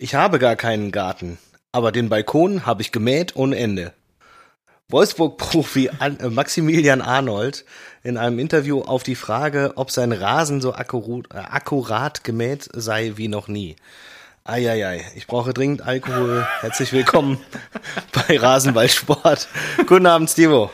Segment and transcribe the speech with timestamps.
[0.00, 1.38] Ich habe gar keinen Garten,
[1.72, 3.92] aber den Balkon habe ich gemäht ohne Ende.
[4.90, 7.64] Wolfsburg-Profi äh, Maximilian Arnold
[8.04, 13.14] in einem Interview auf die Frage, ob sein Rasen so akkurat, äh, akkurat gemäht sei
[13.16, 13.74] wie noch nie.
[14.44, 16.46] Eieiei, ich brauche dringend Alkohol.
[16.60, 17.40] Herzlich willkommen
[18.28, 19.48] bei Rasenballsport.
[19.88, 20.70] Guten Abend, Stivo.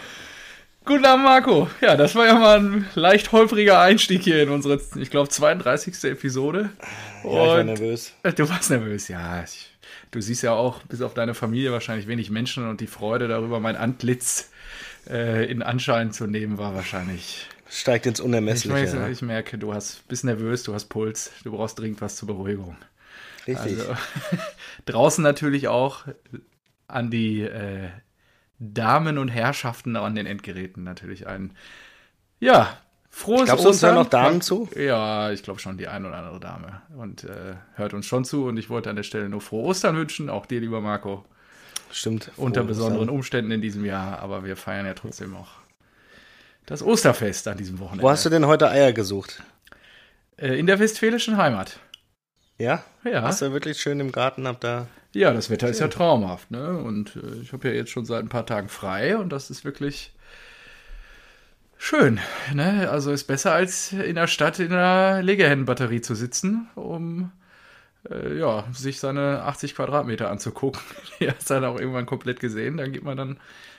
[0.86, 1.70] Guten Abend, Marco.
[1.80, 6.04] Ja, das war ja mal ein leicht holpriger Einstieg hier in unsere, ich glaube, 32.
[6.04, 6.70] Episode.
[7.22, 8.12] Und ja, ich war nervös.
[8.36, 9.42] Du warst nervös, ja.
[9.42, 9.70] Ich,
[10.10, 13.60] du siehst ja auch, bis auf deine Familie wahrscheinlich wenig Menschen und die Freude darüber,
[13.60, 14.50] mein Antlitz
[15.08, 17.48] äh, in Anschein zu nehmen, war wahrscheinlich.
[17.70, 18.84] Steigt ins Unermessliche.
[18.84, 19.08] Ich, ja.
[19.08, 22.76] ich merke, du hast, bist nervös, du hast Puls, du brauchst dringend was zur Beruhigung.
[23.46, 23.80] Richtig.
[23.80, 23.96] Also,
[24.84, 26.04] draußen natürlich auch
[26.88, 27.88] an die äh,
[28.72, 31.52] Damen und Herrschaften an den Endgeräten natürlich ein.
[32.40, 32.76] Ja,
[33.10, 34.68] frohes Glaubst uns da noch Damen zu?
[34.76, 36.82] Ja, ich glaube schon die ein oder andere Dame.
[36.96, 38.46] Und äh, hört uns schon zu.
[38.46, 41.24] Und ich wollte an der Stelle nur frohe Ostern wünschen, auch dir, lieber Marco.
[41.90, 42.30] Stimmt.
[42.36, 43.16] Unter besonderen Ostern.
[43.16, 45.48] Umständen in diesem Jahr, aber wir feiern ja trotzdem auch
[46.66, 48.02] das Osterfest an diesem Wochenende.
[48.02, 49.42] Wo hast du denn heute Eier gesucht?
[50.36, 51.78] Äh, in der westfälischen Heimat.
[52.58, 52.82] Ja?
[53.04, 53.22] Ja.
[53.22, 56.78] Hast du wirklich schön im Garten, hab da ja, das Wetter ist ja traumhaft, ne?
[56.78, 59.64] Und äh, ich habe ja jetzt schon seit ein paar Tagen frei und das ist
[59.64, 60.12] wirklich
[61.78, 62.20] schön,
[62.52, 62.90] ne?
[62.90, 67.32] Also ist besser als in der Stadt in einer Legehennenbatterie zu sitzen, um
[68.10, 70.82] äh, ja, sich seine 80 Quadratmeter anzugucken.
[71.20, 72.76] Die hast dann auch irgendwann komplett gesehen.
[72.76, 73.38] Dann geht man dann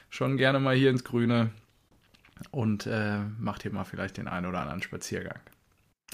[0.09, 1.51] schon gerne mal hier ins Grüne
[2.51, 5.39] und äh, macht hier mal vielleicht den einen oder anderen Spaziergang.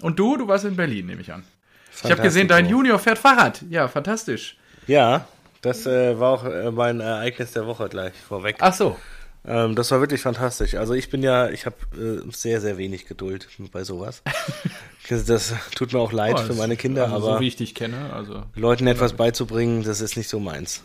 [0.02, 1.44] Und du, du warst in Berlin, nehme ich an.
[2.04, 3.64] Ich habe gesehen, dein Junior fährt Fahrrad.
[3.70, 4.58] Ja, fantastisch.
[4.92, 5.26] Ja,
[5.62, 8.58] das äh, war auch äh, mein Ereignis der Woche gleich vorweg.
[8.60, 8.98] Ach so.
[9.48, 10.76] Ähm, das war wirklich fantastisch.
[10.76, 14.22] Also ich bin ja, ich habe äh, sehr, sehr wenig Geduld bei sowas.
[15.10, 17.74] das tut mir auch leid oh, für meine Kinder, also aber so wie ich dich
[17.74, 20.84] kenne, also Leuten etwas beizubringen, das ist nicht so meins.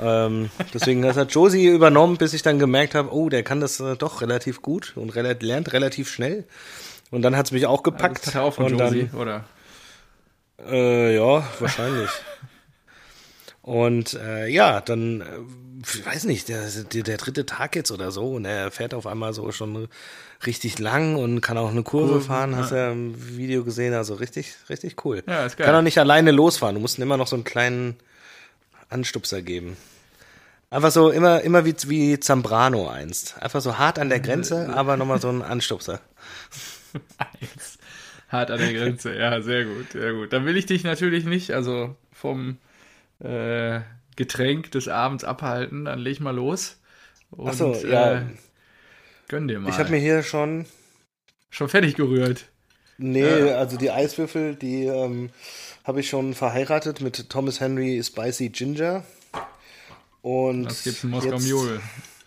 [0.00, 3.78] ähm, deswegen das hat Josie übernommen, bis ich dann gemerkt habe, oh, der kann das
[3.78, 6.44] äh, doch relativ gut und rel lernt relativ schnell.
[7.10, 8.20] Und dann hat es mich auch gepackt.
[8.20, 9.44] Also das hat er auch von Josie, oder?
[10.66, 12.08] Äh, ja, wahrscheinlich.
[13.64, 15.24] Und äh, ja, dann, äh,
[15.82, 19.06] ich weiß nicht, der, der, der, dritte Tag jetzt oder so und er fährt auf
[19.06, 19.88] einmal so schon
[20.44, 22.58] richtig lang und kann auch eine Kurve cool, fahren, ja.
[22.58, 25.22] hast du ja im Video gesehen, also richtig, richtig cool.
[25.26, 25.66] Ja, ist geil.
[25.66, 27.96] Kann auch nicht alleine losfahren, du musst immer noch so einen kleinen
[28.90, 29.78] Anstupser geben.
[30.68, 33.40] Einfach so immer, immer wie, wie Zambrano einst.
[33.40, 36.02] Einfach so hart an der Grenze, aber nochmal so ein Anstupser.
[37.18, 37.78] Eins.
[38.28, 40.34] Hart an der Grenze, ja, sehr gut, sehr gut.
[40.34, 42.58] Dann will ich dich natürlich nicht, also vom
[43.24, 43.80] äh,
[44.16, 46.78] Getränk des Abends abhalten, dann leg mal los.
[47.30, 48.18] Und, Ach so, ja.
[48.18, 48.22] Äh,
[49.28, 49.70] gönn dir mal.
[49.70, 50.66] Ich habe mir hier schon.
[51.50, 52.46] Schon fertig gerührt.
[52.98, 55.30] Nee, äh, also die Eiswürfel, die ähm,
[55.84, 59.04] habe ich schon verheiratet mit Thomas Henry Spicy Ginger.
[60.22, 61.80] Und das gibt's in Moskau Mule,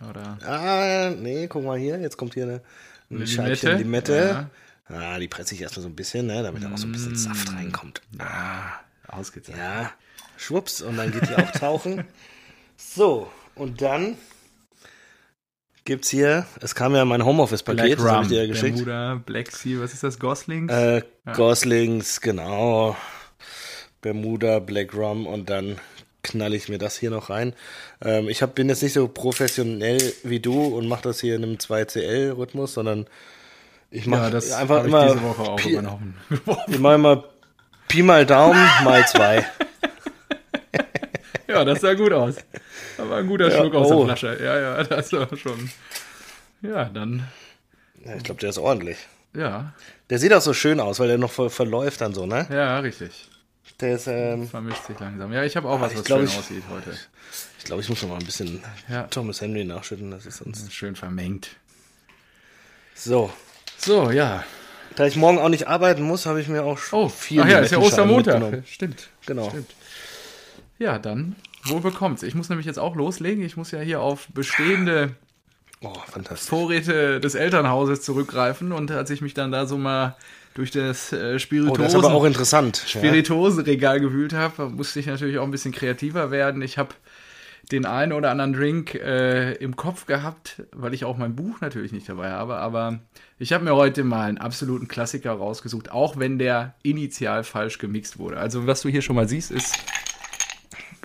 [0.10, 0.38] oder?
[0.46, 2.62] Ah, nee, guck mal hier, jetzt kommt hier eine,
[3.10, 3.28] eine Limette.
[3.28, 4.50] Scheibchen Limette.
[4.90, 4.96] Ja.
[4.96, 7.14] Ah, die presse ich erstmal so ein bisschen, ne, damit da auch so ein bisschen
[7.14, 7.16] Mm.
[7.16, 8.02] Saft reinkommt.
[8.20, 9.64] Ja, ausgezeichnet.
[9.64, 9.92] Ja,
[10.38, 12.06] schwupps, und dann geht die auch tauchen.
[12.78, 14.18] So, und dann
[15.84, 18.76] gibt's hier, es kam ja mein Homeoffice-Paket, das habe ich dir ja geschickt.
[18.78, 20.72] Bermuda, Black Sea, was ist das, Goslings?
[20.72, 21.34] Äh, Ja.
[21.34, 22.96] Goslings, genau.
[24.02, 25.78] Bermuda, Black Rum und dann
[26.24, 27.54] knall ich mir das hier noch rein.
[28.02, 31.44] Ähm, ich hab, bin jetzt nicht so professionell wie du und mache das hier in
[31.44, 33.08] einem 2CL-Rhythmus, sondern
[33.90, 36.16] ich mache ja, das einfach habe ich immer diese Woche auch Pi, übernommen.
[36.68, 37.24] ich mache immer
[37.88, 39.46] Pi mal Daumen mal zwei.
[41.48, 42.36] ja, das sah gut aus.
[42.98, 44.06] Da war ein guter Ja, Schluck aus oh.
[44.06, 44.44] der Flasche.
[44.44, 45.70] Ja, ja, das war schon.
[46.62, 47.28] Ja, dann,
[48.06, 48.98] Ja, ich glaube, der ist ordentlich.
[49.36, 49.74] ja,
[50.10, 52.48] Der sieht auch so schön aus, weil der noch voll verläuft dann so, ne?
[52.52, 53.30] ja, richtig.
[53.80, 55.32] Der ist, ähm, Vermischt sich langsam.
[55.32, 56.98] Ja, ich habe auch was, ich was glaub, schön ich- aussieht heute.
[57.60, 59.04] ich glaube, ich muss noch mal ein bisschen Ja.
[59.04, 60.74] Thomas Henry nachschütten, das ist sonst.
[60.74, 61.50] Schön vermengt.
[62.96, 63.32] So.
[63.78, 64.44] So, ja.
[64.96, 67.50] Da ich morgen auch nicht arbeiten muss, habe ich mir auch schon Oh, vier ach
[67.50, 68.64] ja, ist ja Ostermontag.
[68.68, 69.10] Stimmt.
[69.28, 69.50] Genau.
[69.50, 69.70] Stimmt.
[70.80, 72.24] Ja, dann, wo bekommt's?
[72.24, 73.44] Ich muss nämlich jetzt auch loslegen.
[73.44, 75.16] Ich muss ja hier auf bestehende
[75.82, 75.94] Oh.
[76.36, 80.16] Vorräte des Elternhauses zurückgreifen und als ich mich dann da so mal
[80.56, 82.82] durch das äh, Oh, das ist Spirituosen, aber auch interessant.
[82.88, 83.00] Ja.
[83.00, 86.64] Spirituosenregal gewühlt habe, musste ich natürlich auch ein bisschen kreativer werden.
[86.64, 86.96] Ich habe
[87.72, 91.92] den einen oder anderen Drink äh, im Kopf gehabt, weil ich auch mein Buch natürlich
[91.92, 93.00] nicht dabei habe, aber
[93.38, 98.18] ich habe mir heute mal einen absoluten Klassiker rausgesucht, auch wenn der initial falsch gemixt
[98.18, 98.38] wurde.
[98.38, 99.78] Also was du hier schon mal siehst, ist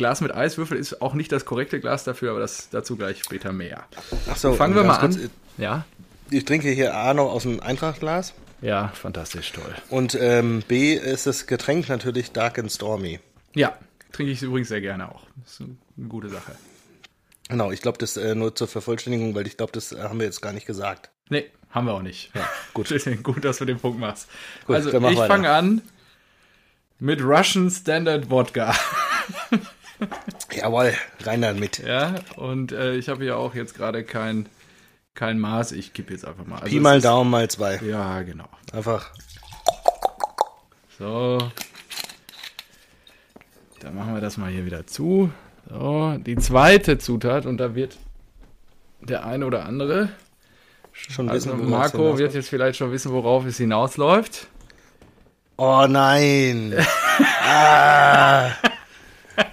[0.02, 3.52] Glas mit Eiswürfel ist auch nicht das korrekte Glas dafür, aber das dazu gleich später
[3.52, 3.84] mehr.
[4.28, 5.12] Ach so, Fangen wir mal an.
[5.12, 5.84] kurz, Ja?
[6.30, 9.74] Ich trinke hier A noch aus dem Eintrachtglas Ja, fantastisch, toll.
[9.90, 13.20] und ähm, B ist das Getränk natürlich Dark and Stormy.
[13.54, 13.76] Ja,
[14.10, 15.22] trinke ich übrigens sehr gerne auch.
[15.44, 16.52] Das ist eine gute Sache.
[17.48, 20.26] Genau, ich glaube, das äh, nur zur Vervollständigung, weil ich glaube, das äh, haben wir
[20.26, 21.10] jetzt gar nicht gesagt.
[21.28, 22.34] Nee, haben wir auch nicht.
[22.34, 22.88] Ja, gut.
[23.22, 24.26] Gut, dass du den Punkt machst.
[24.66, 25.80] Gut, also ich fange an
[26.98, 28.74] mit Russian Standard Wodka.
[30.56, 30.92] Jawohl,
[31.24, 31.78] rein damit.
[31.78, 34.48] Ja, und äh, ich habe hier auch jetzt gerade kein,
[35.14, 35.72] kein Maß.
[35.72, 36.56] Ich kippe jetzt einfach mal.
[36.56, 37.80] Also Pi mal ist- Daumen mal zwei.
[37.84, 38.48] Ja, genau.
[38.72, 39.10] Einfach.
[40.98, 41.38] So.
[43.80, 45.30] Dann machen wir das mal hier wieder zu.
[45.68, 47.96] So, die zweite Zutat, und da wird
[49.00, 50.10] der eine oder andere,
[50.92, 54.46] Schon also wissen, Marco wird jetzt vielleicht schon wissen, worauf es hinausläuft.
[55.56, 56.74] Oh nein.
[57.44, 58.50] ah.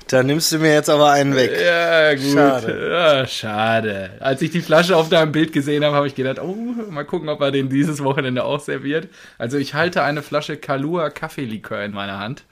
[0.09, 1.51] Da nimmst du mir jetzt aber einen weg.
[1.63, 2.33] Ja, gut.
[2.33, 2.89] Schade.
[2.91, 4.11] Ja, schade.
[4.19, 6.56] Als ich die Flasche auf deinem Bild gesehen habe, habe ich gedacht, oh,
[6.89, 9.07] mal gucken, ob er den dieses Wochenende auch serviert.
[9.38, 12.44] Also ich halte eine Flasche Kalua Kaffeelikör in meiner Hand.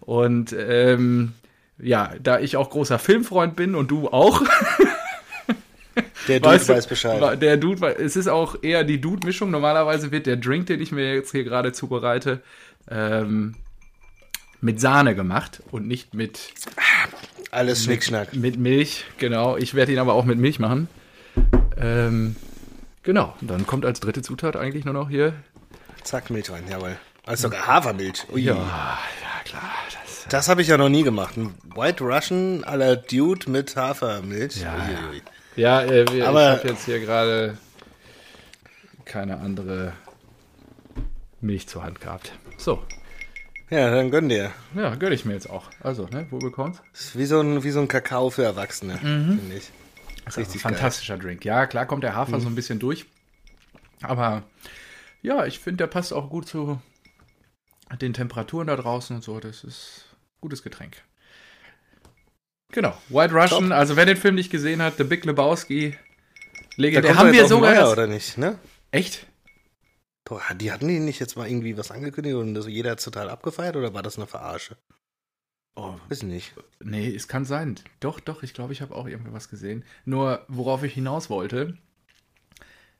[0.00, 1.32] Und ähm,
[1.78, 4.42] ja, da ich auch großer Filmfreund bin und du auch,
[6.28, 7.42] Der Dude weißt du, weiß Bescheid.
[7.42, 9.50] Der Dude, es ist auch eher die Dude-Mischung.
[9.50, 12.40] Normalerweise wird der Drink, den ich mir jetzt hier gerade zubereite,
[12.88, 13.56] ähm,
[14.60, 16.52] mit Sahne gemacht und nicht mit
[17.50, 18.34] Alles Schnickschnack.
[18.34, 19.56] mit Milch, genau.
[19.56, 20.88] Ich werde ihn aber auch mit Milch machen.
[21.76, 22.36] Ähm,
[23.02, 23.34] genau.
[23.40, 25.32] Und dann kommt als dritte Zutat eigentlich nur noch hier.
[26.02, 26.96] Zack, Milch rein, jawohl.
[27.26, 28.24] Also sogar Hafermilch.
[28.32, 28.40] Ui.
[28.42, 28.98] Ja, ja
[29.44, 29.62] klar.
[30.04, 31.36] Das, Das habe ich ja noch nie gemacht.
[31.36, 34.56] Ein White Russian à la Dude mit Hafermilch.
[34.62, 35.22] Ja, Uiuiui.
[35.56, 37.58] ja, äh, wir, Aber- ich habe jetzt hier gerade
[39.04, 39.92] keine andere
[41.40, 42.32] Milch zur Hand gehabt.
[42.56, 42.82] So,
[43.70, 44.52] ja, dann gönn dir.
[44.74, 45.70] ja, gönne ich mir jetzt auch.
[45.82, 46.80] Also, ne, wo bekommt's?
[46.92, 49.38] Das ist wie so ein, wie so ein Kakao für Erwachsene, Mhm.
[49.38, 49.70] finde ich.
[50.24, 50.72] Also, Richtig geil.
[50.72, 51.44] fantastischer Drink.
[51.44, 53.06] Ja, klar kommt der Hafer so ein bisschen durch.
[54.02, 54.42] Aber
[55.22, 56.80] ja, ich finde, der passt auch gut zu
[58.00, 59.40] den Temperaturen da draußen und so.
[59.40, 60.96] Das ist ein gutes Getränk.
[62.72, 62.94] Genau.
[63.08, 65.92] White Russian, also wer den Film nicht gesehen hat, The Big Lebowski.
[65.92, 65.96] Da
[66.76, 67.10] Legendär.
[67.12, 67.70] kommt Haben wir ein sogar.
[67.72, 68.58] neuer, das- oder nicht, ne?
[68.90, 69.26] Echt?
[70.28, 73.30] Doch, die hatten die nicht jetzt mal irgendwie was angekündigt und das jeder hat total
[73.30, 74.76] abgefeiert oder war das eine Verarsche?
[75.74, 76.54] Oh, Weiß nicht.
[76.80, 77.76] nee, es kann sein.
[78.00, 79.84] Doch, doch, ich glaube, ich habe auch irgendwie was gesehen.
[80.04, 81.78] Nur, worauf ich hinaus wollte.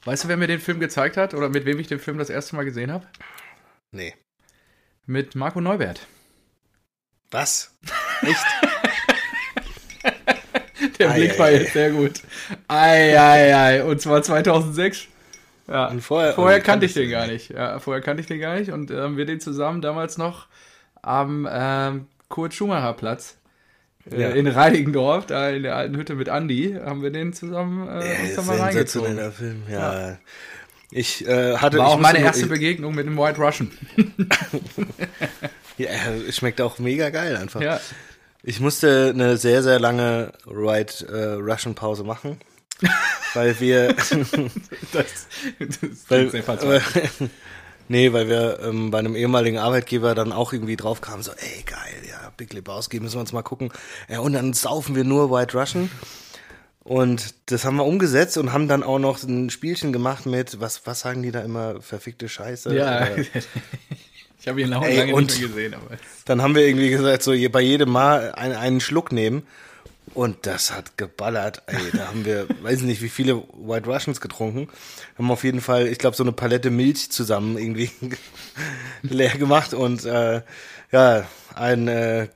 [0.04, 2.30] Weißt du, wer mir den Film gezeigt hat oder mit wem ich den Film das
[2.30, 3.06] erste Mal gesehen habe?
[3.90, 4.14] Nee.
[5.06, 6.06] Mit Marco Neubert.
[7.30, 7.76] Was?
[8.22, 8.46] Echt?
[10.98, 12.22] Der Blick war jetzt sehr gut.
[12.68, 13.84] Ei, ei, ei.
[13.84, 15.08] Und zwar 2006.
[15.68, 15.92] Ja.
[16.00, 17.50] Vorher- vorher kannte ich den gar nicht.
[17.50, 18.72] Ja, vorher kannte ich den gar nicht.
[18.72, 20.46] Und ähm, wir den zusammen damals noch
[21.02, 23.36] am ähm, Kurt-Schumacher-Platz
[24.10, 24.28] äh, Ja.
[24.30, 28.42] in Reinigendorf, da in der alten Hütte mit Andi, haben wir den zusammen äh, da
[28.42, 29.32] mal reingezogen.
[29.32, 30.16] Film, ja.
[30.90, 31.76] Ich äh, hatte.
[31.78, 33.70] War ich auch meine erste nur- Begegnung mit dem White Russian.
[35.76, 35.88] Ja,
[36.30, 37.60] schmeckt auch mega geil einfach.
[37.60, 37.78] Ja.
[38.42, 42.38] Ich musste eine sehr, sehr lange White äh, Russian Pause machen,
[43.34, 43.94] weil wir,
[44.92, 45.26] Das,
[45.58, 47.28] das weil, äh,
[47.88, 51.62] nee, weil wir ähm, bei einem ehemaligen Arbeitgeber dann auch irgendwie drauf kamen, so, ey,
[51.64, 53.70] geil, ja, Big Lebowski, müssen wir uns mal gucken.
[54.08, 55.90] Ja, und dann saufen wir nur White Russian.
[56.88, 60.86] Und das haben wir umgesetzt und haben dann auch noch ein Spielchen gemacht mit, was,
[60.86, 62.74] was sagen die da immer, verfickte Scheiße?
[62.74, 63.26] Ja, Äh,
[64.40, 65.74] ich habe ihn auch Ey, lange nicht mehr gesehen.
[65.74, 69.46] Aber Dann haben wir irgendwie gesagt, so bei jedem Mal ein, einen Schluck nehmen.
[70.14, 71.62] Und das hat geballert.
[71.66, 74.68] Ey, da haben wir, weiß nicht, wie viele White Russians getrunken.
[75.16, 77.90] Haben auf jeden Fall, ich glaube, so eine Palette Milch zusammen irgendwie
[79.02, 79.74] leer gemacht.
[79.74, 80.42] Und äh,
[80.92, 82.28] ja, ein äh,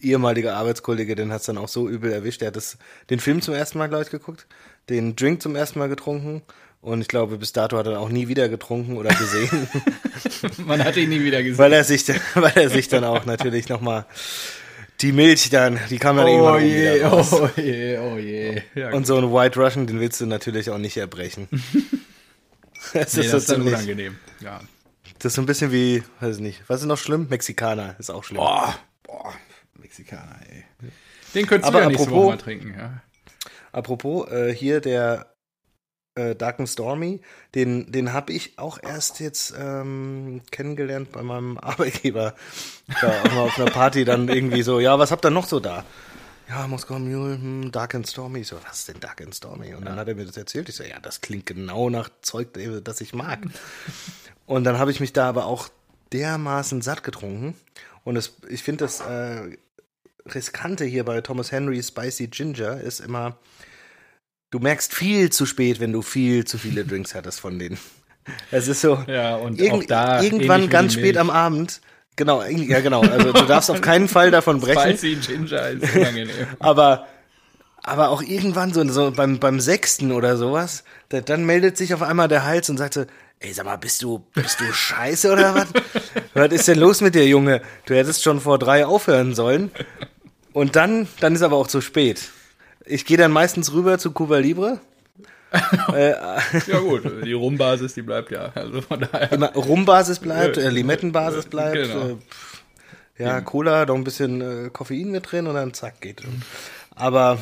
[0.00, 2.40] ehemaliger Arbeitskollege, den hat es dann auch so übel erwischt.
[2.40, 2.78] Der hat das,
[3.10, 4.46] den Film zum ersten Mal, glaube ich, geguckt,
[4.88, 6.42] den Drink zum ersten Mal getrunken.
[6.80, 9.68] Und ich glaube, bis dato hat er auch nie wieder getrunken oder gesehen.
[10.66, 11.56] man hat ihn nie wieder gesehen.
[11.56, 14.04] weil er sich, weil er sich dann auch natürlich nochmal
[15.04, 17.32] die Milch dann, die kam dann Oh irgendwann je, wieder raus.
[17.32, 18.62] oh je, oh je.
[18.74, 21.46] Ja, Und so ein White Russian, den willst du natürlich auch nicht erbrechen.
[22.92, 24.16] das, nee, ist das so ist dann unangenehm.
[24.40, 24.60] Ja.
[25.18, 27.26] das ist so ein bisschen wie, weiß ich nicht, was ist noch schlimm?
[27.28, 28.38] Mexikaner ist auch schlimm.
[28.38, 29.32] Boah, boah,
[29.78, 30.64] Mexikaner, ey.
[31.34, 33.02] Den könntest Aber du ja nächste apropos- Woche mal trinken, ja.
[33.72, 35.33] Apropos, äh, hier der
[36.14, 37.20] äh, Dark and Stormy,
[37.54, 42.34] den, den habe ich auch erst jetzt ähm, kennengelernt bei meinem Arbeitgeber.
[43.00, 45.60] Da auch mal auf einer Party dann irgendwie so, ja, was habt ihr noch so
[45.60, 45.84] da?
[46.48, 48.40] Ja, Moskau Mule, hm, Dark and Stormy.
[48.40, 49.74] Ich so, was ist denn Dark and Stormy?
[49.74, 50.68] Und dann hat er mir das erzählt.
[50.68, 52.48] Ich so, ja, das klingt genau nach Zeug,
[52.84, 53.40] das ich mag.
[54.46, 55.68] Und dann habe ich mich da aber auch
[56.12, 57.54] dermaßen satt getrunken.
[58.04, 59.56] Und es, ich finde das äh,
[60.26, 63.38] Riskante hier bei Thomas Henry Spicy Ginger ist immer,
[64.54, 67.76] du merkst viel zu spät, wenn du viel zu viele Drinks hattest von denen.
[68.52, 71.80] Es ist so, Ja, und da irgendwann ganz spät am Abend
[72.16, 73.00] Genau, ja genau.
[73.00, 74.96] Also du darfst auf keinen Fall davon brechen.
[74.96, 76.46] Spicy Ginger ist unangenehm.
[76.60, 77.08] aber
[77.82, 82.02] aber auch irgendwann so, so beim beim sechsten oder sowas, da, dann meldet sich auf
[82.02, 83.04] einmal der Hals und sagt so,
[83.40, 85.66] ey sag mal, bist du bist du scheiße oder was?
[86.34, 87.62] was ist denn los mit dir, Junge?
[87.86, 89.72] Du hättest schon vor drei aufhören sollen.
[90.52, 92.30] Und dann dann ist aber auch zu spät.
[92.86, 94.80] Ich gehe dann meistens rüber zu Cuba Libre.
[95.94, 96.10] äh,
[96.66, 98.50] ja gut, die Rumbasis, die bleibt ja.
[98.54, 99.32] Also von daher.
[99.32, 101.76] Immer Rumbasis bleibt, äh, Limettenbasis bleibt.
[101.76, 102.08] Genau.
[102.08, 102.16] Äh,
[103.16, 106.22] ja, Cola, noch ein bisschen äh, Koffein mit drin und dann zack geht.
[106.96, 107.38] Aber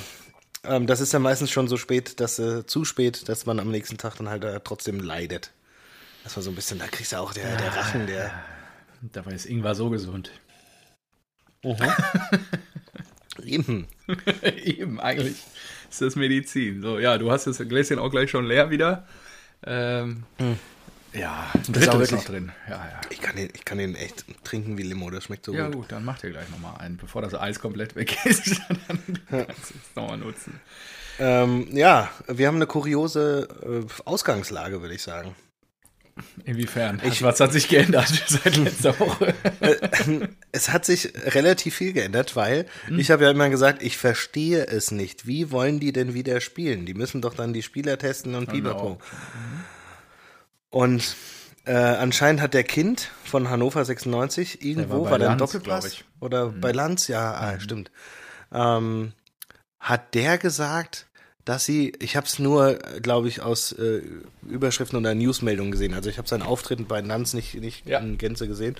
[0.64, 3.70] ähm, das ist ja meistens schon so spät, dass äh, zu spät, dass man am
[3.70, 5.50] nächsten Tag dann halt äh, trotzdem leidet.
[6.24, 8.30] Das war so ein bisschen, da kriegst du auch der, der Rachen, der.
[9.00, 10.30] Dabei ist Ingwer so gesund.
[13.44, 13.88] Eben.
[14.64, 15.36] Eben, eigentlich
[15.90, 16.82] ist das Medizin.
[16.82, 19.06] So, ja, du hast das Gläschen auch gleich schon leer wieder.
[19.64, 20.24] Ähm,
[21.12, 22.52] Ja, ein ist Drittel auch ist noch wirklich- drin.
[22.68, 23.00] Ja, ja.
[23.10, 25.74] Ich kann den, ich kann den echt trinken wie Limo, das schmeckt so Ja gut.
[25.74, 28.60] gut, dann mach dir gleich nochmal einen, bevor das Eis komplett weg ist.
[28.88, 30.58] dann kannst du es nochmal nutzen.
[31.18, 35.36] Ähm, ja, wir haben eine kuriose äh, Ausgangslage, würde ich sagen.
[36.44, 37.00] Inwiefern?
[37.20, 39.34] Was hat sich geändert seit letzter Woche?
[40.52, 42.98] Es hat sich relativ viel geändert, weil Hm.
[42.98, 45.26] ich habe ja immer gesagt, ich verstehe es nicht.
[45.26, 46.84] Wie wollen die denn wieder spielen?
[46.86, 48.98] Die müssen doch dann die Spieler testen und pipapo.
[50.70, 51.16] Und
[51.64, 55.86] äh, anscheinend hat der Kind von Hannover 96 irgendwo, bei war, der ein Doppelpass?
[55.86, 56.04] ich.
[56.20, 57.90] Oder bei Lanz, ja, ah, stimmt.
[58.52, 59.12] Ähm,
[59.78, 61.06] hat der gesagt,
[61.44, 64.02] dass sie, ich habe es nur, glaube ich, aus äh,
[64.48, 65.94] Überschriften oder Newsmeldungen gesehen.
[65.94, 67.98] Also ich habe sein Auftreten bei Lanz nicht, nicht Ja.
[67.98, 68.76] in Gänze gesehen.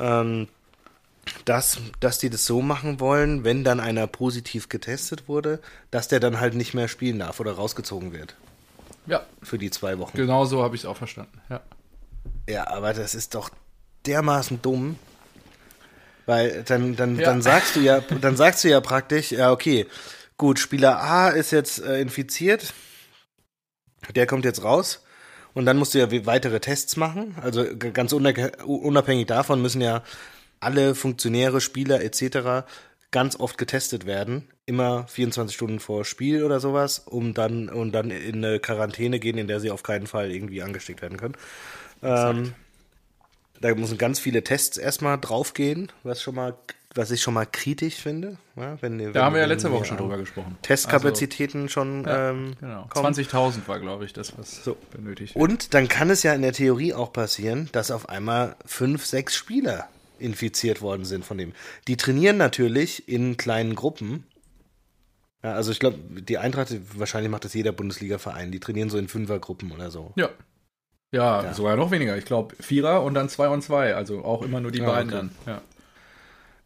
[0.00, 0.48] Ähm,
[1.44, 6.18] dass, dass die das so machen wollen, wenn dann einer positiv getestet wurde, dass der
[6.18, 8.34] dann halt nicht mehr spielen darf oder rausgezogen wird
[9.06, 10.16] Ja, für die zwei Wochen.
[10.16, 11.40] genau so habe ich es auch verstanden.
[11.48, 11.60] Ja.
[12.48, 13.50] Ja, aber das ist doch
[14.06, 14.96] dermaßen dumm.
[16.26, 17.26] Weil dann, dann, Ja.
[17.26, 19.86] dann sagst du ja, dann sagst du ja praktisch, ja, okay,
[20.42, 22.74] gut, Spieler A ist jetzt äh, infiziert,
[24.16, 25.04] der kommt jetzt raus
[25.54, 27.36] und dann musst du ja we- weitere Tests machen.
[27.40, 30.02] Also ganz unab- unabhängig davon müssen ja
[30.58, 32.66] alle Funktionäre, Spieler etc.
[33.12, 38.10] ganz oft getestet werden, immer 24 Stunden vor Spiel oder sowas, um dann und dann
[38.10, 41.36] in eine Quarantäne gehen, in der sie auf keinen Fall irgendwie angesteckt werden können.
[42.02, 42.54] Ähm,
[43.60, 46.58] da müssen ganz viele Tests erstmal draufgehen, was schon mal,
[46.94, 48.36] was ich schon mal kritisch finde.
[48.56, 50.56] Ja, wenn, wenn, Da haben wir ja wenn letzte Woche schon drüber gesprochen.
[50.62, 52.86] Testkapazitäten schon Also, ähm, genau.
[52.88, 53.14] kommen.
[53.14, 54.76] 20.000 war, glaube ich, das, was So.
[54.90, 55.42] benötigt wird.
[55.42, 59.34] Und dann kann es ja in der Theorie auch passieren, dass auf einmal fünf, sechs
[59.36, 61.52] Spieler infiziert worden sind von dem.
[61.88, 64.24] Die trainieren natürlich in kleinen Gruppen.
[65.42, 69.08] Ja, also ich glaube, die Eintracht, wahrscheinlich macht das jeder Bundesliga-Verein, die trainieren so in
[69.08, 70.12] Fünfergruppen oder so.
[70.16, 70.28] Ja.
[71.10, 71.54] Ja, Ja.
[71.54, 72.16] sogar noch weniger.
[72.16, 73.94] Ich glaube, Vierer und dann zwei und zwei.
[73.94, 75.28] Also auch immer nur die Ja, beiden okay.
[75.44, 75.54] dann.
[75.54, 75.62] Ja.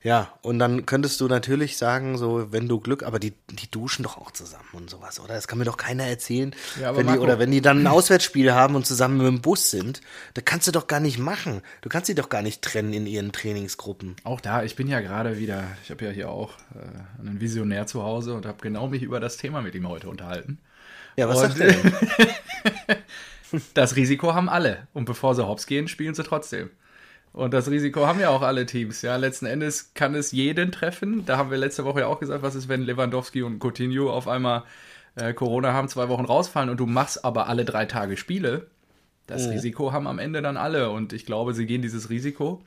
[0.03, 4.05] Ja, und dann könntest du natürlich sagen, so, wenn du Glück, aber die, die duschen
[4.05, 5.35] doch auch zusammen und sowas, oder?
[5.35, 6.55] Das kann mir doch keiner erzählen.
[6.81, 9.41] Ja, wenn die, Marco- oder wenn die dann ein Auswärtsspiel haben und zusammen mit dem
[9.41, 10.03] Bus sind,
[10.35, 11.61] da kannst du doch gar nicht machen.
[11.81, 14.15] Du kannst sie doch gar nicht trennen in ihren Trainingsgruppen.
[14.23, 17.87] Auch da, ich bin ja gerade wieder, ich habe ja hier auch äh, einen Visionär
[17.89, 20.59] zu Hause und habe genau mich über das Thema mit ihm heute unterhalten.
[21.17, 21.93] Ja, was Und- sagt er denn?
[23.75, 24.89] Das Risiko haben alle.
[24.93, 26.69] Und bevor sie hops gehen, spielen sie trotzdem.
[27.37, 29.03] Und das Risiko haben ja auch alle Teams.
[29.03, 31.27] Ja, letzten Endes kann es jeden treffen.
[31.27, 34.27] Da haben wir letzte Woche ja auch gesagt, was ist, wenn Lewandowski und Coutinho auf
[34.27, 34.65] einmal
[35.17, 38.69] äh, Corona haben, zwei Wochen rausfallen und du machst aber alle drei Tage Spiele.
[39.27, 40.89] Das Risiko haben am Ende dann alle.
[40.89, 42.63] Und ich glaube, sie gehen dieses Risiko.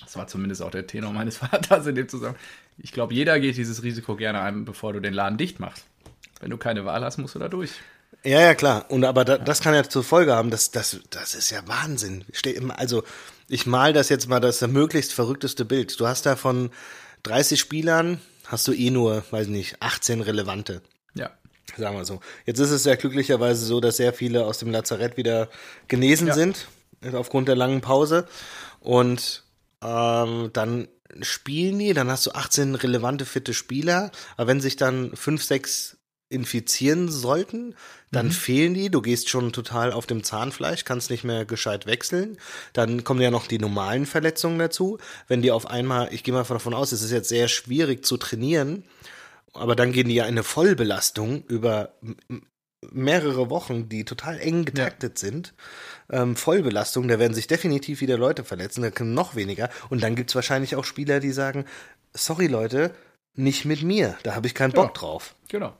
[0.00, 2.40] Das war zumindest auch der Tenor meines Vaters in dem Zusammenhang.
[2.78, 5.84] Ich glaube, jeder geht dieses Risiko gerne ein, bevor du den Laden dicht machst.
[6.40, 7.72] Wenn du keine Wahl hast, musst du da durch.
[8.24, 8.86] Ja, ja, klar.
[8.88, 12.24] Und aber da, das kann ja zur Folge haben, das, das, das ist ja Wahnsinn.
[12.76, 13.02] Also,
[13.50, 15.98] ich mal das jetzt mal, das möglichst verrückteste Bild.
[15.98, 16.70] Du hast da von
[17.24, 20.82] 30 Spielern, hast du eh nur, weiß nicht, 18 relevante.
[21.14, 21.30] Ja.
[21.76, 22.20] Sagen wir so.
[22.46, 25.48] Jetzt ist es ja glücklicherweise so, dass sehr viele aus dem Lazarett wieder
[25.88, 26.34] genesen Ja.
[26.34, 26.66] sind,
[27.12, 28.26] aufgrund der langen Pause.
[28.80, 29.44] Und
[29.82, 30.88] ähm, dann
[31.20, 34.10] spielen die, dann hast du 18 relevante, fitte Spieler.
[34.36, 35.96] Aber wenn sich dann 5, 6
[36.30, 37.74] infizieren sollten,
[38.12, 38.90] dann fehlen die.
[38.90, 42.38] Du gehst schon total auf dem Zahnfleisch, kannst nicht mehr gescheit wechseln.
[42.72, 44.98] Dann kommen ja noch die normalen Verletzungen dazu.
[45.28, 48.16] Wenn die auf einmal, ich gehe mal davon aus, es ist jetzt sehr schwierig zu
[48.16, 48.84] trainieren,
[49.52, 51.94] aber dann gehen die ja in eine Vollbelastung über
[52.92, 55.52] mehrere Wochen, die total eng getaktet sind.
[56.10, 59.68] Ähm, Vollbelastung, da werden sich definitiv wieder Leute verletzen, da können noch weniger.
[59.90, 61.66] Und dann gibt's wahrscheinlich auch Spieler, die sagen,
[62.14, 62.94] sorry Leute,
[63.34, 64.92] nicht mit mir, da habe ich keinen Bock Ja.
[64.92, 65.34] drauf.
[65.48, 65.76] Genau.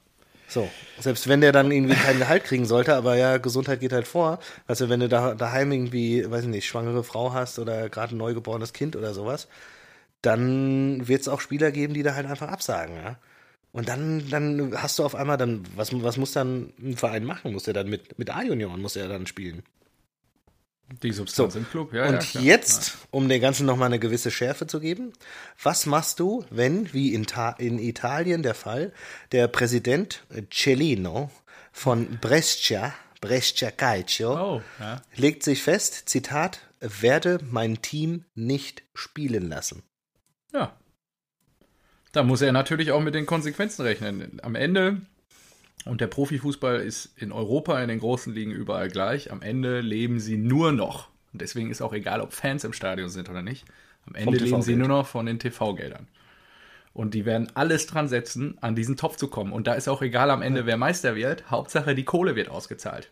[0.50, 4.08] So, selbst wenn der dann irgendwie kein Gehalt kriegen sollte, aber ja, Gesundheit geht halt
[4.08, 4.40] vor.
[4.66, 8.18] Also wenn du da daheim irgendwie, weiß ich nicht, schwangere Frau hast oder gerade ein
[8.18, 9.46] neugeborenes Kind oder sowas,
[10.22, 13.16] dann wird es auch Spieler geben, die da halt einfach absagen, ja.
[13.72, 17.52] Und dann, dann hast du auf einmal dann, was, was muss dann ein Verein machen?
[17.52, 19.62] Muss er dann mit, mit A-Junioren muss er dann spielen?
[21.02, 22.08] Die Substanz im Club, ja.
[22.08, 25.12] Und ja, jetzt, um dem Ganzen nochmal eine gewisse Schärfe zu geben,
[25.62, 28.92] was machst du, wenn, wie in, Ta in Italien der Fall,
[29.30, 31.30] der Präsident Cellino
[31.72, 35.00] von Brescia, Brescia Calcio, Oh, ja.
[35.14, 39.82] legt sich fest, Zitat, werde mein Team nicht spielen lassen.
[40.52, 40.76] Ja.
[42.12, 44.40] Da muss er natürlich auch mit den Konsequenzen rechnen.
[44.42, 45.02] Am Ende,
[45.84, 50.20] und der Profifußball ist in Europa, in den großen Ligen überall gleich, am Ende leben
[50.20, 51.08] sie nur noch.
[51.32, 53.64] Und deswegen ist auch egal, ob Fans im Stadion sind oder nicht.
[54.06, 56.08] Am Ende leben sie nur noch von den TV-Geldern.
[56.92, 59.52] Und die werden alles dran setzen, an diesen Topf zu kommen.
[59.52, 61.50] Und da ist auch egal am Ende, wer Meister wird.
[61.50, 63.10] Hauptsache, die Kohle wird ausgezahlt.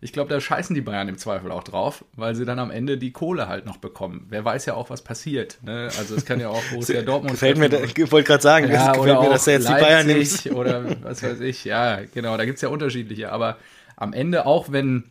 [0.00, 2.98] Ich glaube, da scheißen die Bayern im Zweifel auch drauf, weil sie dann am Ende
[2.98, 4.26] die Kohle halt noch bekommen.
[4.28, 5.58] Wer weiß ja auch, was passiert.
[5.62, 5.90] Ne?
[5.98, 8.98] Also es kann ja auch Borussia Dortmund Gefällt mir, ich wollte gerade sagen, ja, es
[8.98, 10.08] oder gefällt mir, dass er jetzt die Bayern.
[10.08, 11.64] Leipzig oder was weiß ich.
[11.64, 13.32] Ja, genau, da gibt es ja unterschiedliche.
[13.32, 13.56] Aber
[13.96, 15.10] am Ende, auch wenn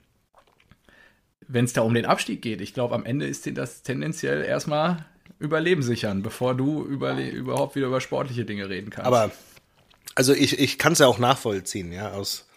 [1.48, 4.44] wenn es da um den Abstieg geht, ich glaube, am Ende ist dir das tendenziell
[4.44, 5.06] erstmal
[5.40, 9.08] Überleben sichern, bevor du überhaupt wieder über sportliche Dinge reden kannst.
[9.08, 9.32] Aber,
[10.16, 12.48] also ich, ich kann es ja auch nachvollziehen, ja, aus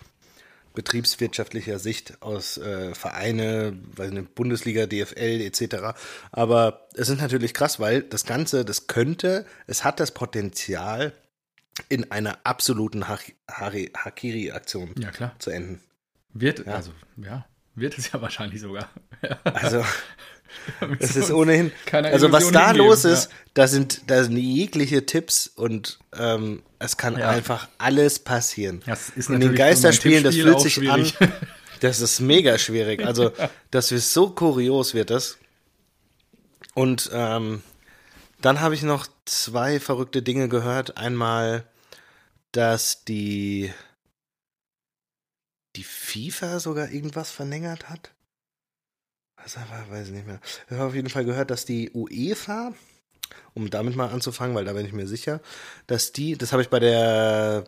[0.77, 5.99] betriebswirtschaftlicher Sicht, aus äh, Vereine, weiß nicht, Bundesliga, DFL etc.
[6.31, 11.13] Aber es ist natürlich krass, weil das Ganze, das könnte, es hat das Potenzial,
[11.89, 15.81] in einer absoluten Hakiri-Aktion ja, zu enden.
[16.33, 18.89] Wird, also, ja, wird es ja wahrscheinlich sogar.
[19.45, 19.83] Also
[21.01, 23.13] es ist ohnehin, also was da los ja.
[23.13, 27.31] ist, da sind, da sind jegliche Tipps und ähm, es kann Ja.
[27.31, 28.83] einfach alles passieren.
[28.87, 31.11] Das ist In den Geisterspielen, das fühlt sich an,
[31.81, 33.05] das ist mega schwierig.
[33.05, 33.33] Also,
[33.71, 35.39] das ist so kurios wird das.
[36.75, 37.63] Und ähm,
[38.41, 40.97] dann habe ich noch zwei verrückte Dinge gehört.
[40.99, 41.65] Einmal,
[42.53, 43.73] dass die
[45.77, 48.13] die FIFA sogar irgendwas verlängert hat.
[49.43, 50.41] Was aber, weiß ich nicht mehr.
[50.67, 52.73] Ich habe auf jeden Fall gehört, dass die UEFA,
[53.55, 55.41] um damit mal anzufangen, weil da bin ich mir sicher,
[55.87, 57.65] dass die, das habe ich bei der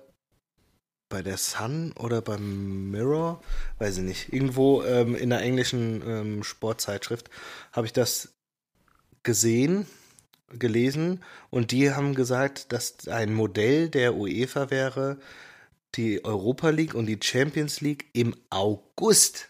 [1.08, 3.40] bei der Sun oder beim Mirror,
[3.78, 7.30] weiß ich nicht, irgendwo ähm, in der englischen ähm, Sportzeitschrift
[7.72, 8.34] habe ich das
[9.22, 9.86] gesehen,
[10.50, 15.18] gelesen und die haben gesagt, dass ein Modell der UEFA wäre,
[15.94, 19.47] die Europa League und die Champions League im August.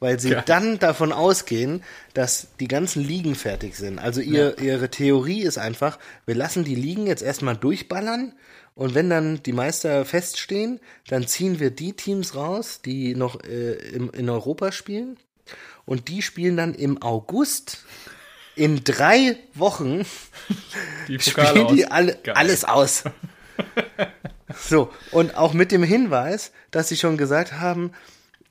[0.00, 0.42] Weil sie Ja.
[0.42, 1.82] dann davon ausgehen,
[2.14, 3.98] dass die ganzen Ligen fertig sind.
[3.98, 8.34] Also ihr, ihre Theorie ist einfach, wir lassen die Ligen jetzt erstmal durchballern
[8.74, 13.72] und wenn dann die Meister feststehen, dann ziehen wir die Teams raus, die noch äh,
[13.72, 15.16] im, in Europa spielen
[15.86, 17.78] und die spielen dann im August
[18.54, 20.02] in drei Wochen
[21.08, 23.04] Die Pokale spielen die alle, alles aus.
[24.68, 27.92] so, und auch mit dem Hinweis, dass sie schon gesagt haben,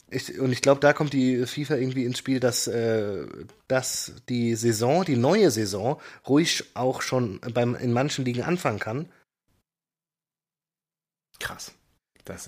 [0.09, 3.25] ich, und ich glaube, da kommt die FIFA irgendwie ins Spiel, dass, äh,
[3.67, 9.09] dass die Saison, die neue Saison, ruhig auch schon beim, in manchen Ligen anfangen kann.
[11.39, 11.73] Krass.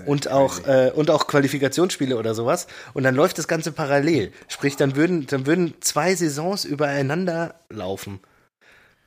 [0.08, 2.68] Und auch, äh, und auch Qualifikationsspiele oder sowas.
[2.94, 4.32] Und dann läuft das Ganze parallel.
[4.48, 8.20] Sprich, dann würden, dann würden zwei Saisons übereinander laufen.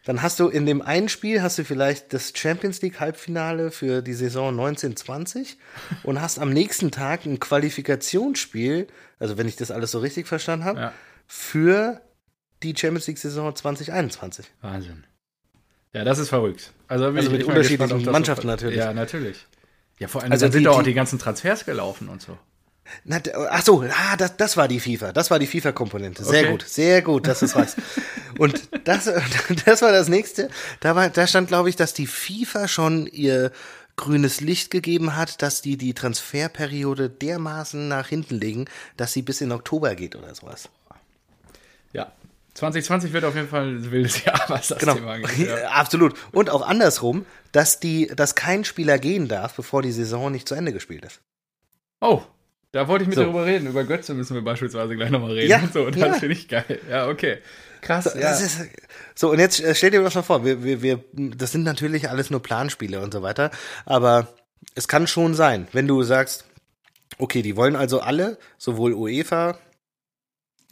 [0.04, 4.00] Dann hast du in dem einen Spiel hast du vielleicht das Champions League Halbfinale für
[4.02, 5.58] die Saison 1920
[6.04, 8.86] und hast am nächsten Tag ein Qualifikationsspiel,
[9.18, 10.92] also wenn ich das alles so richtig verstanden habe, Ja.
[11.26, 12.00] für
[12.62, 14.46] die Champions League Saison 2021.
[14.62, 15.04] Wahnsinn.
[15.92, 16.72] Ja, das ist verrückt.
[16.88, 18.78] Also, Also mit unterschiedlichen gespannt, Mannschaften so- natürlich.
[18.78, 19.46] Ja, natürlich.
[19.98, 22.38] Ja, vor allem Also sind die- auch die ganzen Transfers gelaufen und so.
[23.04, 25.12] Na, ach so, ah, das, das war die FIFA.
[25.12, 26.24] Das war die FIFA-Komponente.
[26.24, 26.50] Sehr Okay.
[26.50, 27.76] gut, sehr gut, dass du es weißt.
[28.38, 29.04] Und das,
[29.64, 30.48] das war das nächste.
[30.80, 33.52] Da, war, da stand, glaube ich, dass die FIFA schon ihr
[33.96, 38.64] grünes Licht gegeben hat, dass die die Transferperiode dermaßen nach hinten legen,
[38.96, 40.68] dass sie bis in Oktober geht oder sowas.
[41.92, 42.12] Ja.
[42.54, 45.48] 2020 wird auf jeden Fall ein wildes Jahr, was das Genau, Thema angeht.
[45.48, 45.68] Ja.
[45.70, 46.14] absolut.
[46.32, 50.54] Und auch andersrum, dass die, dass kein Spieler gehen darf, bevor die Saison nicht zu
[50.54, 51.20] Ende gespielt ist.
[52.00, 52.22] Oh,
[52.72, 53.22] da wollte ich mit So.
[53.24, 53.66] darüber reden.
[53.66, 55.50] Über Götze müssen wir beispielsweise gleich nochmal reden.
[55.50, 56.12] Ja, so, das ja.
[56.14, 56.80] finde ich geil.
[56.88, 57.38] Ja, okay.
[57.80, 58.04] Krass.
[58.04, 58.32] So, ja.
[58.32, 58.60] ist,
[59.14, 62.08] so, und jetzt äh, stell dir das mal vor, wir, wir, wir, das sind natürlich
[62.10, 63.50] alles nur Planspiele und so weiter,
[63.86, 64.28] aber
[64.74, 66.44] es kann schon sein, wenn du sagst,
[67.18, 69.58] okay, die wollen also alle, sowohl UEFA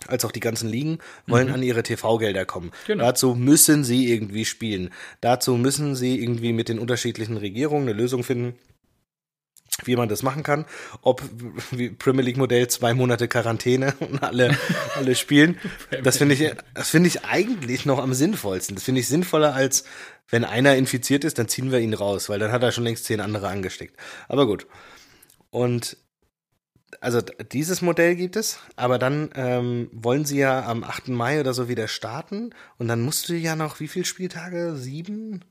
[0.06, 2.70] als auch die ganzen Ligen, wollen an ihre TV-Gelder kommen.
[2.87, 3.04] Genau.
[3.04, 4.90] Dazu müssen sie irgendwie spielen.
[5.20, 8.56] Dazu müssen sie irgendwie mit den unterschiedlichen Regierungen eine Lösung finden,
[9.85, 10.64] wie man das machen kann.
[11.03, 11.23] Ob
[11.71, 14.57] wie Premier League Modell zwei Monate Quarantäne und alle,
[14.97, 15.59] alle spielen.
[16.03, 18.77] Das finde ich, das finde ich eigentlich noch am sinnvollsten.
[18.77, 19.85] Das finde ich sinnvoller als
[20.31, 23.05] wenn einer infiziert ist, dann ziehen wir ihn raus, weil dann hat er schon längst
[23.05, 23.97] zehn andere angesteckt.
[24.29, 24.67] Aber gut.
[25.51, 25.97] Und
[27.01, 31.09] also dieses Modell gibt es, aber dann ähm, wollen sie ja am 8.
[31.09, 34.75] Mai oder so wieder starten und dann musst du ja noch wie viele Spieltage?
[34.77, 35.45] Sieben?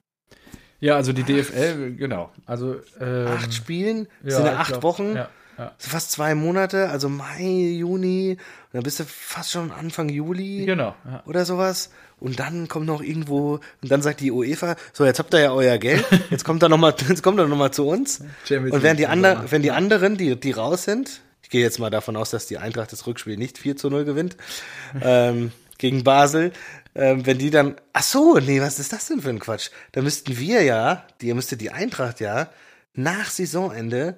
[0.79, 2.31] Ja, also die DFL, genau.
[2.45, 5.71] Also ähm, acht Spielen, ja, sind ja acht glaub, Wochen, ja, ja.
[5.77, 10.95] fast zwei Monate, also Mai, Juni, und dann bist du fast schon Anfang Juli genau,
[11.25, 11.89] oder sowas.
[12.19, 15.51] Und dann kommt noch irgendwo, und dann sagt die UEFA, so, jetzt habt ihr ja
[15.51, 18.21] euer Geld, jetzt kommt er nochmal, jetzt kommt er nochmal zu uns.
[18.49, 21.89] und während die, andre, wenn die anderen, die, die raus sind, ich gehe jetzt mal
[21.89, 24.35] davon aus, dass die Eintracht das Rückspiel nicht 4 zu 0 gewinnt,
[25.01, 26.51] ähm, gegen Basel,
[26.97, 29.69] ähm, wenn die dann, ach so, nee, was ist das denn für ein Quatsch?
[29.91, 32.51] Da müssten wir ja, die müsste die Eintracht ja
[32.93, 34.17] nach Saisonende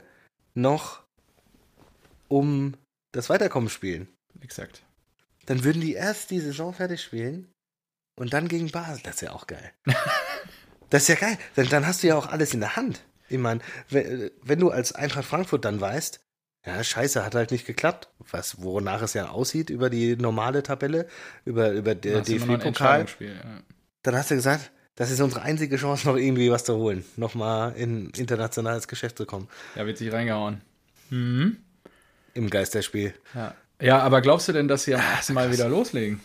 [0.54, 1.04] noch
[2.30, 2.78] um
[3.12, 4.08] das Weiterkommen spielen.
[4.40, 4.84] Exakt.
[5.46, 7.52] Dann würden die erst die Saison fertig spielen
[8.16, 9.02] und dann gegen Basel.
[9.04, 9.74] Das ist ja auch geil.
[10.90, 11.38] das ist ja geil.
[11.56, 13.04] Dann, dann hast du ja auch alles in der Hand.
[13.28, 16.22] Ich meine, wenn, wenn du als Eintracht Frankfurt dann weißt,
[16.66, 18.10] ja, scheiße, hat halt nicht geklappt.
[18.32, 21.08] Was, wonach es ja aussieht über die normale Tabelle,
[21.46, 23.06] über, über der DFB-Pokal.
[23.20, 23.30] Ja.
[24.04, 27.06] Dann hast du gesagt, das ist unsere einzige Chance, noch irgendwie was zu holen.
[27.16, 29.48] Nochmal in internationales Geschäft zu kommen.
[29.76, 30.62] Ja, wird sich reingehauen.
[31.10, 31.58] Mhm.
[32.34, 33.14] Im Geisterspiel.
[33.34, 33.56] Ja.
[33.82, 36.20] ja, aber glaubst du denn, dass sie am ersten Mal wieder loslegen?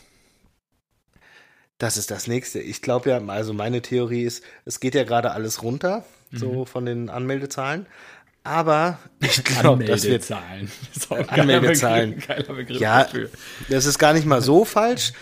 [1.78, 2.60] Das ist das nächste.
[2.60, 6.66] Ich glaube ja, also meine Theorie ist, es geht ja gerade alles runter, so mhm.
[6.66, 7.86] von den Anmeldezahlen.
[8.44, 11.28] Aber ich glaube, das wird Anmeldezahlen.
[11.28, 12.18] Anmeldezahlen.
[12.26, 13.30] Geiler Begriff ja, dafür.
[13.70, 15.12] das ist gar nicht mal so falsch,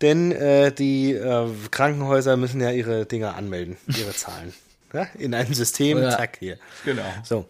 [0.00, 4.54] denn äh, die äh, Krankenhäuser müssen ja ihre Dinger anmelden, ihre Zahlen.
[4.94, 5.06] Ja?
[5.18, 6.10] In einem System, ja.
[6.10, 6.58] zack, hier.
[6.84, 7.04] Genau.
[7.22, 7.46] So.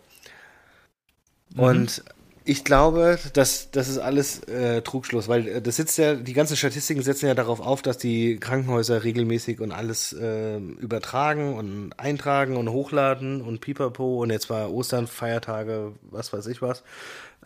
[1.57, 2.20] Und mhm
[2.51, 6.57] ich glaube, dass das ist alles äh, Trugschluss, weil äh, das sitzt ja, die ganzen
[6.57, 12.57] Statistiken setzen ja darauf auf, dass die Krankenhäuser regelmäßig und alles äh, übertragen und eintragen
[12.57, 16.83] und hochladen und pipapo und jetzt war Ostern, Feiertage, was weiß ich was.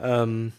[0.01, 0.55] Ähm,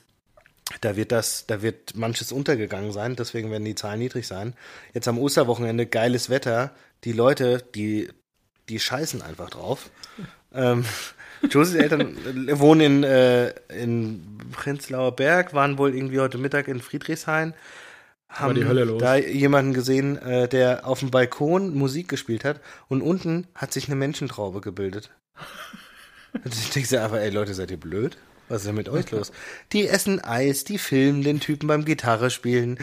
[0.82, 4.54] da wird das, da wird manches untergegangen sein, deswegen werden die Zahlen niedrig sein.
[4.94, 6.70] Jetzt am Osterwochenende geiles Wetter,
[7.04, 8.10] die Leute, die,
[8.70, 9.90] die scheißen einfach drauf.
[10.54, 10.86] Ähm,
[11.50, 12.18] Josies Eltern
[12.60, 17.54] wohnen in, äh, in Prenzlauer Berg, waren wohl irgendwie heute Mittag in Friedrichshain.
[18.30, 19.02] Haben die Hölle los.
[19.02, 23.88] da jemanden gesehen, äh, der auf dem Balkon Musik gespielt hat und unten hat sich
[23.88, 25.12] eine Menschentraube gebildet.
[26.34, 28.18] und ich denke so einfach, ey Leute, seid ihr blöd?
[28.50, 29.32] Was ist denn mit euch los?
[29.72, 32.78] Die essen Eis, die filmen den Typen beim Gitarre spielen.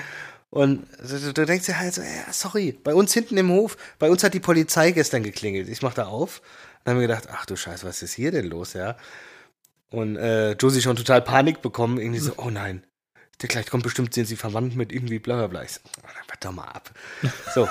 [0.51, 4.22] Und du denkst dir halt so, ja, sorry, bei uns hinten im Hof, bei uns
[4.25, 5.68] hat die Polizei gestern geklingelt.
[5.68, 6.42] Ich mach da auf
[6.85, 8.97] dann haben wir gedacht, ach du Scheiße, was ist hier denn los, ja?
[9.90, 12.83] Und äh, Josie schon total Panik bekommen, irgendwie so, oh nein,
[13.42, 15.62] der gleich kommt bestimmt, sind sie verwandt mit irgendwie bla bla bla.
[15.64, 16.90] Ich so, oh, dann warte doch mal ab.
[17.55, 17.68] So.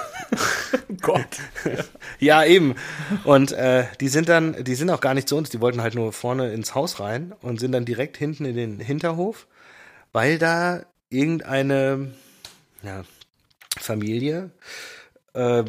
[1.01, 1.39] Gott.
[2.19, 2.75] ja, eben.
[3.23, 5.95] Und äh, die sind dann, die sind auch gar nicht zu uns, die wollten halt
[5.95, 9.47] nur vorne ins Haus rein und sind dann direkt hinten in den Hinterhof,
[10.11, 12.11] weil da irgendeine
[12.83, 13.03] ja,
[13.79, 14.51] Familie
[15.33, 15.63] äh,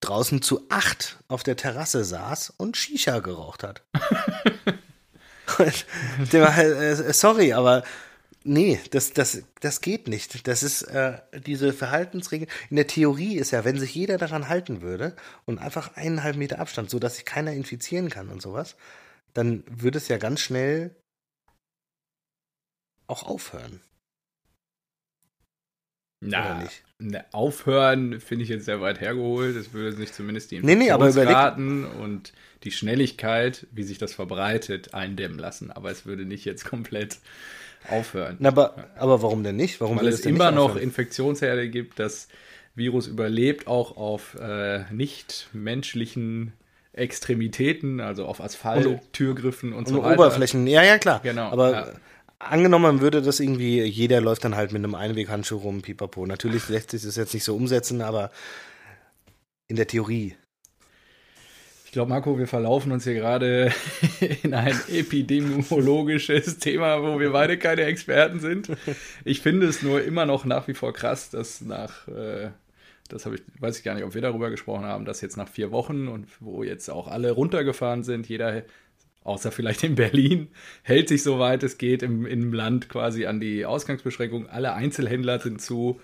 [0.00, 3.82] draußen zu acht auf der Terrasse saß und Shisha geraucht hat.
[6.32, 7.84] war, äh, sorry, aber
[8.44, 10.46] nee, das, das, das geht nicht.
[10.46, 12.48] Das ist äh, diese Verhaltensregel.
[12.70, 16.58] In der Theorie ist ja, wenn sich jeder daran halten würde und einfach eineinhalb Meter
[16.58, 18.76] Abstand, so dass sich keiner infizieren kann und sowas,
[19.34, 20.94] dann würde es ja ganz schnell
[23.06, 23.80] auch aufhören.
[26.20, 26.85] Na, nicht?
[26.98, 29.54] Ne, aufhören finde ich jetzt sehr weit hergeholt.
[29.54, 32.32] Das würde sich zumindest die Infektionsraten nee, nee, und
[32.64, 35.70] die Schnelligkeit, wie sich das verbreitet, eindämmen lassen.
[35.70, 37.18] Aber es würde nicht jetzt komplett
[37.90, 38.36] aufhören.
[38.38, 38.86] Na, aber, ja.
[38.96, 39.78] aber warum denn nicht?
[39.82, 42.28] Warum Weil es immer noch Infektionsherde gibt, das
[42.74, 46.54] Virus überlebt auch auf äh, nicht menschlichen
[46.94, 50.14] Extremitäten, also auf Asphalt, Türgriffen und, und so weiter.
[50.14, 51.20] Oberflächen, ja, ja, klar.
[51.22, 51.50] Genau.
[51.50, 51.92] Aber ja
[52.38, 56.26] angenommen, würde das irgendwie, jeder läuft dann halt mit einem Einweghandschuh rum, pipapo.
[56.26, 58.30] Natürlich lässt sich das jetzt nicht so umsetzen, aber
[59.68, 60.36] in der Theorie.
[61.86, 63.72] Ich glaube, Marco, wir verlaufen uns hier gerade
[64.42, 68.70] in ein epidemiologisches Thema, wo wir beide keine Experten sind.
[69.24, 72.50] Ich finde es nur immer noch nach wie vor krass, dass nach, äh,
[73.08, 75.48] das habe ich, weiß ich gar nicht, ob wir darüber gesprochen haben, dass jetzt nach
[75.48, 78.64] vier Wochen und wo jetzt auch alle runtergefahren sind, jeder
[79.26, 80.48] außer vielleicht in Berlin,
[80.82, 84.48] hält sich soweit es geht im, im Land quasi an die Ausgangsbeschränkung.
[84.48, 86.00] Alle Einzelhändler sind zu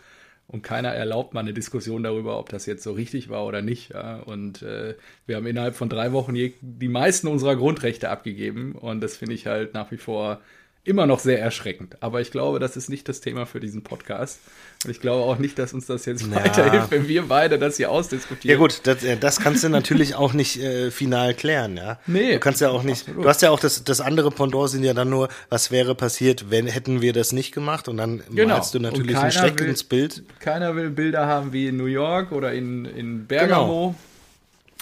[0.48, 3.94] Und keiner erlaubt mal eine Diskussion darüber, ob das jetzt so richtig war oder nicht.
[3.94, 4.20] Ja?
[4.20, 8.72] Und äh, wir haben innerhalb von drei Wochen die meisten unserer Grundrechte abgegeben.
[8.72, 10.40] Und das finde ich halt nach wie vor
[10.84, 12.02] immer noch sehr erschreckend.
[12.02, 14.40] Aber ich glaube, das ist nicht das Thema für diesen Podcast.
[14.84, 16.34] Und ich glaube auch nicht, dass uns das jetzt ja.
[16.34, 18.52] weiterhilft, wenn wir beide das hier ausdiskutieren.
[18.52, 22.00] Ja gut, das, äh, das kannst du natürlich auch nicht äh, final klären, ja.
[22.06, 22.32] Nee.
[22.32, 23.24] Du kannst ja auch nicht, absolut.
[23.24, 26.50] du hast ja auch das, das andere Pendant sind ja dann nur, was wäre passiert,
[26.50, 28.54] wenn, hätten wir das nicht gemacht und dann genau.
[28.54, 30.24] malst du natürlich ein schreckliches Bild.
[30.40, 33.90] Keiner will Bilder haben wie in New York oder in, in Bergamo.
[33.90, 33.94] Genau.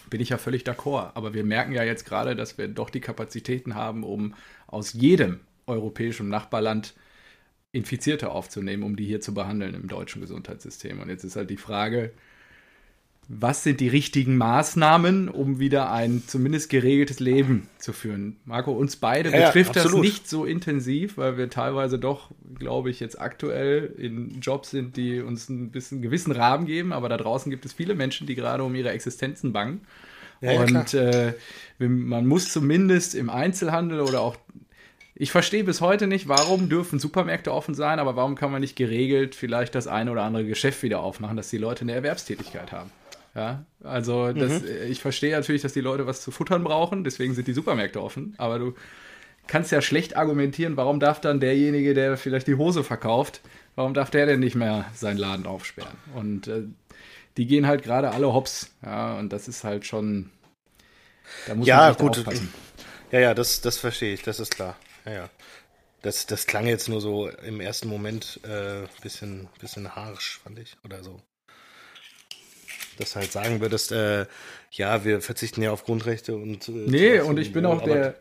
[0.09, 1.11] Bin ich ja völlig d'accord.
[1.15, 4.35] Aber wir merken ja jetzt gerade, dass wir doch die Kapazitäten haben, um
[4.67, 6.95] aus jedem europäischem Nachbarland
[7.73, 10.99] Infizierte aufzunehmen, um die hier zu behandeln im deutschen Gesundheitssystem.
[10.99, 12.11] Und jetzt ist halt die Frage,
[13.33, 18.39] was sind die richtigen Maßnahmen, um wieder ein zumindest geregeltes Leben zu führen?
[18.45, 22.91] Marco, uns beide ja, betrifft ja, das nicht so intensiv, weil wir teilweise doch, glaube
[22.91, 27.09] ich, jetzt aktuell in Jobs sind, die uns ein bisschen einen gewissen Rahmen geben, aber
[27.09, 29.83] da draußen gibt es viele Menschen, die gerade um ihre Existenzen bangen.
[30.41, 31.35] Ja, und äh,
[31.79, 34.37] man muss zumindest im Einzelhandel oder auch
[35.21, 38.75] ich verstehe bis heute nicht, warum dürfen Supermärkte offen sein, aber warum kann man nicht
[38.75, 42.91] geregelt vielleicht das eine oder andere Geschäft wieder aufmachen, dass die Leute eine Erwerbstätigkeit haben.
[43.35, 44.69] Ja, also das, mhm.
[44.89, 48.35] ich verstehe natürlich, dass die Leute was zu futtern brauchen, deswegen sind die Supermärkte offen,
[48.39, 48.75] aber du
[49.47, 53.43] kannst ja schlecht argumentieren, warum darf dann derjenige, der vielleicht die Hose verkauft,
[53.75, 55.99] warum darf der denn nicht mehr seinen Laden aufsperren?
[56.15, 56.63] Und äh,
[57.37, 60.31] die gehen halt gerade alle hops, ja, und das ist halt schon,
[61.47, 62.17] da muss ja, man gut.
[62.17, 62.51] aufpassen.
[63.13, 64.77] Ja, ja, das, das verstehe ich, das ist klar.
[65.05, 65.29] Ja.
[66.03, 70.77] Das, das klang jetzt nur so im ersten Moment äh, bisschen, bisschen harsch, fand ich,
[70.85, 71.21] oder so.
[72.99, 74.27] Dass halt sagen würdest, äh,
[74.71, 76.69] ja, wir verzichten ja auf Grundrechte und.
[76.69, 78.15] Äh, nee, und ich bin auch der.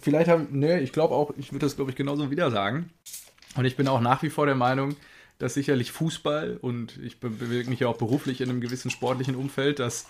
[0.00, 2.90] Vielleicht haben, nee, ich glaube auch, ich würde das, glaube ich, genauso wieder sagen.
[3.56, 4.96] Und ich bin auch nach wie vor der Meinung,
[5.38, 9.80] dass sicherlich Fußball und ich bewege mich ja auch beruflich in einem gewissen sportlichen Umfeld,
[9.80, 10.06] dass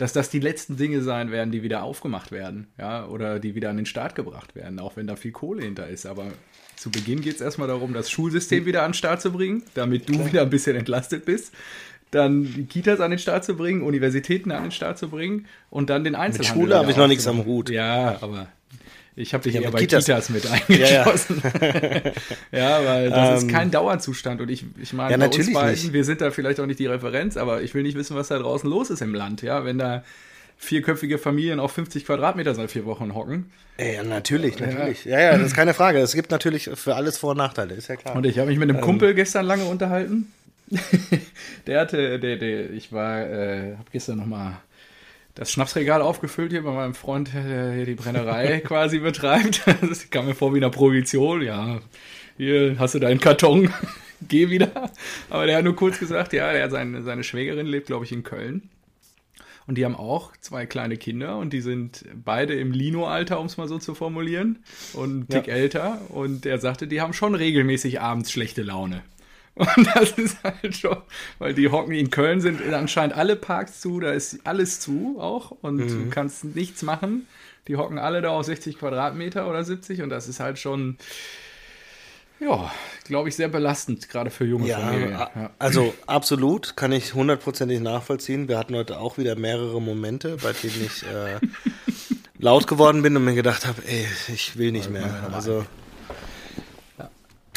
[0.00, 3.68] dass das die letzten Dinge sein werden, die wieder aufgemacht werden, ja, oder die wieder
[3.68, 6.06] an den Start gebracht werden, auch wenn da viel Kohle hinter ist.
[6.06, 6.28] Aber
[6.76, 10.08] zu Beginn geht es erstmal darum, das Schulsystem wieder an den Start zu bringen, damit
[10.08, 10.26] du Klar.
[10.26, 11.52] wieder ein bisschen entlastet bist.
[12.12, 15.90] Dann die Kitas an den Start zu bringen, Universitäten an den Start zu bringen und
[15.90, 16.56] dann den Einzelhandel.
[16.56, 17.68] Mit Schule habe ich noch nichts am Hut.
[17.68, 18.48] Ja, aber
[19.20, 21.42] ich habe dich ja, eher bei Kitas, Kitas mit eingeschlossen.
[21.42, 22.12] Ja, ja.
[22.80, 24.40] ja weil das ähm, ist kein Dauerzustand.
[24.40, 25.92] Und ich, ich meine, ja, bei uns beiden, nicht.
[25.92, 28.38] wir sind da vielleicht auch nicht die Referenz, aber ich will nicht wissen, was da
[28.38, 29.42] draußen los ist im Land.
[29.42, 30.02] Ja, wenn da
[30.56, 33.50] vierköpfige Familien auf 50 Quadratmeter seit vier Wochen hocken.
[33.78, 35.06] Ja, natürlich, natürlich.
[35.06, 35.98] Ja, ja, das ist keine Frage.
[36.00, 38.14] Es gibt natürlich für alles Vor- und Nachteile, ist ja klar.
[38.14, 40.30] Und ich habe mich mit einem ähm, Kumpel gestern lange unterhalten.
[41.66, 44.60] der hatte, der, der, ich war, äh, habe gestern noch mal
[45.40, 49.62] das Schnapsregal aufgefüllt hier bei meinem Freund, der hier die Brennerei quasi betreibt.
[49.80, 51.40] Das kam mir vor wie eine Provision.
[51.40, 51.80] Ja,
[52.36, 53.72] hier hast du deinen Karton,
[54.28, 54.90] geh wieder.
[55.30, 58.12] Aber der hat nur kurz gesagt, ja, der hat seine, seine Schwägerin lebt, glaube ich,
[58.12, 58.68] in Köln.
[59.66, 63.56] Und die haben auch zwei kleine Kinder und die sind beide im Lino-Alter, um es
[63.56, 64.58] mal so zu formulieren,
[64.92, 65.54] und ein Tick ja.
[65.54, 66.02] älter.
[66.10, 69.02] Und er sagte, die haben schon regelmäßig abends schlechte Laune.
[69.60, 70.96] Und das ist halt schon,
[71.38, 75.50] weil die hocken in Köln sind anscheinend alle Parks zu, da ist alles zu auch
[75.50, 75.88] und mhm.
[75.88, 77.26] du kannst nichts machen.
[77.68, 80.96] Die hocken alle da auf 60 Quadratmeter oder 70 und das ist halt schon,
[82.40, 82.72] ja,
[83.04, 85.10] glaube ich, sehr belastend, gerade für junge ja, Familien.
[85.10, 85.50] Ja.
[85.58, 88.48] Also absolut, kann ich hundertprozentig nachvollziehen.
[88.48, 91.38] Wir hatten heute auch wieder mehrere Momente, bei denen ich äh,
[92.38, 95.28] laut geworden bin und mir gedacht habe, ey, ich will nicht mehr.
[95.34, 95.66] Also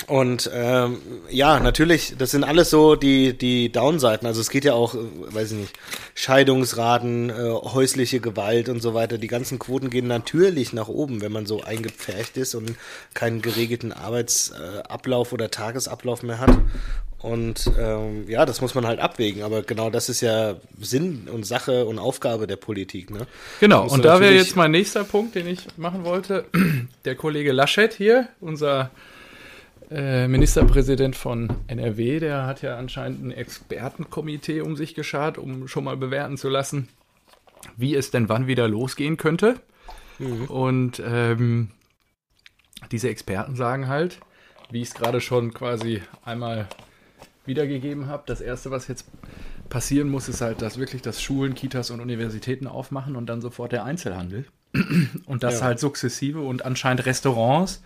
[0.07, 0.97] und ähm,
[1.29, 4.27] ja, natürlich, das sind alles so die, die Downseiten.
[4.27, 4.97] Also es geht ja auch, äh,
[5.29, 5.73] weiß ich nicht,
[6.15, 9.17] Scheidungsraten, äh, häusliche Gewalt und so weiter.
[9.17, 12.75] Die ganzen Quoten gehen natürlich nach oben, wenn man so eingepfercht ist und
[13.13, 16.57] keinen geregelten Arbeitsablauf oder Tagesablauf mehr hat.
[17.23, 19.43] Und ähm, ja, das muss man halt abwägen.
[19.43, 23.09] Aber genau das ist ja Sinn und Sache und Aufgabe der Politik.
[23.11, 23.27] Ne?
[23.61, 26.45] Genau, und da wäre jetzt mein nächster Punkt, den ich machen wollte.
[27.05, 28.91] Der Kollege Laschet hier, unser
[29.91, 35.83] äh, Ministerpräsident von NRW, der hat ja anscheinend ein Expertenkomitee um sich geschart, um schon
[35.83, 36.89] mal bewerten zu lassen,
[37.77, 39.59] wie es denn wann wieder losgehen könnte.
[40.19, 40.45] Mhm.
[40.45, 41.71] Und ähm,
[42.91, 44.19] diese Experten sagen halt,
[44.71, 46.67] wie ich es gerade schon quasi einmal
[47.45, 49.05] wiedergegeben habe, das Erste, was jetzt
[49.69, 53.71] passieren muss, ist halt, dass wirklich das Schulen, Kitas und Universitäten aufmachen und dann sofort
[53.71, 54.45] der Einzelhandel.
[55.25, 55.65] Und das ja.
[55.65, 57.83] halt sukzessive und anscheinend Restaurants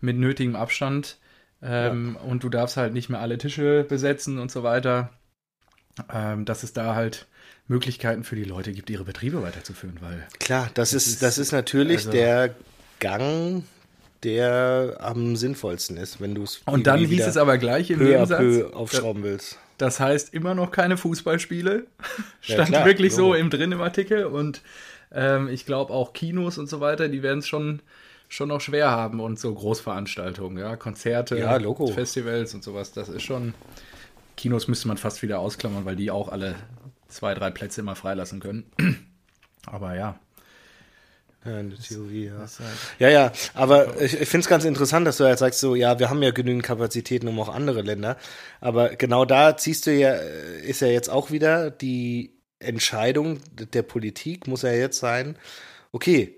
[0.00, 1.18] mit nötigem Abstand
[1.62, 2.28] ähm, ja.
[2.28, 5.10] Und du darfst halt nicht mehr alle Tische besetzen und so weiter.
[6.12, 7.26] Ähm, dass es da halt
[7.66, 10.26] Möglichkeiten für die Leute gibt, ihre Betriebe weiterzuführen, weil.
[10.38, 12.54] Klar, das, das ist, ist, das ist natürlich also, der
[13.00, 13.64] Gang,
[14.22, 16.62] der am sinnvollsten ist, wenn du es.
[16.66, 18.38] Und dann hieß es aber gleich im peu Nebensatz.
[18.38, 19.58] Peu aufschrauben willst.
[19.76, 21.86] Das heißt immer noch keine Fußballspiele.
[22.42, 24.24] Ja, Stand klar, wirklich so im drin im Artikel.
[24.24, 24.62] Und
[25.12, 27.80] ähm, ich glaube auch Kinos und so weiter, die werden es schon,
[28.28, 31.58] schon noch schwer haben und so Großveranstaltungen, ja, Konzerte, Ja.
[31.94, 32.92] Festivals und sowas.
[32.92, 33.54] Das ist schon.
[34.36, 36.54] Kinos müsste man fast wieder ausklammern, weil die auch alle
[37.08, 38.70] zwei, drei Plätze immer freilassen können.
[39.66, 40.18] Aber ja.
[41.44, 42.38] Ja, in der Theorie, ja.
[42.38, 42.50] halt-
[42.98, 45.98] Ja, ja, aber ich, ich finde es ganz interessant, dass du halt sagst, so, ja,
[46.00, 48.16] wir haben ja genügend Kapazitäten um auch andere Länder.
[48.60, 53.38] Aber genau da ziehst du ja, ist ja jetzt auch wieder die Entscheidung
[53.72, 55.38] der Politik, muss ja jetzt sein,
[55.92, 56.36] okay,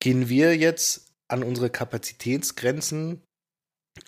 [0.00, 3.22] gehen wir jetzt an unsere Kapazitätsgrenzen,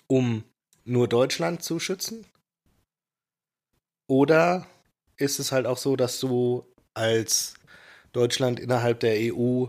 [0.07, 0.43] um
[0.85, 2.25] nur Deutschland zu schützen?
[4.07, 4.65] Oder
[5.17, 7.53] ist es halt auch so, dass du als
[8.11, 9.67] Deutschland innerhalb der EU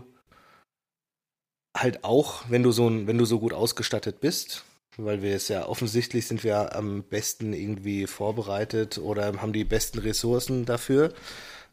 [1.77, 4.65] halt auch, wenn du so wenn du so gut ausgestattet bist,
[4.97, 9.99] weil wir es ja offensichtlich sind wir am besten irgendwie vorbereitet oder haben die besten
[9.99, 11.13] Ressourcen dafür,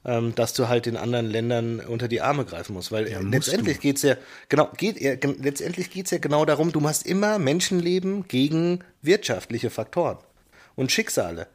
[0.05, 2.93] ähm, dass du halt den anderen Ländern unter die Arme greifen musst.
[2.93, 3.83] Weil Ja, äh, letztendlich du.
[3.83, 4.17] geht's ja,
[4.49, 10.19] genau, geht ja, letztendlich geht's ja genau darum, du machst immer Menschenleben gegen wirtschaftliche Faktoren
[10.77, 11.47] und Schicksale.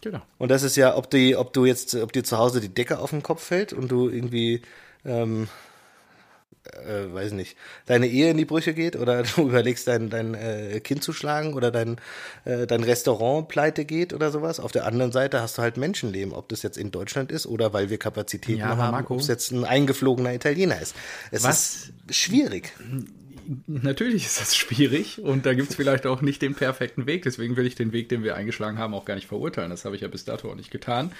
[0.00, 0.22] Genau.
[0.38, 2.98] Und das ist ja, ob die, ob du jetzt, ob dir zu Hause die Decke
[2.98, 4.62] auf den Kopf fällt und du irgendwie,
[5.04, 5.48] ähm,
[6.72, 7.56] äh, weiß nicht,
[7.86, 11.54] deine Ehe in die Brüche geht oder du überlegst, dein, dein äh, Kind zu schlagen
[11.54, 11.96] oder dein,
[12.44, 14.60] äh, dein Restaurant pleite geht oder sowas.
[14.60, 17.72] Auf der anderen Seite hast du halt Menschenleben, ob das jetzt in Deutschland ist oder
[17.72, 20.94] weil wir Kapazitäten Ja, haben, ob es jetzt ein eingeflogener Italiener ist.
[21.30, 22.72] Es Was- ist schwierig.
[23.66, 27.22] Natürlich ist das schwierig und da gibt es vielleicht auch nicht den perfekten Weg.
[27.22, 29.70] Deswegen will ich den Weg, den wir eingeschlagen haben, auch gar nicht verurteilen.
[29.70, 31.10] Das habe ich ja bis dato auch nicht getan.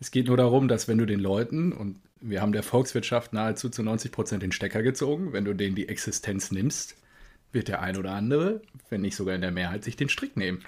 [0.00, 3.68] Es geht nur darum, dass wenn du den Leuten, und wir haben der Volkswirtschaft nahezu
[3.68, 6.96] zu 90 Prozent den Stecker gezogen, wenn du denen die Existenz nimmst,
[7.52, 10.62] wird der ein oder andere, wenn nicht sogar in der Mehrheit, sich den Strick nehmen.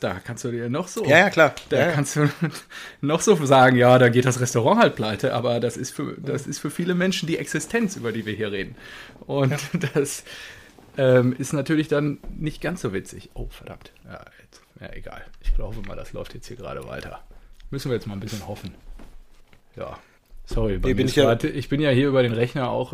[0.00, 1.04] Da kannst du dir noch so.
[1.04, 1.54] Ja, ja, klar.
[1.68, 1.92] Da Ja, ja.
[1.92, 2.28] kannst du
[3.00, 6.46] noch so sagen, ja, da geht das Restaurant halt pleite, aber das ist für, das
[6.48, 8.74] ist für viele Menschen die Existenz, über die wir hier reden.
[9.26, 9.54] Und
[9.94, 10.24] das
[10.98, 13.30] ähm, ist natürlich dann nicht ganz so witzig.
[13.34, 13.92] Oh, verdammt.
[14.04, 15.24] Ja, jetzt, ja, egal.
[15.40, 17.22] Ich glaube mal, das läuft jetzt hier gerade weiter.
[17.72, 18.72] Müssen wir jetzt mal ein bisschen hoffen.
[19.76, 19.98] Ja.
[20.44, 22.92] Sorry, Nee, bin ich ja- grad, ich bin ja hier über den Rechner auch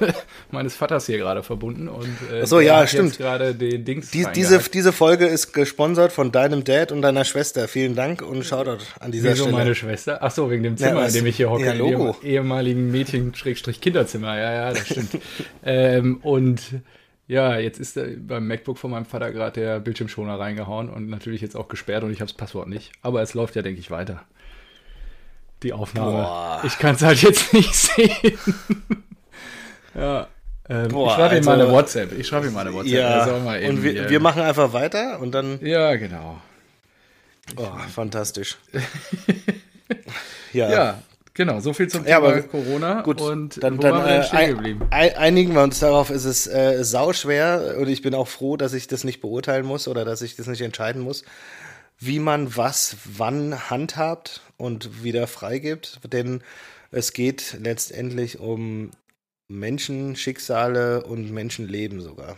[0.50, 3.16] meines Vaters hier gerade verbunden und äh, so, ja, stimmt.
[3.18, 7.68] gerade den Dings Die, diese, diese Folge ist gesponsert von deinem Dad und deiner Schwester.
[7.68, 9.56] Vielen Dank und Shoutout an dieser Wieso Stelle.
[9.56, 10.18] meine Schwester?
[10.20, 11.14] Ach so, wegen dem Zimmer, was?
[11.14, 12.16] in dem ich hier hocke, Ja, Logo.
[12.22, 14.36] ehemaligen Mädchen-Kinderzimmer.
[14.36, 15.18] Ja, ja, das stimmt.
[15.64, 16.60] ähm, und
[17.28, 21.40] ja, jetzt ist da beim MacBook von meinem Vater gerade der Bildschirmschoner reingehauen und natürlich
[21.42, 22.90] jetzt auch gesperrt und ich habe das Passwort nicht.
[23.02, 24.22] Aber es läuft ja, denke ich, weiter.
[25.62, 26.10] Die Aufnahme.
[26.12, 26.62] Boah.
[26.64, 28.38] Ich kann es halt jetzt nicht sehen.
[29.94, 30.26] ja.
[30.70, 32.12] Ähm, Boah, ich schreibe ihm mal also- eine WhatsApp.
[32.18, 32.92] Ich schreibe ihm mal eine WhatsApp.
[32.92, 36.40] Ja, soll mal eben und wir, hier- wir machen einfach weiter und dann, Ja, genau.
[37.56, 38.58] oh, fantastisch.
[40.52, 40.70] ja.
[40.70, 41.02] Ja,
[41.38, 41.60] genau.
[41.60, 43.00] So viel zum Ja, Thema aber Corona.
[43.00, 44.86] Gut, und dann, dann wir äh, stehen geblieben?
[44.90, 48.74] ein, einigen wir uns darauf, es ist äh, sauschwer und ich bin auch froh, dass
[48.74, 51.24] ich das nicht beurteilen muss oder dass ich das nicht entscheiden muss,
[51.98, 56.42] wie man was wann handhabt und wieder freigibt, denn
[56.90, 58.90] es geht letztendlich um
[59.48, 62.36] Menschen, Schicksale und Menschenleben sogar.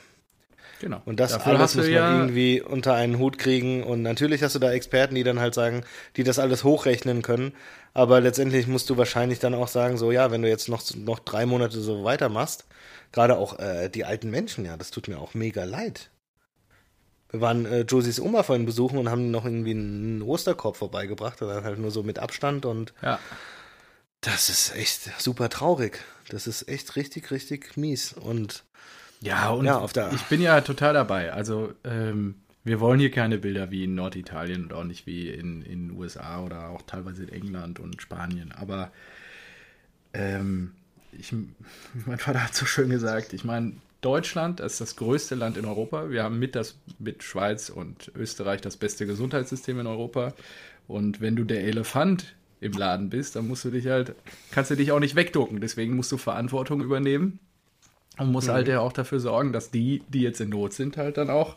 [0.80, 1.02] Genau.
[1.04, 3.84] Und das Dafür alles muss man ja, irgendwie unter einen Hut kriegen.
[3.84, 5.84] Und natürlich hast du da Experten, die dann halt sagen,
[6.16, 7.52] die das alles hochrechnen können.
[7.92, 11.18] Aber letztendlich musst du wahrscheinlich dann auch sagen, so ja, wenn du jetzt noch, noch
[11.18, 12.64] drei Monate so weitermachst,
[13.12, 16.10] gerade auch äh, die alten Menschen, ja, das tut mir auch mega leid.
[17.30, 21.62] Wir waren äh, Josies Oma vorhin besuchen und haben noch irgendwie einen Osterkorb vorbeigebracht, oder
[21.62, 23.18] halt nur so mit Abstand und Ja,
[24.20, 25.98] das ist echt super traurig.
[26.28, 28.12] Das ist echt richtig, richtig mies.
[28.12, 28.64] Und
[29.22, 31.32] ja und Ja, auf der- ich bin ja total dabei.
[31.32, 35.62] Also, ähm, wir wollen hier keine Bilder wie in Norditalien und auch nicht wie in
[35.62, 38.52] in den USA oder auch teilweise in England und Spanien.
[38.52, 38.90] Aber
[40.12, 40.72] ähm,
[41.18, 41.32] ich,
[42.06, 46.08] mein Vater hat so schön gesagt, ich meine, Deutschland ist das größte Land in Europa.
[46.10, 50.32] Wir haben mit, das, mit Schweiz und Österreich das beste Gesundheitssystem in Europa.
[50.88, 54.14] Und wenn du der Elefant im Laden bist, dann musst du dich halt,
[54.52, 55.60] kannst du dich auch nicht wegducken.
[55.60, 57.38] Deswegen musst du Verantwortung übernehmen
[58.20, 61.16] und musst halt ja auch dafür sorgen, dass die, die jetzt in Not sind, halt
[61.16, 61.56] dann auch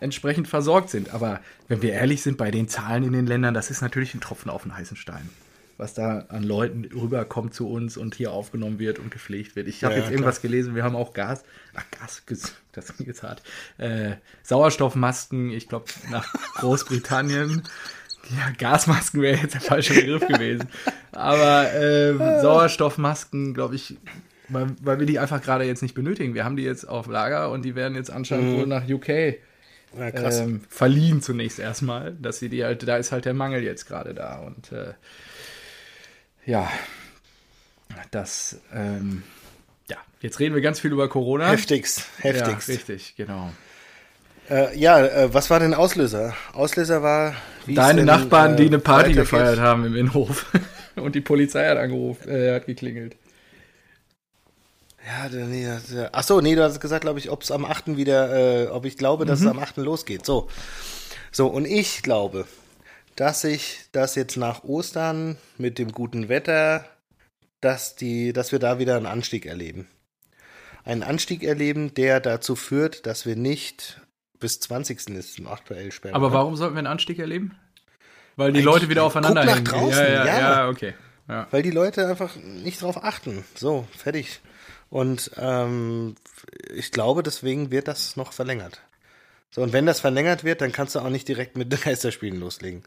[0.00, 1.12] entsprechend versorgt sind.
[1.12, 4.20] Aber wenn wir ehrlich sind, bei den Zahlen in den Ländern, das ist natürlich ein
[4.20, 5.28] Tropfen auf den heißen Stein.
[5.76, 9.68] Was da an Leuten rüberkommt zu uns und hier aufgenommen wird und gepflegt wird.
[9.68, 11.44] Ich habe Ja, jetzt irgendwas gelesen, wir haben auch Gas,
[11.74, 12.22] ach Gas,
[12.72, 13.42] das klingt jetzt hart,
[13.78, 17.62] äh, Sauerstoffmasken, ich glaube nach Großbritannien.
[18.36, 20.68] Ja, Gasmasken wäre jetzt der falsche Begriff gewesen.
[21.12, 23.96] Aber ähm, Sauerstoffmasken, glaube ich,
[24.48, 26.34] weil, weil wir die einfach gerade jetzt nicht benötigen.
[26.34, 29.08] Wir haben die jetzt auf Lager und die werden jetzt anscheinend wohl nach UK
[29.96, 33.86] Ja, ähm, verliehen zunächst erstmal, dass sie die halt, da ist halt der Mangel jetzt
[33.86, 34.94] gerade da und äh,
[36.44, 36.70] ja,
[38.10, 39.22] das, ähm,
[39.88, 41.50] ja, jetzt reden wir ganz viel über Corona.
[41.50, 42.68] Heftigst, heftigst.
[42.68, 43.50] Ja, richtig, genau.
[44.48, 46.34] Äh, ja, äh, was war denn Auslöser?
[46.52, 47.34] Auslöser war,
[47.66, 50.46] Deine denn, Nachbarn, die äh, eine Party gefeiert haben im Innenhof
[50.96, 53.16] und die Polizei hat angerufen, äh, hat geklingelt.
[55.08, 57.96] Ja, nee, der, ach so, nee, du hast gesagt, glaube ich, ob es am 8.
[57.96, 59.78] wieder, äh, ob ich glaube, dass es am 8.
[59.78, 60.26] losgeht.
[60.26, 60.48] So.
[61.32, 62.46] So, und ich glaube,
[63.16, 66.84] dass ich das jetzt nach Ostern mit dem guten Wetter,
[67.62, 69.88] dass die, dass wir da wieder einen Anstieg erleben.
[70.84, 74.02] Einen Anstieg erleben, der dazu führt, dass wir nicht
[74.38, 75.08] bis 20.
[75.16, 76.16] ist aktuell sperren.
[76.16, 77.56] Aber warum sollten wir einen Anstieg erleben?
[78.36, 79.64] Weil die Eigentlich, Leute wieder aufeinander guck nach hängen.
[79.64, 80.38] draußen, ja, ja, ja.
[80.38, 80.94] ja, okay.
[81.28, 81.46] Ja.
[81.50, 83.44] Weil die Leute einfach nicht drauf achten.
[83.54, 84.40] So, fertig.
[84.90, 86.14] Und ähm,
[86.74, 88.80] ich glaube, deswegen wird das noch verlängert.
[89.50, 92.82] So, und wenn das verlängert wird, dann kannst du auch nicht direkt mit Geisterspielen loslegen.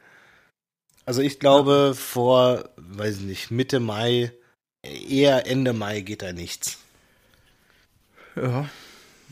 [1.05, 4.31] Also ich glaube, vor, weiß ich nicht, Mitte Mai,
[4.83, 6.77] eher Ende Mai geht da nichts.
[8.35, 8.69] Ja.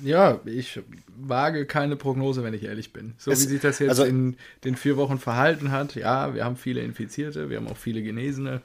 [0.01, 0.79] Ja, ich
[1.17, 3.15] wage keine Prognose, wenn ich ehrlich bin.
[3.17, 6.45] So Es- wie sich das jetzt also- in den vier Wochen verhalten hat, ja, wir
[6.45, 8.61] haben viele Infizierte, wir haben auch viele Genesene.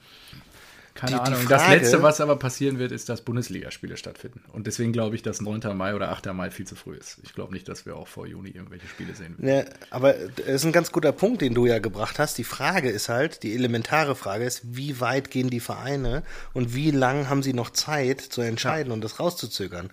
[0.95, 1.49] Keine Die- die Ahnung.
[1.49, 4.43] das Frage- Letzte, was aber passieren wird, ist, dass Bundesligaspiele stattfinden.
[4.53, 5.75] Und deswegen glaube ich, dass 9.
[5.75, 6.33] Mai oder 8.
[6.33, 7.19] Mai viel zu früh ist.
[7.25, 9.45] Ich glaube nicht, dass wir auch vor Juni irgendwelche Spiele sehen werden.
[9.45, 12.39] Ne, aber es ist ein ganz guter Punkt, den du ja gebracht hast.
[12.39, 16.23] Die Frage ist halt, die elementare Frage ist, wie weit gehen die Vereine
[16.53, 19.91] und wie lang haben sie noch Zeit zu entscheiden und das rauszuzögern?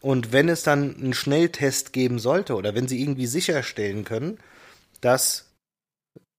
[0.00, 4.38] Und wenn es dann einen Schnelltest geben sollte oder wenn sie irgendwie sicherstellen können,
[5.02, 5.50] dass,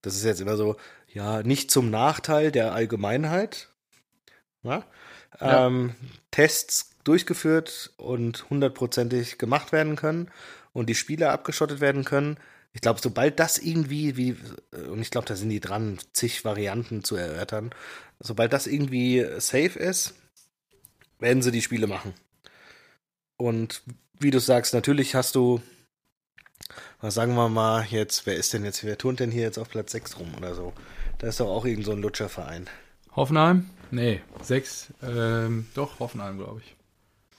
[0.01, 0.78] das ist jetzt immer so,
[1.14, 3.68] ja, nicht zum Nachteil der Allgemeinheit,
[4.64, 4.84] ja,
[5.39, 5.68] Ja.
[5.68, 5.95] Ähm,
[6.32, 10.30] Tests durchgeführt und hundertprozentig gemacht werden können
[10.74, 12.38] und die Spieler abgeschottet werden können.
[12.74, 14.38] Ich glaube, sobald das irgendwie, wie,
[14.89, 17.72] und ich glaube, da sind die dran, zig Varianten zu erörtern,
[18.20, 20.14] sobald das irgendwie safe ist,
[21.20, 22.14] werden sie die Spiele machen.
[23.38, 23.82] Und
[24.20, 25.62] wie du sagst, natürlich hast du,
[27.01, 29.70] was sagen wir mal jetzt, wer ist denn jetzt, wer turnt denn hier jetzt auf
[29.70, 30.74] Platz 6 rum oder so?
[31.18, 32.70] Da ist doch auch irgend so ein Lutscherverein.
[33.16, 33.70] Hoffenheim?
[33.91, 34.93] Nee, sechs.
[35.01, 36.75] Ähm, doch, Hoffenheim, glaube ich.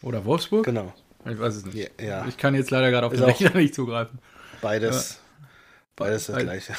[0.03, 0.65] Oder Wolfsburg?
[0.65, 0.93] Genau.
[1.27, 1.77] Ich weiß es nicht.
[1.77, 2.27] Ja, ja.
[2.27, 4.19] Ich kann jetzt leider gerade auf Ist den Rechner nicht zugreifen.
[4.61, 5.21] Beides,
[5.97, 6.75] beides das gleiche.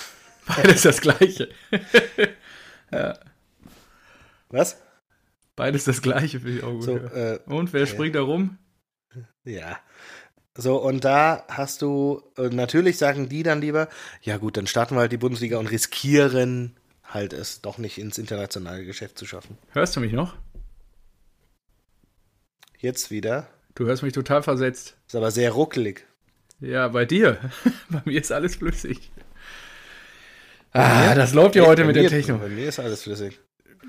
[0.47, 1.49] Beides das gleiche.
[4.49, 4.77] Was?
[5.55, 6.83] Beides das gleiche, finde ich auch gut.
[6.83, 7.33] So, ja.
[7.33, 8.57] äh, Und wer springt da rum?
[9.43, 9.77] ja.
[10.57, 13.87] So, und da hast du, äh, natürlich sagen die dann lieber,
[14.21, 16.75] ja gut, dann starten wir halt die Bundesliga und riskieren
[17.13, 19.57] halt es doch nicht ins internationale Geschäft zu schaffen.
[19.71, 20.35] Hörst du mich noch?
[22.79, 24.95] Jetzt wieder, Du hörst mich total versetzt.
[25.07, 26.05] ist aber sehr ruckelig.
[26.59, 27.37] Ja, bei dir.
[27.89, 29.11] bei mir ist alles flüssig.
[30.73, 32.39] Ah, das läuft ja heute mit mir, der Technik.
[32.39, 33.39] Bei mir ist alles flüssig.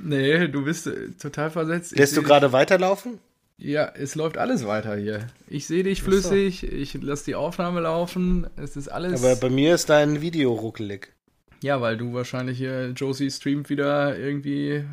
[0.00, 1.96] Nee, du bist äh, total versetzt.
[1.96, 3.18] Lässt du gerade weiterlaufen?
[3.58, 5.26] Ja, es läuft alles weiter hier.
[5.46, 6.06] Ich sehe dich so.
[6.06, 8.46] flüssig, ich lasse die Aufnahme laufen.
[8.56, 9.22] Es ist alles.
[9.22, 11.12] Aber bei mir ist dein Video ruckelig.
[11.62, 14.84] Ja, weil du wahrscheinlich hier, Josie streamt wieder irgendwie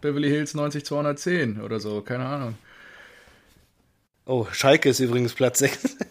[0.00, 2.56] Beverly Hills 90210 oder so, keine Ahnung.
[4.26, 5.96] Oh, Schalke ist übrigens Platz 6.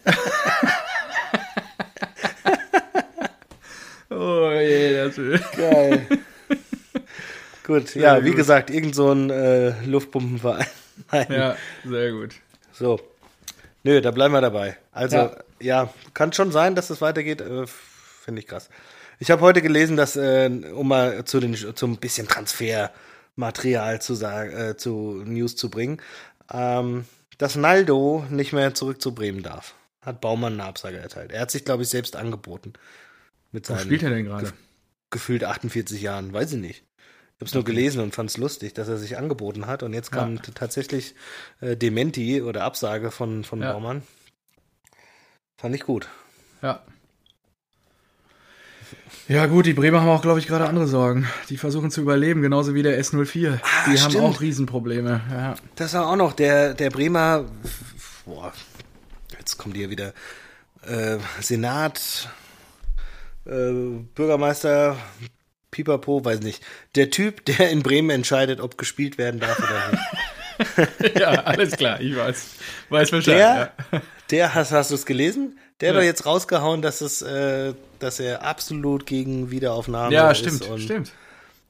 [4.10, 5.16] Oh je, das
[5.56, 6.06] Geil.
[7.66, 8.36] Gut, ja, Sehr wie gut.
[8.36, 10.66] gesagt, irgend so ein äh, Luftpumpenverein.
[11.28, 12.34] Ja, sehr gut.
[12.72, 13.00] So.
[13.82, 14.76] Nö, da bleiben wir dabei.
[14.92, 15.94] Also, ja, Ja.
[16.14, 17.40] kann schon sein, dass es weitergeht.
[17.40, 18.68] Äh, Finde ich krass.
[19.18, 24.50] Ich habe heute gelesen, dass, äh, um mal zu den, zum bisschen Transfermaterial zu sagen,
[24.52, 26.00] äh, zu News zu bringen,
[26.52, 27.04] ähm,
[27.38, 29.74] dass Naldo nicht mehr zurück zu Bremen darf.
[30.02, 31.32] Hat Baumann eine Absage erteilt.
[31.32, 32.74] Er hat sich, glaube ich, selbst angeboten.
[33.52, 34.52] Mit seinen spielt er denn gerade?
[35.10, 36.84] gefühlt 48 Jahren, weiß ich nicht.
[37.36, 39.82] Ich habe es nur gelesen und fand es lustig, dass er sich angeboten hat.
[39.82, 40.42] Und jetzt kam Ja.
[40.54, 41.14] tatsächlich
[41.60, 43.72] äh, Dementi oder Absage von, von Ja.
[43.72, 44.02] Baumann.
[45.56, 46.08] Fand ich gut.
[46.62, 46.82] Ja.
[49.26, 51.26] Ja, gut, die Bremer haben auch, glaube ich, gerade andere Sorgen.
[51.48, 53.58] Die versuchen zu überleben, genauso wie der S04.
[53.62, 54.24] Ah, die haben stimmt.
[54.24, 55.20] auch Riesenprobleme.
[55.30, 55.54] Ja.
[55.76, 57.46] Das war auch noch der, der Bremer,
[58.26, 58.52] boah,
[59.38, 60.12] jetzt kommt hier wieder,
[60.86, 62.28] äh, Senat,
[63.46, 63.72] äh,
[64.14, 64.98] Bürgermeister,
[65.70, 66.62] Pipapo, weiß nicht.
[66.94, 71.16] Der Typ, der in Bremen entscheidet, ob gespielt werden darf oder nicht.
[71.18, 72.46] ja, alles klar, ich weiß.
[72.90, 73.38] Weiß Bescheid.
[73.38, 74.02] Der, ja.
[74.34, 75.58] Der hast, hast du es gelesen?
[75.80, 76.00] Der hat Ja.
[76.00, 80.38] doch jetzt rausgehauen, dass es, äh, dass er absolut gegen Wiederaufnahme ja, ist.
[80.38, 81.12] stimmt, und stimmt.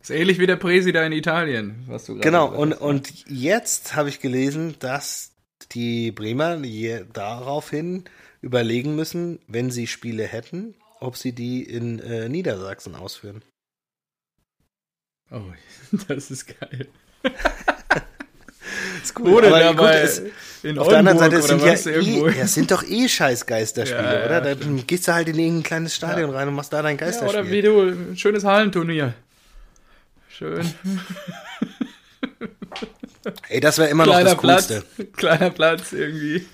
[0.02, 2.80] Ist ähnlich wie der Präsi da in Italien, was du gerade Genau, und, hast.
[2.80, 5.32] und jetzt habe ich gelesen, dass
[5.72, 6.58] die Bremer
[7.12, 8.04] daraufhin
[8.42, 13.42] überlegen müssen, wenn sie Spiele hätten, ob sie die in äh, Niedersachsen ausführen.
[15.30, 15.40] Oh,
[16.08, 16.88] das ist geil.
[19.02, 19.28] ist cool.
[19.34, 20.22] Oder aber dabei gut, es,
[20.64, 23.46] in auf der anderen Seite sind ja, was, eh, ja, es sind doch eh scheiß
[23.46, 24.40] Geisterspiele, Ja, oder?
[24.40, 24.88] Da stimmt.
[24.88, 27.40] gehst du halt in irgendein kleines Stadion rein und machst da dein Geisterspiel.
[27.40, 29.14] oder wie du, ein schönes Hallenturnier.
[30.28, 30.64] Schön.
[33.48, 34.84] Ey, das wäre immer noch Kleiner das Platz, Coolste.
[35.16, 36.46] kleiner Platz irgendwie.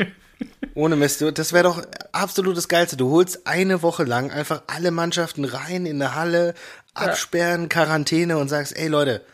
[0.75, 1.83] Ohne Mist, das wäre doch
[2.13, 2.97] absolut das Geilste.
[2.97, 6.55] Du holst eine Woche lang einfach alle Mannschaften rein in der Halle,
[6.95, 9.25] absperren, Quarantäne und sagst, ey Leute,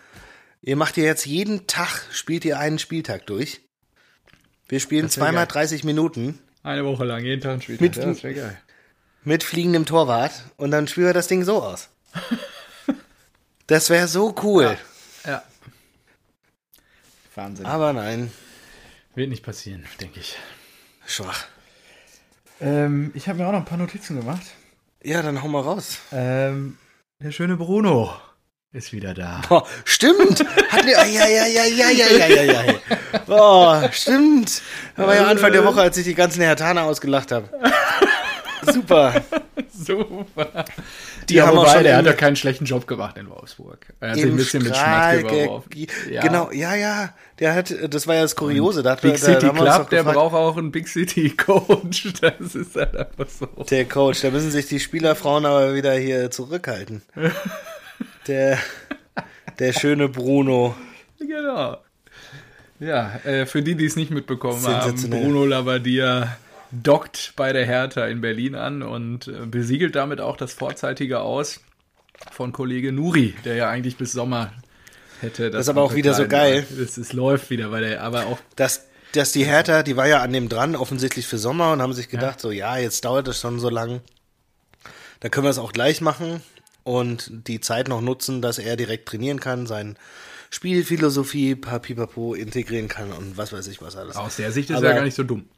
[0.62, 3.60] ihr macht ihr jetzt jeden Tag, spielt ihr einen Spieltag durch.
[4.68, 5.54] Wir spielen zweimal geil.
[5.54, 8.06] 30 Minuten Eine Woche lang, jeden Tag ein Spieltag.
[8.06, 8.58] Mit- ja, geil.
[9.24, 11.88] mit fliegendem Torwart und dann spielen wir das Ding so aus.
[13.68, 14.78] Das wäre so cool.
[15.24, 15.42] Ja.
[17.34, 17.66] Wahnsinn.
[17.66, 18.30] Aber nein,
[19.16, 20.36] Wird nicht passieren, denke ich.
[21.04, 21.46] schwach.
[22.60, 24.46] Ähm, ich habe mir auch noch ein paar Notizen gemacht.
[25.02, 25.98] Ja, dann hau mal raus.
[26.12, 26.78] Ähm,
[27.20, 28.14] der schöne Bruno
[28.76, 29.40] ist wieder da.
[29.48, 30.44] Boah, stimmt.
[30.70, 32.74] Hat mir, ja, ja, ja, ja, ja, ja, ja, ja.
[33.26, 34.62] Boah, stimmt.
[34.96, 37.48] Das war ja Anfang der Woche, als ich die ganzen Hertaner ausgelacht habe.
[38.72, 39.14] Super.
[39.70, 40.64] Super.
[41.28, 43.86] Die ja, haben auch wobei, schon der hat ja keinen schlechten Job gemacht in Wolfsburg.
[44.00, 45.86] Er hat sich ein bisschen mit Strahl Schmack ge- überworfen.
[46.10, 46.20] Ja.
[46.22, 47.10] Genau, ja, ja.
[47.38, 48.82] Der hat, das war ja das Kuriose.
[48.82, 52.12] Da Big da- City da wir uns Club, der braucht auch einen Big City Coach.
[52.20, 53.46] Das ist halt einfach so.
[53.64, 57.02] Der Coach, da müssen sich die Spielerfrauen aber wieder hier zurückhalten.
[58.26, 58.58] Der,
[59.58, 60.74] der schöne Bruno.
[61.18, 61.78] Genau.
[62.78, 65.10] Ja, äh, für die, die es nicht mitbekommen haben.
[65.10, 66.36] Bruno Labbadia
[66.70, 71.60] dockt bei der Hertha in Berlin an und äh, besiegelt damit auch das vorzeitige Aus
[72.32, 74.52] von Kollege Nuri, der ja eigentlich bis Sommer
[75.20, 75.50] hätte.
[75.50, 76.66] Das ist aber auch wieder so geil.
[76.78, 80.20] Es, es läuft wieder, weil der aber auch Dass, dass die Hertha, die war ja
[80.20, 83.40] an dem dran, offensichtlich für Sommer und haben sich gedacht, so, ja, jetzt dauert es
[83.40, 84.00] schon so lang.
[85.20, 86.42] Da können wir es auch gleich machen
[86.86, 89.96] und die Zeit noch nutzen, dass er direkt trainieren kann, sein
[90.50, 94.14] Spielphilosophie, Papipapo integrieren kann und was weiß ich was alles.
[94.14, 95.48] aus der Sicht ist Aber- er gar nicht so dumm.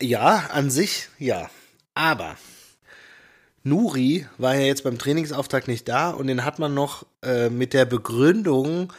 [0.00, 1.50] Ja, an sich, ja.
[1.94, 2.36] Aber
[3.64, 7.74] Nuri war ja jetzt beim Trainingsauftakt nicht da und den hat man noch äh, mit
[7.74, 8.92] der Begründung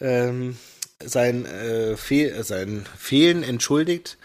[0.00, 0.56] ähm,
[1.02, 4.18] sein, äh, Fehl, sein Fehlen entschuldigt,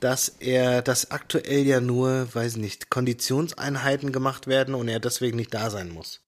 [0.00, 5.54] dass er, dass aktuell ja nur, weiß nicht, Konditionseinheiten gemacht werden und er deswegen nicht
[5.54, 6.20] da sein muss.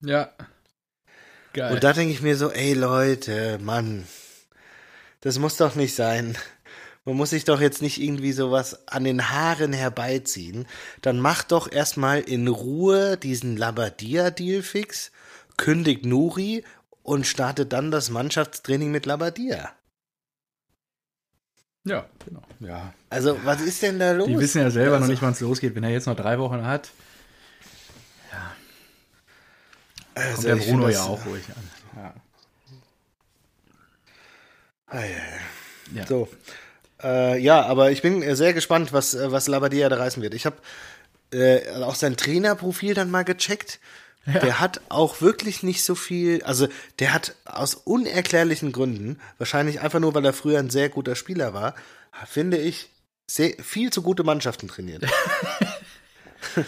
[0.00, 0.30] Ja.
[1.52, 1.72] Geil.
[1.72, 4.06] Und da denke ich mir so, ey Leute, Mann,
[5.20, 6.36] das muss doch nicht sein.
[7.04, 10.66] Man muss sich doch jetzt nicht irgendwie sowas an den Haaren herbeiziehen.
[11.02, 15.12] Dann macht doch erstmal in Ruhe diesen Labadia-Deal fix,
[15.56, 16.64] kündigt Nuri
[17.02, 19.70] und startet dann das Mannschaftstraining mit Labadia.
[21.86, 22.42] Ja, genau.
[22.60, 22.92] Ja.
[23.08, 24.28] Also, was ist denn da los?
[24.28, 25.74] Die wissen ja selber noch Also- nicht, wann es losgeht.
[25.74, 26.90] Wenn er jetzt noch drei Wochen hat,
[30.14, 31.70] Also, kommt der Bruno ja auch ruhig an.
[32.02, 32.14] Ja.
[34.88, 36.00] Ah, ja, ja.
[36.00, 36.06] Ja.
[36.06, 36.28] So.
[37.02, 40.32] Äh, ja, aber ich bin äh, sehr gespannt, was, äh, was Labadia da reißen wird.
[40.34, 40.56] Ich habe
[41.32, 43.78] äh, auch sein Trainerprofil dann mal gecheckt.
[44.26, 46.66] Der hat auch wirklich nicht so viel, also
[46.98, 51.54] der hat aus unerklärlichen Gründen, wahrscheinlich einfach nur, weil er früher ein sehr guter Spieler
[51.54, 51.74] war,
[52.26, 52.90] finde ich,
[53.28, 55.04] sehr, viel zu gute Mannschaften trainiert.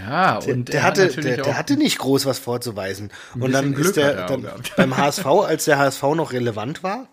[0.00, 3.12] Ja, Der, und der, er hat hatte, der, der hatte nicht groß was vorzuweisen.
[3.38, 7.06] Und dann Glück ist der er dann beim HSV, als der HSV noch relevant war,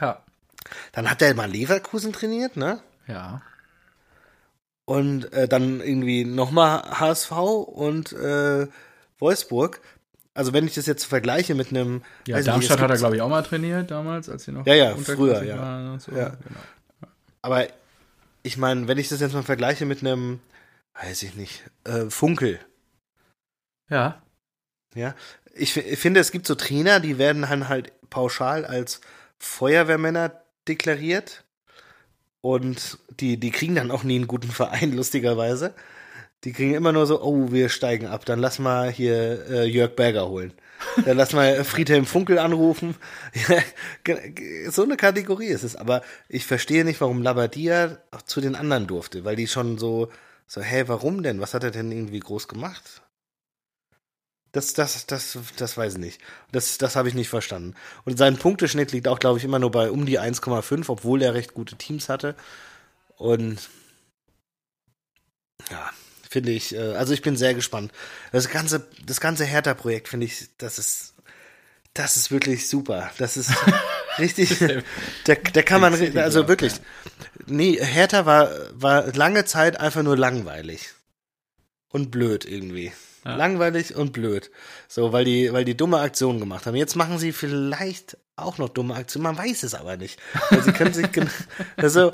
[0.00, 0.22] Ja.
[0.92, 2.80] dann hat der mal Leverkusen trainiert, ne?
[3.08, 3.42] Ja.
[4.84, 8.66] Und äh, dann irgendwie nochmal HSV und äh,
[9.18, 9.80] Wolfsburg.
[10.34, 12.96] Also wenn ich das jetzt vergleiche mit einem Ja, weiß nicht, Darmstadt es hat er,
[12.96, 15.98] glaube ich, auch mal trainiert damals, als sie noch Ja, ja, früher, ja.
[15.98, 16.12] so.
[16.12, 16.30] Ja.
[16.30, 16.60] Genau.
[17.42, 17.66] Aber
[18.42, 20.40] ich meine, wenn ich das jetzt mal vergleiche mit einem,
[20.94, 22.58] weiß ich nicht, äh, Funkel,
[23.92, 24.22] ja.
[24.94, 25.14] ja.
[25.54, 29.02] Ich, ich finde, es gibt so Trainer, die werden dann halt pauschal als
[29.38, 31.44] Feuerwehrmänner deklariert.
[32.42, 35.72] Und die, die kriegen dann auch nie einen guten Verein, lustigerweise.
[36.44, 39.94] Die kriegen immer nur so, oh, wir steigen ab, dann lass mal hier äh, Jörg
[39.94, 40.52] Berger holen.
[41.04, 42.96] Dann lass mal Friedhelm Funkel anrufen.
[44.68, 45.76] So eine Kategorie ist es.
[45.76, 50.08] Aber ich verstehe nicht, warum Labadia zu den anderen durfte, weil die schon so,
[50.48, 51.40] so, hä, warum denn?
[51.40, 53.02] Was hat er denn irgendwie groß gemacht?
[54.52, 56.20] Das, das, das, das weiß ich nicht.
[56.52, 57.74] Das, das habe ich nicht verstanden.
[58.04, 61.32] Und sein Punkteschnitt liegt auch, glaube ich, immer nur bei um die 1,5, obwohl er
[61.32, 62.36] recht gute Teams hatte.
[63.16, 63.70] Und
[65.70, 65.90] ja,
[66.28, 67.92] finde ich, äh, also ich bin sehr gespannt.
[68.30, 71.14] Das ganze, das ganze Hertha-Projekt finde ich, das ist,
[71.94, 73.10] das ist wirklich super.
[73.16, 73.52] Das ist,
[74.18, 74.58] richtig,
[75.24, 76.74] da, da kann man, also wirklich,
[77.46, 80.90] nee, Hertha war, war lange Zeit einfach nur langweilig.
[81.88, 82.92] Und blöd irgendwie.
[83.24, 83.36] Ja.
[83.36, 84.50] Langweilig und blöd.
[84.88, 86.74] So, weil die, weil die dumme Aktionen gemacht haben.
[86.74, 90.18] Jetzt machen sie vielleicht auch noch dumme Aktionen, man weiß es aber nicht.
[90.50, 91.06] Weil sie können sich,
[91.76, 92.12] also,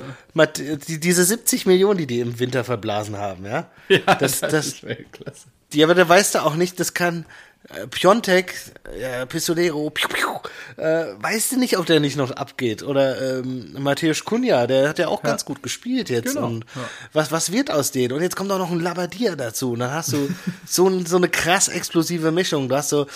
[0.87, 3.71] diese 70 Millionen, die die im Winter verblasen haben, ja.
[3.87, 4.81] Ja, das, das, das ist
[5.11, 5.47] klasse.
[5.73, 7.25] Ja, aber da weißt du auch nicht, das kann,
[7.67, 8.55] äh, Piontek,
[8.99, 10.29] äh, Pistolero, piu, piu,
[10.77, 12.83] äh, weißt du nicht, ob der nicht noch abgeht?
[12.83, 15.29] Oder ähm, Matthäus Kunja, der hat ja auch ja.
[15.29, 16.35] ganz gut gespielt jetzt.
[16.35, 16.47] Genau.
[16.47, 16.89] Und ja.
[17.13, 18.13] was, was wird aus denen?
[18.13, 19.73] Und jetzt kommt auch noch ein Labadier dazu.
[19.73, 20.29] Und dann hast du
[20.65, 22.69] so, so eine krass explosive Mischung.
[22.69, 23.07] Du hast so,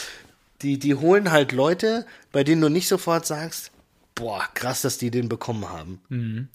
[0.62, 3.72] die, die holen halt Leute, bei denen du nicht sofort sagst,
[4.14, 6.02] boah, krass, dass die den bekommen haben.
[6.10, 6.48] Mhm.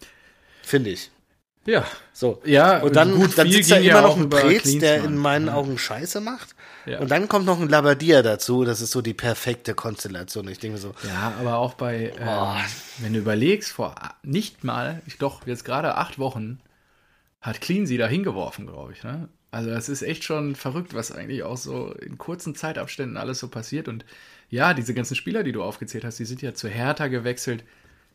[0.62, 1.10] Finde ich.
[1.68, 1.86] Ja.
[2.14, 2.40] So.
[2.46, 5.76] Ja, und dann, gut, dann sitzt da immer noch ein Prez, der in meinen Augen
[5.76, 6.54] Scheiße macht.
[6.86, 6.98] Ja.
[7.00, 8.64] Und dann kommt noch ein Labadier dazu.
[8.64, 10.48] Das ist so die perfekte Konstellation.
[10.48, 10.94] Ich denke so.
[11.06, 12.64] Ja, aber auch bei, ähm,
[12.98, 16.58] wenn du überlegst, vor nicht mal, ich doch, jetzt gerade acht Wochen,
[17.42, 19.04] hat Clean sie da hingeworfen, glaube ich.
[19.04, 19.28] Ne?
[19.50, 23.48] Also, das ist echt schon verrückt, was eigentlich auch so in kurzen Zeitabständen alles so
[23.48, 23.88] passiert.
[23.88, 24.06] Und
[24.48, 27.62] ja, diese ganzen Spieler, die du aufgezählt hast, die sind ja zu Hertha gewechselt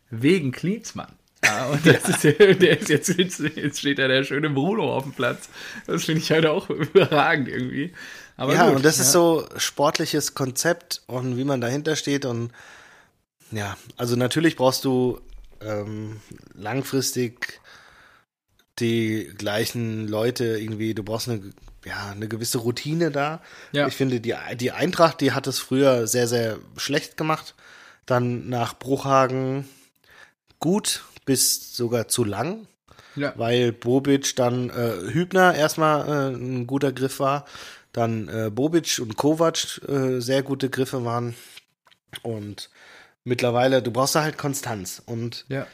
[0.09, 1.13] wegen Klinsmann.
[1.45, 5.49] Ja, und das ist, ist jetzt, jetzt steht da der schöne Bruno auf dem Platz.
[5.87, 7.93] Das finde ich halt auch überragend irgendwie.
[8.37, 9.03] Aber ja, gut, und das ja.
[9.03, 12.51] ist so sportliches Konzept und wie man dahinter steht und
[13.51, 15.19] ja, also natürlich brauchst du
[15.61, 16.21] ähm,
[16.55, 17.59] langfristig
[18.79, 21.53] die gleichen Leute irgendwie, du brauchst eine,
[21.85, 23.41] ja, eine gewisse Routine da.
[23.71, 23.87] Ja.
[23.87, 27.53] Ich finde, die, die Eintracht, die hat es früher sehr, sehr schlecht gemacht.
[28.07, 29.69] Dann nach Bruchhagen
[30.59, 32.67] gut, bis sogar zu lang.
[33.15, 33.33] Ja.
[33.35, 37.45] Weil Bobic dann äh, Hübner erstmal äh, ein guter Griff war,
[37.91, 41.35] dann äh, Bobic und Kovac äh, sehr gute Griffe waren
[42.23, 42.69] und
[43.23, 45.67] mittlerweile, du brauchst da halt Konstanz und ja.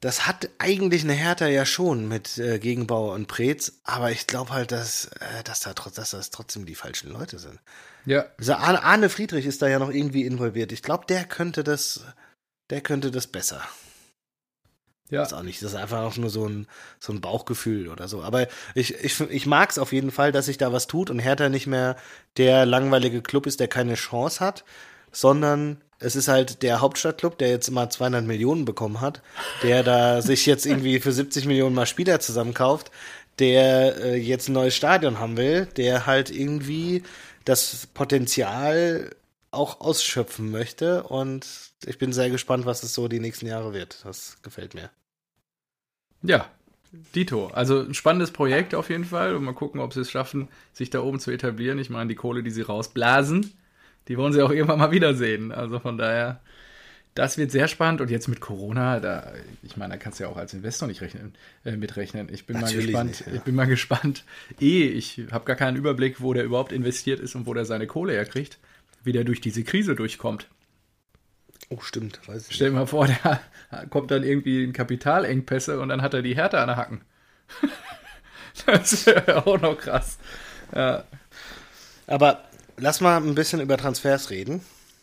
[0.00, 4.50] das hat eigentlich eine Hertha ja schon mit äh, Gegenbauer und Preetz, aber ich glaube
[4.50, 7.58] halt, dass, äh, dass, da, dass das trotzdem die falschen Leute sind.
[8.04, 8.26] Ja.
[8.38, 10.72] Also Arne, Arne Friedrich ist da ja noch irgendwie involviert.
[10.72, 12.04] Ich glaube, der könnte das,
[12.70, 13.62] der könnte das besser.
[15.12, 15.20] Ja.
[15.20, 15.62] Das ist auch nicht.
[15.62, 16.66] Das ist einfach auch nur so ein,
[16.98, 18.22] so ein Bauchgefühl oder so.
[18.22, 21.18] Aber ich, ich, ich mag es auf jeden Fall, dass sich da was tut und
[21.18, 21.96] Hertha nicht mehr
[22.38, 24.64] der langweilige Club ist, der keine Chance hat,
[25.12, 29.20] sondern es ist halt der Hauptstadtclub, der jetzt mal 200 Millionen bekommen hat,
[29.62, 32.90] der da sich jetzt irgendwie für 70 Millionen mal Spieler zusammenkauft,
[33.38, 37.02] der äh, jetzt ein neues Stadion haben will, der halt irgendwie
[37.44, 39.10] das Potenzial
[39.52, 41.46] auch ausschöpfen möchte und
[41.86, 44.04] ich bin sehr gespannt, was es so die nächsten Jahre wird.
[44.04, 44.90] Das gefällt mir.
[46.22, 46.48] Ja,
[47.14, 47.46] Dito.
[47.48, 49.34] Also ein spannendes Projekt auf jeden Fall.
[49.34, 51.78] Und mal gucken, ob sie es schaffen, sich da oben zu etablieren.
[51.78, 53.52] Ich meine, die Kohle, die sie rausblasen,
[54.08, 55.52] die wollen sie auch irgendwann mal wiedersehen.
[55.52, 56.40] Also von daher,
[57.14, 58.02] das wird sehr spannend.
[58.02, 59.32] Und jetzt mit Corona, da,
[59.62, 61.34] ich meine, da kannst du ja auch als Investor nicht rechnen,
[61.64, 62.28] äh, mitrechnen.
[62.30, 63.10] Ich bin Natürlich mal gespannt.
[63.10, 63.34] Nicht, ja.
[63.34, 64.24] Ich bin mal gespannt.
[64.60, 67.86] Eh, ich habe gar keinen Überblick, wo der überhaupt investiert ist und wo der seine
[67.86, 68.58] Kohle herkriegt,
[69.04, 70.48] wie der durch diese Krise durchkommt.
[71.68, 72.20] Oh, stimmt.
[72.26, 73.40] Weiß ich Stell dir mal vor, der
[73.90, 77.00] kommt dann irgendwie in Kapitalengpässe und dann hat er die Härte an der Hacken.
[78.66, 80.18] das wäre auch noch krass.
[80.74, 81.04] Ja.
[82.06, 82.44] Aber
[82.76, 84.60] lass mal ein bisschen über Transfers reden.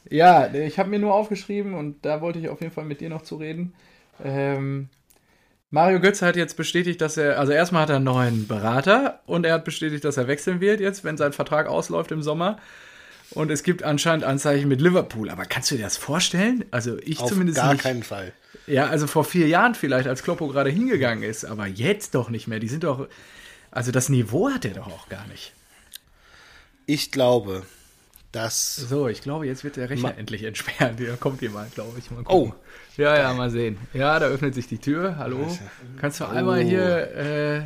[0.09, 3.09] Ja, ich habe mir nur aufgeschrieben und da wollte ich auf jeden Fall mit dir
[3.09, 3.73] noch zu reden.
[4.23, 4.89] Ähm,
[5.71, 9.45] Mario Götze hat jetzt bestätigt, dass er, also erstmal hat er einen neuen Berater und
[9.45, 12.57] er hat bestätigt, dass er wechseln wird jetzt, wenn sein Vertrag ausläuft im Sommer.
[13.31, 15.29] Und es gibt anscheinend Anzeichen mit Liverpool.
[15.29, 16.65] Aber kannst du dir das vorstellen?
[16.71, 17.83] Also ich Auf zumindest gar nicht.
[17.83, 18.33] keinen Fall.
[18.65, 21.45] Ja, also vor vier Jahren vielleicht, als Kloppo gerade hingegangen ist.
[21.45, 22.59] Aber jetzt doch nicht mehr.
[22.59, 23.07] Die sind doch.
[23.71, 25.53] Also das Niveau hat er doch auch gar nicht.
[26.87, 27.63] Ich glaube,
[28.31, 28.75] dass.
[28.75, 30.95] So, ich glaube, jetzt wird der Rechner endlich entsperrt.
[30.99, 32.09] Da kommt jemand, glaube ich.
[32.09, 32.51] Mal oh.
[32.97, 33.77] Ja, ja, mal sehen.
[33.93, 35.17] Ja, da öffnet sich die Tür.
[35.17, 35.55] Hallo.
[36.01, 36.29] Kannst du oh.
[36.29, 37.61] einmal hier äh,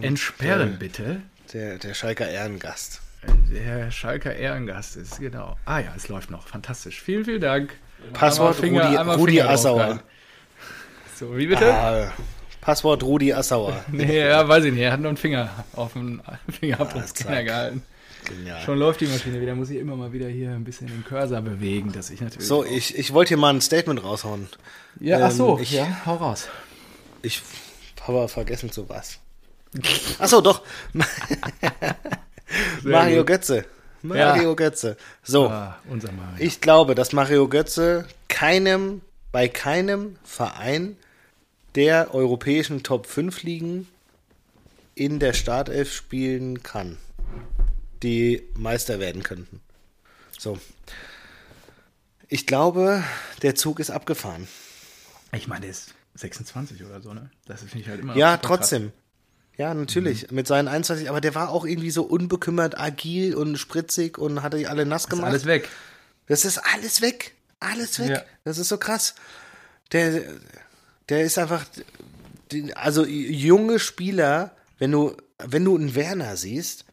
[0.00, 1.22] entsperren, der, bitte?
[1.52, 3.02] Der, der Schalker Ehrengast
[3.50, 5.56] der Schalker Ehrengast ist, genau.
[5.64, 6.48] Ah ja, es läuft noch.
[6.48, 7.00] Fantastisch.
[7.00, 7.74] Vielen, vielen Dank.
[8.12, 10.00] Passwort Finger, Rudi, Rudi Assauer.
[11.14, 11.72] So, wie bitte?
[11.72, 12.12] Ah,
[12.60, 13.84] Passwort Rudi Assauer.
[13.92, 14.82] nee, ja, weiß ich nicht.
[14.82, 16.20] Er hat nur einen Finger auf den
[16.60, 17.82] Fingerabdruckscanner ah, gehalten.
[18.24, 18.60] Genial.
[18.64, 19.54] Schon läuft die Maschine wieder.
[19.54, 22.46] Muss ich immer mal wieder hier ein bisschen den Cursor bewegen, dass ich natürlich.
[22.46, 24.48] So, ich, ich wollte hier mal ein Statement raushauen.
[25.00, 26.48] Ja, ähm, ach so, ich, ja, hau raus.
[27.22, 27.42] Ich
[28.02, 29.20] habe vergessen zu was.
[30.18, 30.62] Ach so, doch.
[32.82, 33.26] Mario gut.
[33.26, 33.64] Götze.
[34.02, 34.54] Mario ja.
[34.54, 34.96] Götze.
[35.22, 36.44] So, ah, unser Mario.
[36.44, 39.00] ich glaube, dass Mario Götze keinem,
[39.32, 40.96] bei keinem Verein
[41.74, 43.88] der europäischen Top 5 Ligen
[44.94, 46.96] in der Startelf spielen kann,
[48.02, 49.60] die Meister werden könnten.
[50.38, 50.58] So.
[52.28, 53.04] Ich glaube,
[53.42, 54.48] der Zug ist abgefahren.
[55.32, 57.30] Ich meine, der ist 26 oder so, ne?
[57.44, 58.16] Das finde ich halt immer.
[58.16, 58.74] Ja, super krass.
[59.58, 60.30] Ja, natürlich.
[60.30, 64.58] Mit seinen 21, aber der war auch irgendwie so unbekümmert, agil und spritzig und hatte
[64.58, 65.28] die alle nass Ist gemacht.
[65.30, 65.68] alles weg.
[66.26, 67.34] Das ist alles weg.
[67.60, 68.10] Alles weg.
[68.10, 68.24] Ja.
[68.44, 69.14] Das ist so krass.
[69.92, 70.22] Der,
[71.08, 71.64] der ist einfach,
[72.74, 76.84] also junge Spieler, wenn du, wenn du einen Werner siehst,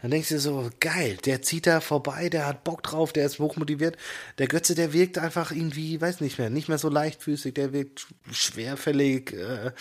[0.00, 3.26] dann denkst du dir so, geil, der zieht da vorbei, der hat Bock drauf, der
[3.26, 3.96] ist hochmotiviert.
[4.38, 8.00] Der Götze, der wirkt einfach irgendwie, weiß nicht mehr, nicht mehr so leichtfüßig, der wirkt
[8.00, 9.72] sch- schwerfällig, äh,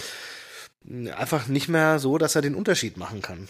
[1.16, 3.48] einfach nicht mehr so, dass er den Unterschied machen kann.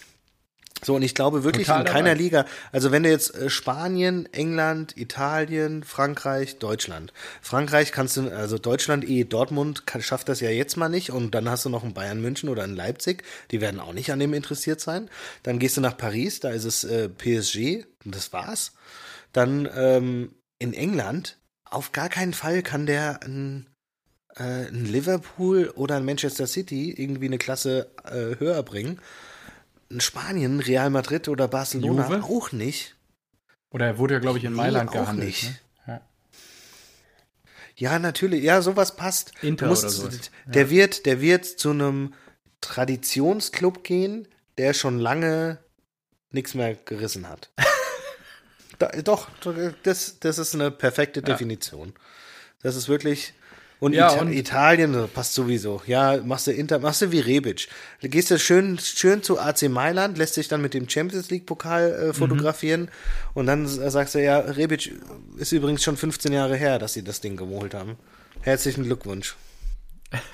[0.84, 2.22] So, und ich glaube wirklich Total in keiner dabei.
[2.22, 7.14] Liga, also wenn du jetzt äh, Spanien, England, Italien, Frankreich, Deutschland.
[7.42, 11.34] Frankreich kannst du, also Deutschland eh, Dortmund kann, schafft das ja jetzt mal nicht und
[11.34, 14.20] dann hast du noch einen Bayern München oder einen Leipzig, die werden auch nicht an
[14.20, 15.10] dem interessiert sein.
[15.44, 18.74] Dann gehst du nach Paris, da ist es äh, PSG und das war's.
[19.34, 23.68] Dann ähm, in England, auf gar keinen Fall kann der ein,
[24.38, 29.00] äh, ein Liverpool oder ein Manchester City irgendwie eine Klasse äh, höher bringen.
[29.90, 32.24] In Spanien, Real Madrid oder Barcelona Juve?
[32.24, 32.96] auch nicht.
[33.70, 35.28] Oder er wurde ja, glaube ich, in Nee, Mailand auch gehandelt.
[35.28, 35.44] nicht.
[35.44, 35.58] Ne?
[35.88, 36.02] Ja.
[37.76, 38.44] Ja, natürlich.
[38.44, 39.32] Ja, sowas passt.
[39.42, 40.32] Inter oder sowas.
[40.46, 42.14] Der wird, der wird zu einem
[42.62, 44.28] Traditionsclub gehen,
[44.58, 45.60] der schon lange
[46.32, 47.52] nichts mehr gerissen hat.
[48.80, 49.30] da, doch,
[49.84, 51.94] das, das ist eine perfekte Definition.
[52.62, 53.34] Das ist wirklich.
[53.80, 55.82] Und, Ja, Ita und- Italien passt sowieso.
[55.86, 57.68] Ja, machst du Inter, machst du wie Rebic.
[58.02, 61.46] Du gehst du schön, schön zu AC Mailand, lässt dich dann mit dem Champions League
[61.46, 62.90] Pokal äh, fotografieren
[63.36, 64.92] und dann äh, sagst du, ja, Rebic
[65.38, 67.98] ist übrigens schon 15 Jahre her, dass sie das Ding geholt haben.
[68.42, 69.36] Herzlichen Glückwunsch.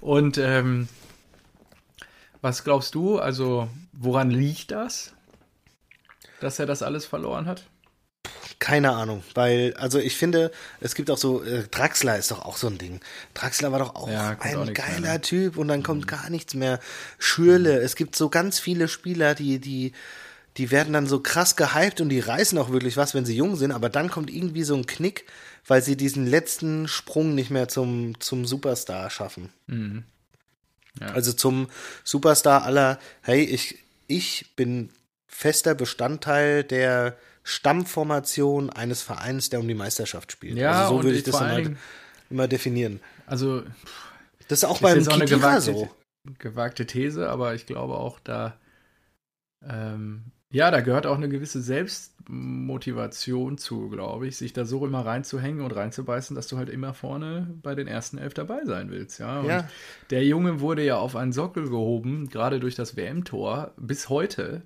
[0.00, 0.88] Und ähm,
[2.40, 5.12] was glaubst du, also woran liegt das,
[6.40, 7.64] dass er das alles verloren hat?
[8.58, 12.56] Keine Ahnung, weil, also ich finde, es gibt auch so, äh, Draxler ist doch auch
[12.56, 13.00] so ein Ding.
[13.34, 15.20] Draxler war doch auch Ja, ein auch geiler mehr, ne?
[15.20, 16.80] Typ und dann kommt gar nichts mehr.
[17.18, 19.92] Schürle, es gibt so ganz viele Spieler, die, die,
[20.56, 23.56] die werden dann so krass gehypt und die reißen auch wirklich was, wenn sie jung
[23.56, 25.24] sind, aber dann kommt irgendwie so ein Knick,
[25.66, 29.50] weil sie diesen letzten Sprung nicht mehr zum, zum Superstar schaffen.
[29.66, 30.04] Mhm.
[31.00, 31.08] Ja.
[31.08, 31.68] Also zum
[32.04, 33.78] Superstar aller, hey, ich,
[34.08, 34.90] ich bin
[35.26, 37.16] fester Bestandteil der
[37.48, 40.58] Stammformation eines Vereins, der um die Meisterschaft spielt.
[40.58, 41.76] Ja, also so würde ich das dann halt
[42.28, 43.00] immer definieren.
[43.26, 43.62] Also
[44.48, 45.90] Das ist auch ist beim jetzt auch gewagte, so.
[46.38, 48.58] gewagte These, aber ich glaube auch, da
[49.66, 55.04] ähm, ja, da gehört auch eine gewisse Selbstmotivation zu, glaube ich, sich da so immer
[55.06, 59.18] reinzuhängen und reinzubeißen, dass du halt immer vorne bei den ersten elf dabei sein willst.
[59.20, 59.68] Ja, und Ja.
[60.10, 64.62] der Junge wurde ja auf einen Sockel gehoben, gerade durch das WM-Tor bis heute.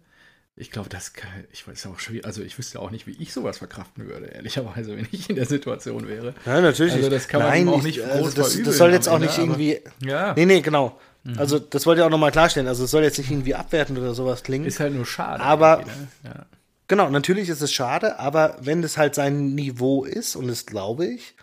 [0.54, 3.32] Ich glaube, das kann, ich weiß auch schwierig, also ich wüsste auch nicht, wie ich
[3.32, 6.34] sowas verkraften würde, ehrlicherweise, wenn ich in der Situation wäre.
[6.44, 6.92] Ja, natürlich.
[6.92, 7.12] Also nicht.
[7.16, 9.18] das kann man Nein, ihm auch ich- nicht groß also das, das soll jetzt auch
[9.18, 10.06] nicht Ende, aber- irgendwie.
[10.06, 10.98] Ja, Nee, nee, genau.
[11.36, 12.66] Also das wollte ich auch nochmal klarstellen.
[12.66, 14.64] Also es soll jetzt nicht irgendwie abwertend oder sowas klingen.
[14.66, 15.42] ist halt nur schade.
[15.42, 16.08] Aber- ne?
[16.24, 16.46] ja.
[16.88, 21.06] Genau, natürlich ist es schade, aber wenn das halt sein Niveau ist, und das glaube
[21.06, 21.34] ich,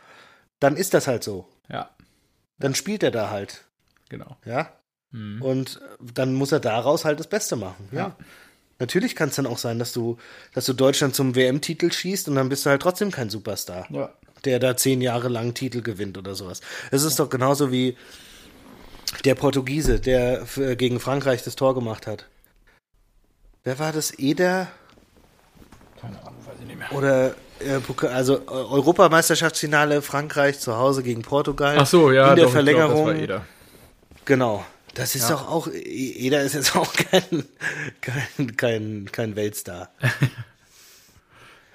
[0.60, 1.48] dann ist das halt so.
[1.70, 1.90] ja,
[2.60, 3.64] Dann spielt er da halt.
[4.10, 4.36] genau.
[4.46, 4.72] Ja.
[5.12, 5.42] Mhm.
[5.42, 5.80] Und
[6.14, 7.88] dann muss er daraus halt das Beste machen.
[7.92, 7.98] Ja.
[8.00, 8.16] Ja.
[8.80, 10.18] Natürlich kann es dann auch sein, dass du,
[10.54, 14.10] dass du Deutschland zum WM-Titel schießt und dann bist du halt trotzdem kein Superstar, Ja.
[14.46, 16.62] der da zehn Jahre lang Titel gewinnt oder sowas.
[16.92, 17.98] Es ist doch genauso wie
[19.26, 22.26] der Portugiese, der für, gegen Frankreich das Tor gemacht hat.
[23.64, 24.18] Wer war das?
[24.18, 24.68] Eder?
[26.00, 26.92] Keine Ahnung, weiß ich nicht mehr.
[26.94, 31.76] Oder äh, also äh, Europameisterschaftsfinale Frankreich zu Hause gegen Portugal.
[31.78, 33.08] Ach so, ja, in der doch, ich glaub, Verlängerung.
[33.08, 33.46] das war Eder.
[34.26, 34.66] Genau.
[34.94, 35.36] Das ist Ja.
[35.36, 37.46] doch auch, Eder ist jetzt auch kein,
[38.02, 39.92] kein, kein, kein Weltstar.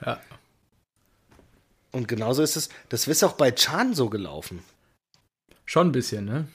[0.05, 0.21] Ja.
[1.93, 4.63] Und genauso ist es, das ist auch bei Chan so gelaufen.
[5.65, 6.47] Schon ein bisschen, ne?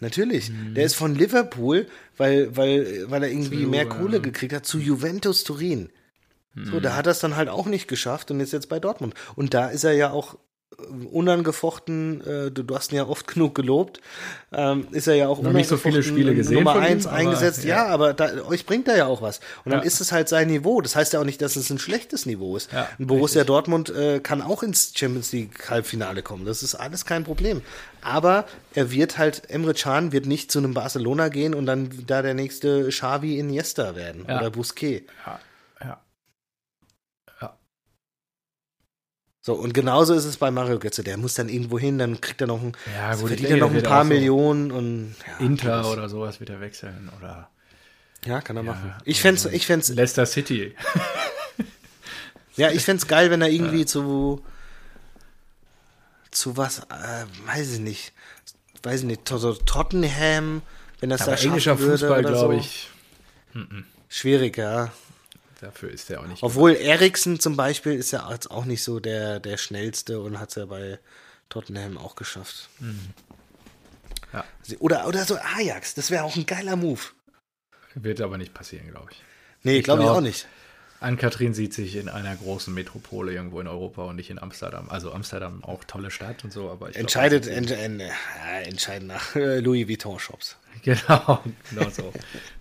[0.00, 0.50] Natürlich.
[0.74, 1.86] Der ist von Liverpool,
[2.16, 5.90] weil, weil, weil er irgendwie Zu, mehr Kohle gekriegt hat, zu Juventus Turin.
[6.56, 9.14] So, da hat er es dann halt auch nicht geschafft und ist jetzt bei Dortmund.
[9.36, 10.36] Und da ist er ja auch
[11.10, 14.00] unangefochten, äh, du, du hast ihn ja oft genug gelobt,
[14.52, 17.16] ähm, ist er ja auch nicht so viele Spiele gesehen Nummer von ihm, eins aber,
[17.16, 17.64] eingesetzt.
[17.64, 17.86] Ja, ja.
[17.86, 19.40] aber da, euch bringt er ja auch was.
[19.64, 19.86] Und dann Ja.
[19.86, 20.80] ist es halt sein Niveau.
[20.80, 22.72] Das heißt ja auch nicht, dass es ein schlechtes Niveau ist.
[22.72, 23.46] Ja, ein Borussia richtig.
[23.48, 26.44] Dortmund äh, kann auch ins Champions League Halbfinale kommen.
[26.44, 27.62] Das ist alles kein Problem.
[28.00, 32.22] Aber er wird halt, Emre Can wird nicht zu einem Barcelona gehen und dann da
[32.22, 35.06] der nächste Xavi Iniesta werden oder Busquets.
[35.26, 35.40] Ja.
[39.48, 41.02] So, und genauso ist es bei Mario Götze.
[41.02, 43.56] Der muss dann irgendwo hin, dann kriegt er noch ein, Ja, gut, ich verdient er
[43.56, 47.10] noch ein paar so Millionen und ja, Inter oder sowas wird er wechseln.
[47.18, 47.48] Oder
[48.26, 48.92] Ja, kann er Ja, machen.
[49.06, 50.74] Ich ich fänd's, Leicester City.
[52.56, 54.44] ja, ich fänd's geil, wenn er irgendwie zu,
[56.30, 58.12] zu was, äh, weiß ich nicht,
[58.82, 60.60] weiß ich nicht, so Tottenham,
[61.00, 62.60] wenn das Aber da englischer Fußball, glaube so.
[62.60, 62.90] ich,
[64.10, 64.92] Schwierig, ja.
[65.60, 66.42] Dafür ist der auch nicht.
[66.42, 70.50] Obwohl Eriksen zum Beispiel ist ja jetzt auch nicht so der, der schnellste und hat
[70.50, 70.98] es ja bei
[71.48, 72.68] Tottenham auch geschafft.
[74.32, 74.44] Ja.
[74.78, 77.00] Oder, oder so Ajax, das wäre auch ein geiler Move.
[77.94, 79.22] Wird aber nicht passieren, glaube ich.
[79.62, 80.46] Nee, Ich glaube ich glaub- auch nicht.
[81.00, 84.88] Ann-Kathrin sieht sich in einer großen Metropole irgendwo in Europa und nicht in Amsterdam.
[84.90, 88.58] Also Amsterdam auch tolle Stadt und so, aber ich glaub, Entscheidet, das ent, ent, ja,
[88.62, 90.56] entscheiden nach äh, Louis Vuitton Shops.
[90.82, 92.12] Genau, genau so.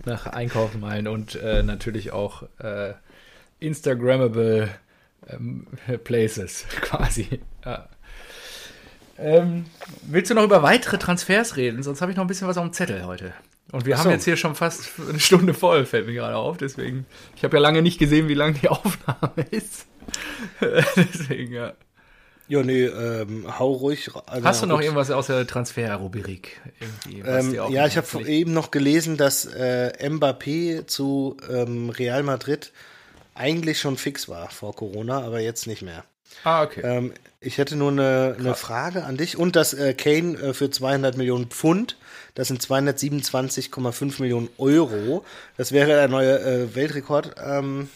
[0.06, 2.94] Nach Einkaufen malen und äh, natürlich auch äh,
[3.60, 4.70] Instagrammable
[5.30, 5.68] ähm,
[6.04, 7.42] Places quasi.
[7.66, 7.90] Ja.
[9.20, 9.66] Ähm,
[10.04, 11.82] willst du noch über weitere Transfers reden?
[11.84, 13.34] Sonst habe ich noch ein bisschen was auf dem Zettel heute.
[13.72, 14.12] Und wir Ach haben so.
[14.12, 16.58] jetzt hier schon fast eine Stunde voll, fällt mir gerade auf.
[16.58, 17.06] Deswegen,
[17.36, 19.88] ich habe ja lange nicht gesehen, wie lang die Aufnahme ist.
[20.62, 21.74] deswegen, ja.
[22.50, 24.10] Ja, nee, ähm, hau ruhig.
[24.26, 26.62] Also, Hast du noch irgendwas aus der Transfer-Rubrik?
[27.26, 32.72] Ähm, ja, ich habe eben noch gelesen, dass äh, Mbappé zu ähm, Real Madrid
[33.36, 36.06] eigentlich schon fix war vor Corona, aber jetzt nicht mehr.
[36.44, 36.82] Ah, okay.
[36.84, 40.70] Ähm, ich hätte nur eine, eine Frage an dich und dass äh, Kane äh, für
[40.70, 41.98] 200 Millionen Pfund,
[42.36, 45.24] das sind 227,5 Millionen Euro,
[45.56, 47.90] das wäre der neue äh, Weltrekord, ähm,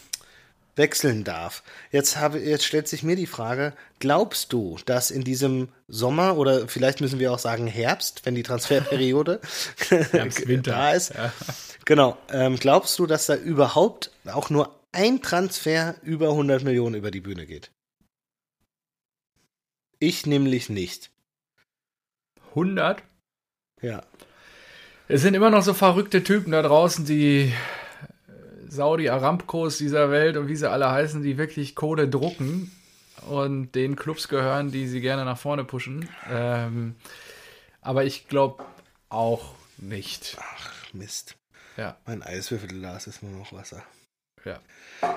[0.76, 1.62] wechseln darf.
[1.90, 6.66] Jetzt, habe, jetzt stellt sich mir die Frage, glaubst du, dass in diesem Sommer oder
[6.68, 9.40] vielleicht müssen wir auch sagen Herbst, wenn die Transferperiode
[9.88, 10.70] Herbst, Winter.
[10.72, 11.32] da ist, Ja.
[11.84, 17.10] genau, ähm, glaubst du, dass da überhaupt auch nur ein Transfer über 100 Millionen über
[17.10, 17.70] die Bühne geht?
[19.98, 21.10] Ich nämlich nicht.
[22.50, 23.02] 100?
[23.80, 24.02] Ja.
[25.08, 27.52] Es sind immer noch so verrückte Typen da draußen, die
[28.72, 32.70] Saudi Aramcos dieser Welt und wie sie alle heißen, die wirklich Kohle drucken
[33.28, 36.08] und den Clubs gehören, die sie gerne nach vorne pushen.
[36.30, 36.96] Ähm,
[37.82, 38.64] aber ich glaube
[39.08, 40.36] auch nicht.
[40.40, 41.36] Ach, Mist.
[41.76, 43.82] Ja, Mein Eiswürfelglas ist nur noch Wasser.
[44.44, 44.58] ja.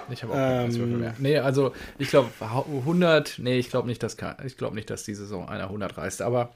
[0.09, 0.69] Ich habe auch keine Ähm.
[0.69, 1.15] Eiswürfel mehr.
[1.19, 5.03] Nee, also ich glaube 100, nee, ich glaube nicht, dass kann- ich glaube nicht, dass
[5.03, 6.53] die Saison einer 100 reißt, aber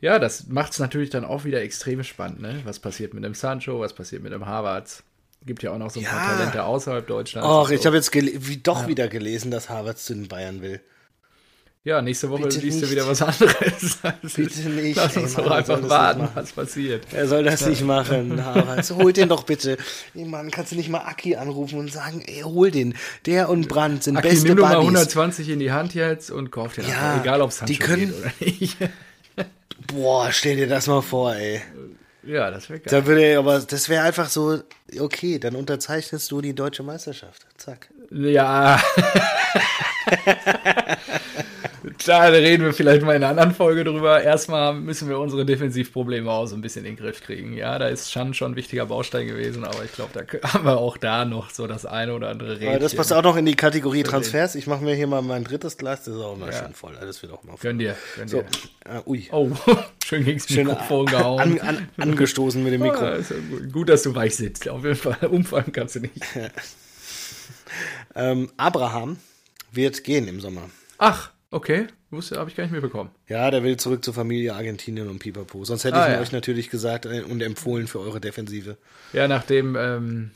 [0.00, 2.60] ja, das macht es natürlich dann auch wieder extrem spannend, ne?
[2.64, 5.02] Was passiert mit dem Sancho, was passiert mit dem Harvards?
[5.44, 6.36] Gibt ja auch noch so ein paar Ja.
[6.38, 7.48] Talente außerhalb Deutschlands.
[7.50, 7.86] Ach, und ich so.
[7.86, 10.80] habe jetzt wie, doch wieder gelesen, dass Harvard zu den Bayern will.
[11.84, 12.92] Ja, nächste Woche Bitte liest du nicht.
[12.92, 13.98] wieder was anderes.
[14.04, 17.06] Also, Bitte nicht, Lass ey, uns Mann, doch einfach das warten, was passiert.
[17.12, 18.84] Er soll das nicht machen, Harvard.
[18.84, 19.76] So, hol den doch bitte.
[20.14, 22.94] Ey, Mann, kannst du nicht mal Aki anrufen und sagen, ey, hol den.
[23.26, 24.90] Der und Brandt sind Aki, beste nimm du mal Buddies.
[24.90, 27.84] 120 in die Hand jetzt und kauf dir Ja, einfach, egal ob es die Sancho
[27.84, 28.76] können- geht oder nicht.
[29.92, 31.60] Boah, stell dir das mal vor, ey.
[32.24, 32.90] Ja, das wäre geil.
[32.90, 34.62] Da würde er aber, das wäre einfach so,
[34.98, 37.46] okay, dann unterzeichnest du die deutsche Meisterschaft.
[37.56, 37.88] Zack.
[38.10, 38.80] Ja.
[42.06, 44.22] da reden wir vielleicht mal in einer anderen Folge drüber.
[44.22, 47.54] Erstmal müssen wir unsere Defensivprobleme auch so ein bisschen in den Griff kriegen.
[47.56, 50.78] Ja, da ist schon schon ein wichtiger Baustein gewesen, aber ich glaube, da haben wir
[50.78, 52.54] auch da noch so das eine oder andere.
[52.68, 54.54] Aber das passt auch noch in die Kategorie Transfers.
[54.54, 56.96] Ich mache mir hier mal mein drittes Glas, das ist auch mal schön voll.
[57.00, 57.60] Das wird auch mal voll.
[57.70, 58.96] Gönn dir, gönn So, dir.
[58.96, 59.28] äh, ui.
[59.32, 59.50] Oh,
[60.04, 61.40] schön Schön Mikrofon gehauen.
[61.40, 63.04] an, an, angestoßen mit dem Mikro.
[63.04, 63.72] Ah, ist ja gut.
[63.72, 64.68] gut, dass du weich sitzt.
[64.68, 65.16] Auf jeden Fall.
[65.28, 66.14] Umfallen kannst du nicht.
[68.14, 69.16] Ähm, Abraham
[69.70, 70.68] wird gehen im Sommer.
[70.98, 71.86] Ach, okay.
[72.10, 73.10] Wusste, habe ich gar nicht mitbekommen.
[73.28, 75.64] Ja, der will zurück zur Familie Argentinien und Pipapo.
[75.64, 76.20] Sonst hätte Ah, ich ihn ja.
[76.20, 78.76] euch natürlich gesagt äh, und empfohlen für eure Defensive.
[79.14, 80.30] Ja, nachdem ähm,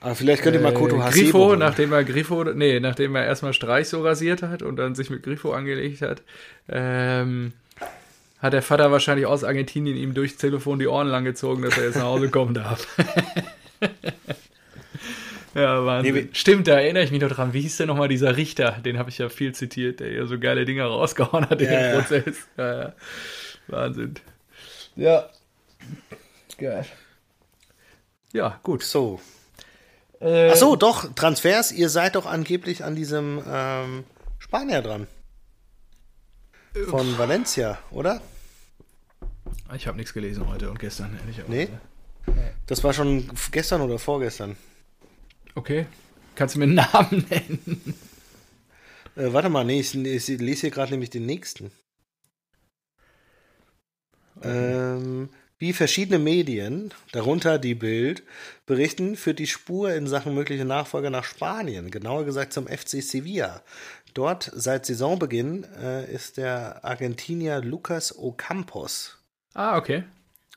[0.00, 1.60] Aber vielleicht könnt ihr mal Koto äh, Hasebo Grifo, holen.
[1.60, 5.22] nachdem er Grifo, nee, nachdem er erstmal Streich so rasiert hat und dann sich mit
[5.22, 6.22] Grifo angelegt hat,
[6.68, 7.52] ähm,
[8.40, 11.84] hat der Vater wahrscheinlich aus Argentinien ihm durchs Telefon die Ohren lang gezogen, dass er
[11.84, 12.86] jetzt nach Hause kommen darf.
[15.54, 16.14] ja, Wahnsinn.
[16.14, 17.52] Nee, Stimmt, da erinnere ich mich noch dran.
[17.52, 18.72] Wie hieß denn nochmal dieser Richter?
[18.84, 21.80] Den habe ich ja viel zitiert, der ja so geile Dinger rausgehauen hat in Ja,
[21.80, 22.00] dem ja.
[22.00, 22.36] Prozess.
[22.56, 22.92] Ja, ja.
[23.68, 24.14] Wahnsinn.
[24.96, 25.28] Ja.
[26.58, 26.86] Geil.
[28.32, 28.82] Ja, gut.
[28.82, 29.20] So.
[30.20, 31.72] Äh, Ach so, doch, Transfers.
[31.72, 34.04] Ihr seid doch angeblich an diesem ähm,
[34.38, 35.06] Spanier dran.
[36.88, 38.20] Von Valencia, oder?
[39.76, 41.52] Ich habe nichts gelesen heute und gestern, ehrlicherweise.
[41.52, 41.68] Nee?
[42.66, 44.56] Das war schon gestern oder vorgestern.
[45.54, 45.86] Okay.
[46.34, 47.94] Kannst du mir einen Namen nennen?
[49.16, 51.70] Äh, warte mal, nee, ich, ich lese hier gerade nämlich den nächsten.
[54.42, 55.28] Ähm,
[55.58, 58.24] wie verschiedene Medien, darunter die Bild,
[58.66, 63.62] berichten, führt die Spur in Sachen mögliche Nachfolger nach Spanien, genauer gesagt zum FC Sevilla.
[64.14, 69.18] Dort seit Saisonbeginn äh, ist der Argentinier Lucas Ocampos.
[69.54, 70.04] Ah, okay.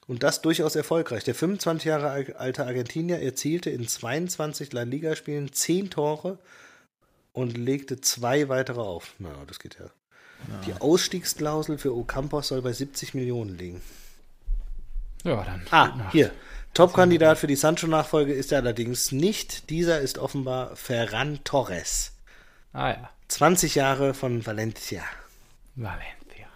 [0.07, 1.23] Und das durchaus erfolgreich.
[1.25, 6.39] Der 25 Jahre al- alte Argentinier erzielte in 22 La Liga-Spielen 10 Tore
[7.33, 9.13] und legte zwei weitere auf.
[9.19, 9.85] Na, das geht ja.
[10.65, 13.81] Die Ausstiegsklausel für Ocampos soll bei 70 Millionen liegen.
[15.23, 15.65] Ja, dann.
[15.71, 16.31] Ah, hier.
[16.73, 19.69] Top-Kandidat für die Sancho-Nachfolge ist er allerdings nicht.
[19.71, 22.13] Dieser ist offenbar Ferran Torres.
[22.71, 23.09] Ah ja.
[23.29, 25.03] 20 Jahre von Valencia.
[25.75, 26.47] Valencia.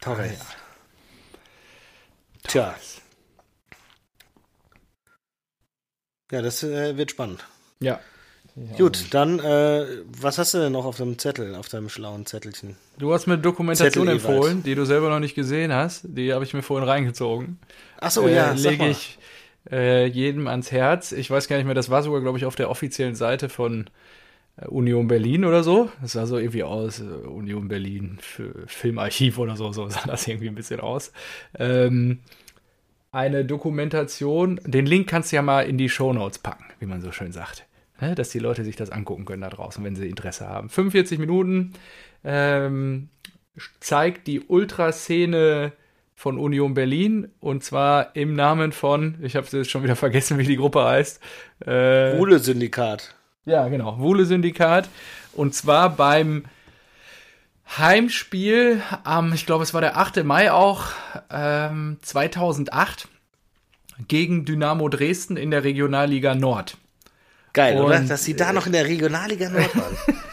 [0.00, 0.38] Torres.
[2.50, 2.74] Tja.
[6.32, 7.46] Ja, das äh, wird spannend.
[7.78, 8.00] Ja.
[8.76, 9.86] Gut, dann, äh,
[10.20, 12.76] was hast du denn noch auf deinem Zettel, auf deinem schlauen Zettelchen?
[12.98, 14.66] Du hast mir Dokumentation Zettel empfohlen, Ewald.
[14.66, 16.02] die du selber noch nicht gesehen hast.
[16.04, 17.60] Die habe ich mir vorhin reingezogen.
[18.00, 19.18] Ach so, ja, äh, sag lege ich
[19.70, 21.12] äh, jedem ans Herz.
[21.12, 23.86] Ich weiß gar nicht mehr, das war sogar, glaube ich, auf der offiziellen Seite von
[23.86, 23.90] äh,
[24.68, 25.90] Union Berlin oder so.
[26.00, 28.18] Das sah so irgendwie aus, äh, Union Berlin
[28.66, 31.12] Filmarchiv oder so, so sah das irgendwie ein bisschen aus.
[31.58, 32.20] Ähm,
[33.12, 37.10] eine Dokumentation, den Link kannst du ja mal in die Shownotes packen, wie man so
[37.10, 37.66] schön sagt.
[38.00, 40.70] Ne, dass die Leute sich das angucken können da draußen, wenn sie Interesse haben.
[40.70, 41.74] 45 Minuten
[42.24, 43.08] ähm,
[43.80, 45.72] zeigt die Ultraszene
[46.14, 50.44] von Union Berlin und zwar im Namen von, ich habe jetzt schon wieder vergessen, wie
[50.44, 51.20] die Gruppe heißt.
[51.60, 53.14] Äh, Ruhle-Syndikat.
[53.50, 54.88] Ja, genau, Wuhle Syndikat.
[55.32, 56.44] Und zwar beim
[57.76, 60.24] Heimspiel am, ich glaube, es war der 8.
[60.24, 60.86] Mai auch,
[61.30, 63.08] ähm, 2008
[64.08, 66.76] gegen Dynamo Dresden in der Regionalliga Nord.
[67.52, 67.98] Geil, oder?
[67.98, 69.96] Und, Dass sie da noch in der Regionalliga Nord waren.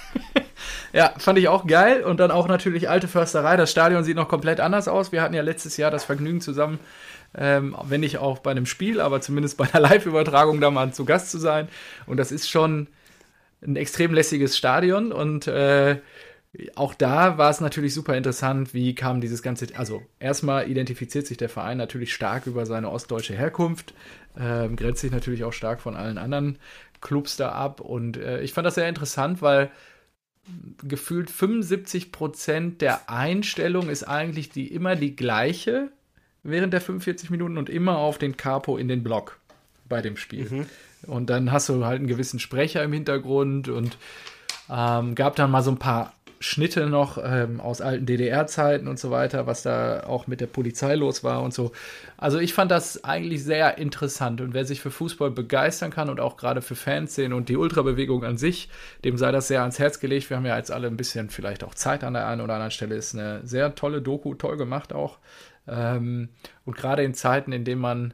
[0.94, 2.04] Ja, fand ich auch geil.
[2.04, 3.58] Und dann auch natürlich alte Försterei.
[3.58, 5.12] Das Stadion sieht noch komplett anders aus.
[5.12, 6.80] Wir hatten ja letztes Jahr das Vergnügen zusammen,
[7.38, 11.06] ähm, wenn nicht auch bei einem Spiel, aber zumindest bei einer Live-Übertragung da mal zu
[11.06, 11.68] Gast zu sein.
[12.06, 12.88] Und das ist schon
[13.62, 15.12] ein extrem lässiges Stadion.
[15.12, 16.00] Und äh,
[16.76, 21.38] auch da war es natürlich super interessant, wie kam dieses ganze, also erstmal identifiziert sich
[21.38, 23.94] der Verein natürlich stark über seine ostdeutsche Herkunft,
[24.40, 26.58] ähm, grenzt sich natürlich auch stark von allen anderen
[27.02, 29.70] Clubs da ab und äh, ich fand das sehr interessant, weil
[30.88, 35.92] gefühlt 75 Prozent der Einstellung ist eigentlich die immer die gleiche
[36.44, 39.40] während der 45 Minuten und immer auf den Capo in den Block
[39.90, 40.46] bei dem Spiel.
[41.06, 43.98] Und dann hast du halt einen gewissen Sprecher im Hintergrund und
[44.70, 49.10] ähm, gab dann mal so ein paar Schnitte noch ähm, aus alten DDR-Zeiten und so
[49.10, 51.72] weiter, was da auch mit der Polizei los war und so.
[52.16, 56.20] Also ich fand das eigentlich sehr interessant und wer sich für Fußball begeistern kann und
[56.20, 58.70] auch gerade für Fanszenen und die Ultrabewegung an sich,
[59.04, 60.30] dem sei das sehr ans Herz gelegt.
[60.30, 62.72] Wir haben ja jetzt alle ein bisschen vielleicht auch Zeit an der einen oder anderen
[62.72, 62.96] Stelle.
[62.96, 65.18] Ist eine sehr tolle Doku, toll gemacht auch.
[65.68, 66.30] Ähm,
[66.66, 68.14] und gerade in Zeiten, in denen man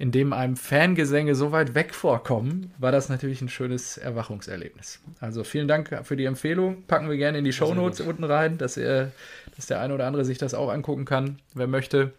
[0.00, 4.98] in dem einem Fangesänge so weit weg vorkommen, war das natürlich ein schönes Erwachungserlebnis.
[5.20, 6.84] Also vielen Dank für die Empfehlung.
[6.86, 9.12] Packen wir gerne in die Shownotes unten rein, dass, ihr,
[9.56, 12.14] dass der eine oder andere sich das auch angucken kann, wer möchte.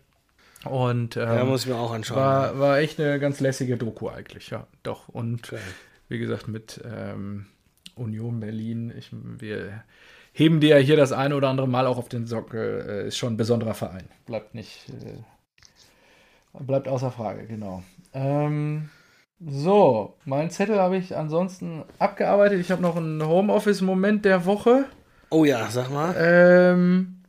[0.64, 2.18] Und ähm, Ja, muss ich mir auch anschauen.
[2.18, 4.68] war, war echt eine ganz lässige Doku eigentlich, ja.
[4.84, 5.10] Doch.
[5.10, 5.60] Und Geil.
[6.08, 7.48] wie gesagt, mit ähm,
[7.96, 9.84] Union Berlin, ich, wir
[10.34, 13.18] heben dir ja hier das eine oder andere Mal auch auf den Sockel, äh, ist
[13.18, 14.06] schon ein besonderer Verein.
[14.28, 15.18] Bleibt nicht, äh,
[16.60, 17.84] bleibt außer Frage, genau.
[18.14, 18.89] Ähm,
[19.45, 22.60] so, meinen Zettel habe ich ansonsten abgearbeitet.
[22.60, 24.86] Ich habe noch einen Homeoffice-Moment der Woche.
[25.30, 26.14] Oh ja, sag mal.
[26.18, 27.24] Ähm,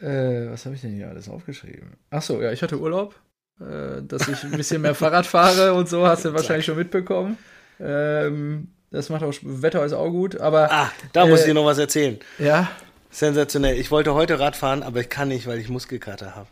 [0.00, 1.94] äh, was habe ich denn hier alles aufgeschrieben?
[2.10, 3.14] Ach so, ja, ich hatte Urlaub,
[3.60, 7.38] äh, dass ich ein bisschen mehr Fahrrad fahre und so, hast du wahrscheinlich schon mitbekommen.
[7.80, 11.54] Ähm, das macht auch, Wetter ist auch gut, aber Ah, da muss Äh, ich dir
[11.54, 12.18] noch was erzählen.
[12.38, 12.68] ja,
[13.10, 13.78] Sensationell.
[13.78, 16.48] Ich wollte heute Rad fahren, aber ich kann nicht, weil ich Muskelkater habe.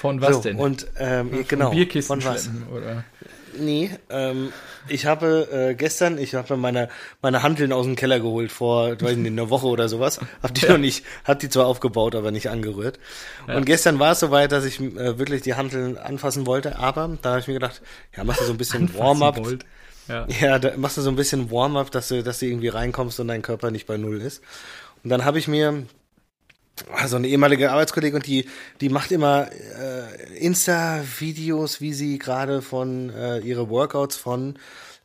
[0.00, 0.56] Von was so, denn?
[0.56, 1.70] Und ähm, Von genau.
[1.72, 2.48] Bierkisten von was?
[2.74, 3.04] oder?
[3.58, 4.50] Nee, ähm,
[4.88, 6.88] ich habe äh, gestern, ich habe meine,
[7.20, 10.18] meine Hanteln aus dem Keller geholt vor, weiß nicht, einer Woche oder sowas.
[10.42, 12.98] Hab die noch nicht, hab die zwar aufgebaut, aber nicht angerührt.
[13.46, 17.32] Und gestern war es soweit, dass ich äh, wirklich die Hanteln anfassen wollte, aber da
[17.32, 17.82] habe ich mir gedacht,
[18.16, 19.38] ja, machst du so ein bisschen Warm-up.
[20.08, 20.26] Ja.
[20.40, 23.28] Ja, da machst du so ein bisschen Warm-up, dass du, dass du irgendwie reinkommst und
[23.28, 24.42] dein Körper nicht bei Null ist.
[25.04, 25.84] Und dann habe ich mir
[26.94, 28.46] also eine ehemalige Arbeitskollegin und die,
[28.80, 34.58] die macht immer äh, Insta-Videos, wie sie gerade von äh, ihre Workouts von,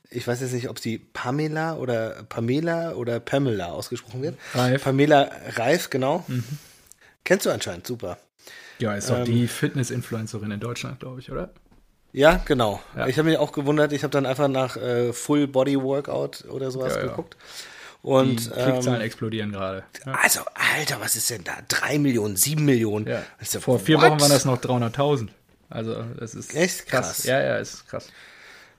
[0.10, 4.38] ich weiß jetzt nicht, ob sie Pamela oder Pamela oder Pamela ausgesprochen wird.
[4.54, 4.84] Reif.
[4.84, 6.26] Pamela Reif, genau.
[7.24, 8.18] Kennst du anscheinend, super.
[8.80, 11.52] Ja, ist doch die Fitness-Influencerin in Deutschland, glaube ich, oder?
[12.12, 12.82] Ja, genau.
[12.96, 13.08] Ja.
[13.08, 16.72] Ich habe mich auch gewundert, ich habe dann einfach nach äh, Full Body Workout oder
[16.72, 17.26] sowas Ja, ja.
[18.06, 18.46] Geguckt.
[18.46, 19.84] Die Und Klickzahlen ähm, explodieren gerade.
[20.06, 20.14] Ja.
[20.22, 20.42] also,
[20.78, 21.54] Alter, was ist denn da?
[21.68, 23.08] Drei Millionen, sieben Millionen.
[23.08, 23.24] Ja.
[23.40, 24.04] Das ja- Vor vier what?
[24.12, 25.30] Wochen waren das noch 300.000.
[25.70, 27.24] Also, das ist Echt krass.
[27.24, 28.08] Ja, ja, ist krass.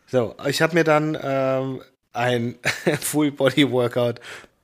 [0.07, 2.55] So, ich habe mir dann ähm, ein
[3.01, 4.21] Full Body Workout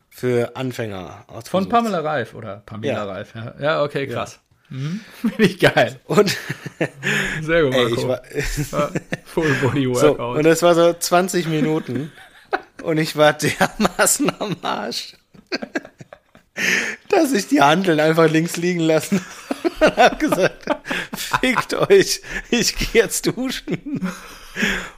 [0.08, 1.50] für Anfänger ausgesucht.
[1.50, 3.04] Von Pamela Reif oder Pamela Ja.
[3.04, 3.34] Reif.
[3.34, 4.38] Ja, ja okay, krass.
[4.68, 5.00] Mhm.
[5.20, 6.00] Finde ich geil.
[6.06, 6.36] Und
[7.42, 7.94] Sehr gut, ey, Marco.
[7.96, 10.38] ich war Ja, Full Body so, Workout.
[10.38, 12.12] und es war so 20 Minuten
[12.82, 15.14] und ich war dermaßen am Arsch.
[17.08, 19.24] dass ich die Handeln einfach links liegen lassen
[19.80, 20.66] und hab gesagt,
[21.14, 22.20] fickt euch,
[22.50, 24.08] ich gehe jetzt duschen.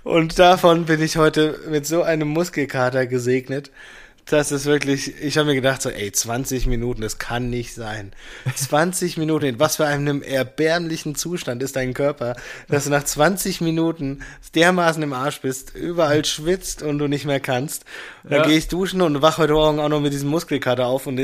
[0.02, 3.70] Und davon bin ich heute mit so einem Muskelkater gesegnet.
[4.26, 8.12] Das ist wirklich, ich habe mir gedacht, so, ey, 20 Minuten, das kann nicht sein.
[8.54, 12.34] 20 Minuten, in was für einem erbärmlichen Zustand ist dein Körper,
[12.68, 14.22] dass du nach 20 Minuten
[14.54, 17.84] dermaßen im Arsch bist, überall schwitzt und du nicht mehr kannst.
[18.22, 18.46] Dann Ja.
[18.46, 21.16] gehe ich duschen und wach heute Morgen auch noch mit diesem Muskelkater auf und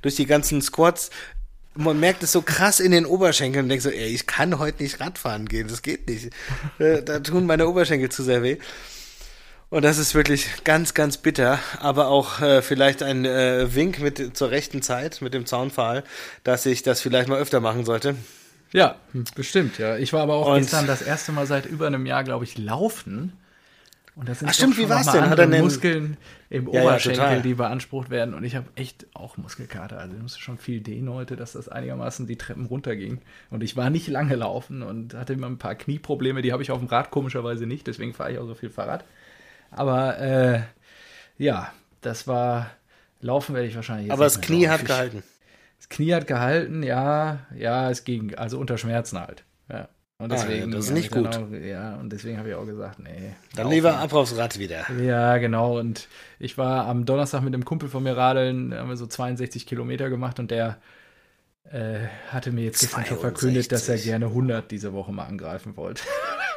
[0.00, 1.10] durch die ganzen Squats
[1.74, 4.82] man merkt es so krass in den Oberschenkeln und denkt so, ey, ich kann heute
[4.82, 6.28] nicht Radfahren gehen, das geht nicht.
[6.78, 8.58] Äh, Da tun meine Oberschenkel zu sehr weh.
[9.72, 14.36] Und das ist wirklich ganz, ganz bitter, aber auch äh, vielleicht ein äh, Wink mit
[14.36, 16.04] zur rechten Zeit mit dem Zaunpfahl,
[16.44, 18.14] dass ich das vielleicht mal öfter machen sollte.
[18.74, 18.96] Ja,
[19.34, 19.96] bestimmt, ja.
[19.96, 22.58] Ich war aber auch Und- gestern das erste Mal seit über einem Jahr, glaube ich,
[22.58, 23.32] laufen.
[24.14, 25.30] Und das sind Ach, stimmt, wie war's denn?
[25.30, 26.18] Hat er denn- Muskeln
[26.50, 27.40] im Ja, ja, Oberschenkel, total.
[27.40, 28.34] die beansprucht werden.
[28.34, 29.98] Und ich habe echt auch Muskelkater.
[29.98, 33.22] Also ich musste schon viel dehnen heute, dass das einigermaßen die Treppen runterging.
[33.48, 36.42] Und ich war nicht lange laufen und hatte immer ein paar Knieprobleme.
[36.42, 37.86] Die habe ich auf dem Rad komischerweise nicht.
[37.86, 39.02] Deswegen fahre ich auch so viel Fahrrad.
[39.72, 40.60] Aber äh,
[41.38, 42.70] ja, das war...
[43.20, 45.22] Laufen werde ich wahrscheinlich jetzt aber das Knie hat gehalten.
[45.78, 49.44] Das Knie hat gehalten, ja, ja, es ging, also unter Schmerzen halt.
[49.70, 49.88] Ja.
[50.18, 51.36] Und Ah, deswegen, das ist nicht ich dann gut.
[51.36, 53.32] Auch, ja, und deswegen habe ich auch gesagt, nee.
[53.54, 53.74] Dann laufen.
[53.74, 54.88] lieber ab aufs Rad wieder.
[55.00, 55.78] Ja, genau.
[55.78, 56.06] Und
[56.38, 60.10] ich war am Donnerstag mit einem Kumpel von mir radeln, haben wir so 62 Kilometer
[60.10, 60.78] gemacht und der
[61.64, 64.04] äh, hatte mir jetzt gestern schon verkündet, dass er 62.
[64.04, 66.04] gerne 100 diese Woche mal angreifen wollte.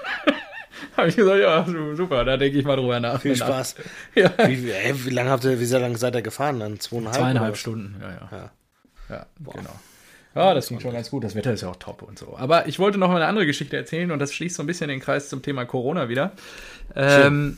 [0.98, 3.22] habe ich gesagt, ja, su- super, da denke ich mal drüber nach.
[3.22, 3.76] Viel Spaß.
[4.16, 4.32] Ja.
[4.48, 6.60] Wie, ey, wie lange habt ihr, wie sehr lange seid ihr gefahren?
[6.60, 7.16] Dann zweieinhalb?
[7.16, 7.58] Zweieinhalb?
[7.58, 8.30] Stunden, ja, ja.
[8.32, 8.52] Ja.
[9.10, 9.80] Ja, genau.
[10.34, 11.24] Ja, das ging schon ganz gut.
[11.24, 12.36] Das Wetter ist ja auch top und so.
[12.38, 14.90] Aber ich wollte noch mal eine andere Geschichte erzählen und das schließt so ein bisschen
[14.90, 16.32] den Kreis zum Thema Corona wieder.
[16.96, 17.58] Ähm,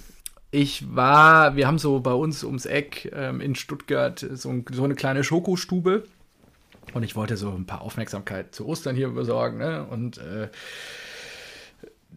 [0.52, 4.84] ich war, wir haben so bei uns ums Eck ähm, in Stuttgart so, ein, so
[4.84, 6.04] eine kleine Schokostube
[6.94, 9.58] und ich wollte so ein paar Aufmerksamkeit zu Ostern hier besorgen.
[9.58, 9.86] Ne?
[9.90, 10.50] Und äh,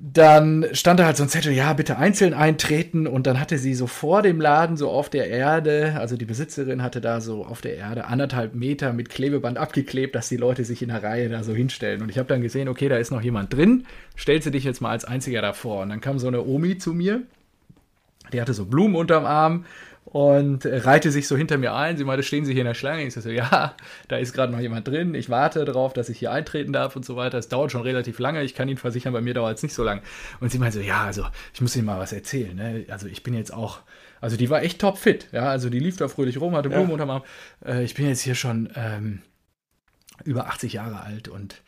[0.02, 3.06] dann stand da halt so ein Zettel, ja, bitte einzeln eintreten.
[3.06, 6.82] Und dann hatte sie so vor dem Laden, so auf der Erde, also die Besitzerin
[6.82, 10.80] hatte da so auf der Erde anderthalb Meter mit Klebeband abgeklebt, dass die Leute sich
[10.80, 12.00] in der Reihe da so hinstellen.
[12.00, 13.84] Und ich habe dann gesehen, okay, da ist noch jemand drin,
[14.16, 15.82] stellst dich jetzt mal als einziger davor.
[15.82, 17.22] Und dann kam so eine Omi zu mir,
[18.32, 19.66] die hatte so Blumen unterm Arm
[20.10, 21.96] und reihte sich so hinter mir ein.
[21.96, 23.04] Sie meinte, stehen Sie hier in der Schlange?
[23.06, 23.74] Ich so, ja,
[24.08, 25.14] da ist gerade noch jemand drin.
[25.14, 27.38] Ich warte darauf, dass ich hier eintreten darf und so weiter.
[27.38, 28.42] Es dauert schon relativ lange.
[28.42, 30.02] Ich kann Ihnen versichern, bei mir dauert es nicht so lang.
[30.40, 32.56] Und sie meinte so, ja, also ich muss Ihnen mal was erzählen.
[32.56, 32.86] Ne?
[32.88, 33.80] Also ich bin jetzt auch,
[34.20, 35.28] also die war echt topfit.
[35.30, 36.92] Ja, also die lief da fröhlich rum, hatte Blumen Ja.
[36.94, 37.22] unterm Arm.
[37.64, 39.22] Äh, ich bin jetzt hier schon ähm,
[40.24, 41.62] über 80 Jahre alt und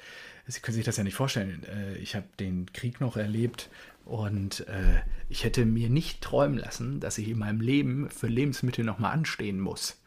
[0.49, 1.63] Sie können sich das ja nicht vorstellen.
[1.65, 3.71] Äh, Ich habe den Krieg noch erlebt
[4.05, 8.85] und äh, ich hätte mir nicht träumen lassen, dass ich in meinem Leben für Lebensmittel
[8.85, 9.99] nochmal anstehen muss.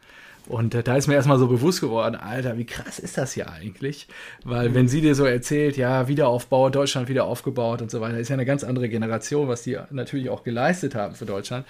[0.48, 3.50] Und äh, da ist mir erstmal so bewusst geworden, Alter, wie krass ist das hier
[3.50, 4.06] eigentlich?
[4.44, 8.28] Weil wenn sie dir so erzählt, ja, Wiederaufbau, Deutschland wieder aufgebaut und so weiter, ist
[8.28, 11.66] ja eine ganz andere Generation, was die natürlich auch geleistet haben für Deutschland.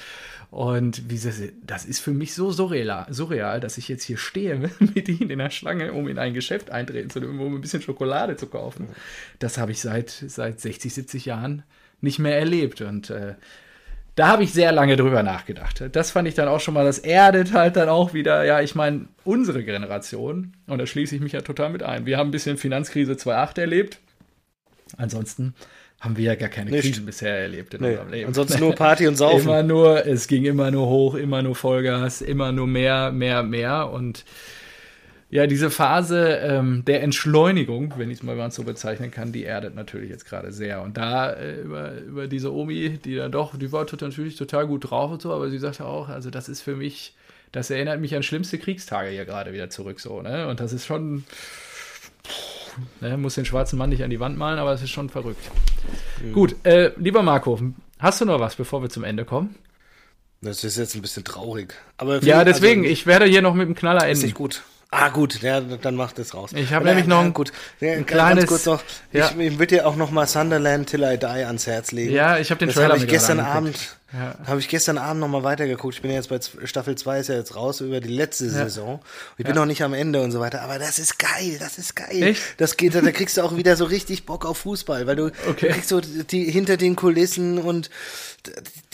[0.50, 4.58] Und wie sie, das ist für mich so surreal, surreal, dass ich jetzt hier stehe
[4.78, 7.82] mit ihnen in der Schlange, um in ein Geschäft eintreten zu dürfen, um ein bisschen
[7.82, 8.88] Schokolade zu kaufen.
[9.38, 11.62] Das habe ich seit, seit 60, 70 Jahren
[12.00, 12.80] nicht mehr erlebt.
[12.80, 13.34] Und äh,
[14.14, 15.84] da habe ich sehr lange drüber nachgedacht.
[15.92, 18.74] Das fand ich dann auch schon mal, das erdet halt dann auch wieder, ja, ich
[18.74, 22.06] meine, unsere Generation, und da schließe ich mich ja total mit ein.
[22.06, 23.98] Wir haben ein bisschen Finanzkrise 2.8 erlebt.
[24.96, 25.54] Ansonsten
[26.00, 26.82] haben wir ja gar keine Nicht.
[26.82, 27.88] Krisen bisher erlebt in Nee.
[27.90, 28.28] unserem Leben.
[28.28, 29.48] Ansonsten nur Party und Saufen.
[29.48, 33.90] Immer nur, es ging immer nur hoch, immer nur Vollgas, immer nur mehr, mehr, mehr.
[33.90, 34.24] Und
[35.28, 39.74] ja, diese Phase ähm, der Entschleunigung, wenn ich es mal so bezeichnen kann, die erdet
[39.74, 40.82] natürlich jetzt gerade sehr.
[40.82, 44.90] Und da äh, über, über diese Omi, die dann doch, die war natürlich total gut
[44.90, 47.16] drauf und so, aber sie sagte auch, also das ist für mich,
[47.50, 50.46] das erinnert mich an schlimmste Kriegstage hier gerade wieder zurück so, ne?
[50.46, 51.24] Und das ist schon,
[53.00, 55.50] ne, muss den schwarzen Mann nicht an die Wand malen, aber es ist schon verrückt.
[56.32, 57.60] Gut, äh, lieber Marco,
[57.98, 59.56] hast du noch was, bevor wir zum Ende kommen?
[60.40, 61.74] Das ist jetzt ein bisschen traurig.
[61.96, 64.26] Aber Ja, also, deswegen, ich werde hier noch mit dem Knaller Ist enden.
[64.26, 64.62] nicht gut.
[64.90, 66.50] Ah, gut, ja, dann macht es raus.
[66.54, 67.52] Ich hab Ja, nämlich noch ein- gut.
[67.80, 68.82] Ja, ein kleines- kurz noch.
[69.12, 69.30] Ja.
[69.30, 72.12] Ich, ich würde dir auch noch mal Sunderland Till I Die ans Herz legen.
[72.12, 73.40] Ja, ich habe den das Trailer habe ich gestern.
[73.40, 74.36] Abend, Ja.
[74.46, 75.96] habe ich gestern Abend noch mal weitergeguckt.
[75.96, 79.00] Ich bin ja jetzt bei Staffel 2 ist ja jetzt raus über die letzte Saison.
[79.36, 81.96] Ich bin noch nicht am Ende und so weiter, aber das ist geil, das ist
[81.96, 82.22] geil.
[82.22, 82.42] Echt?
[82.58, 85.66] Das geht, da kriegst du auch wieder so richtig Bock auf Fußball, weil du, Okay.
[85.68, 87.90] du kriegst so die hinter den Kulissen und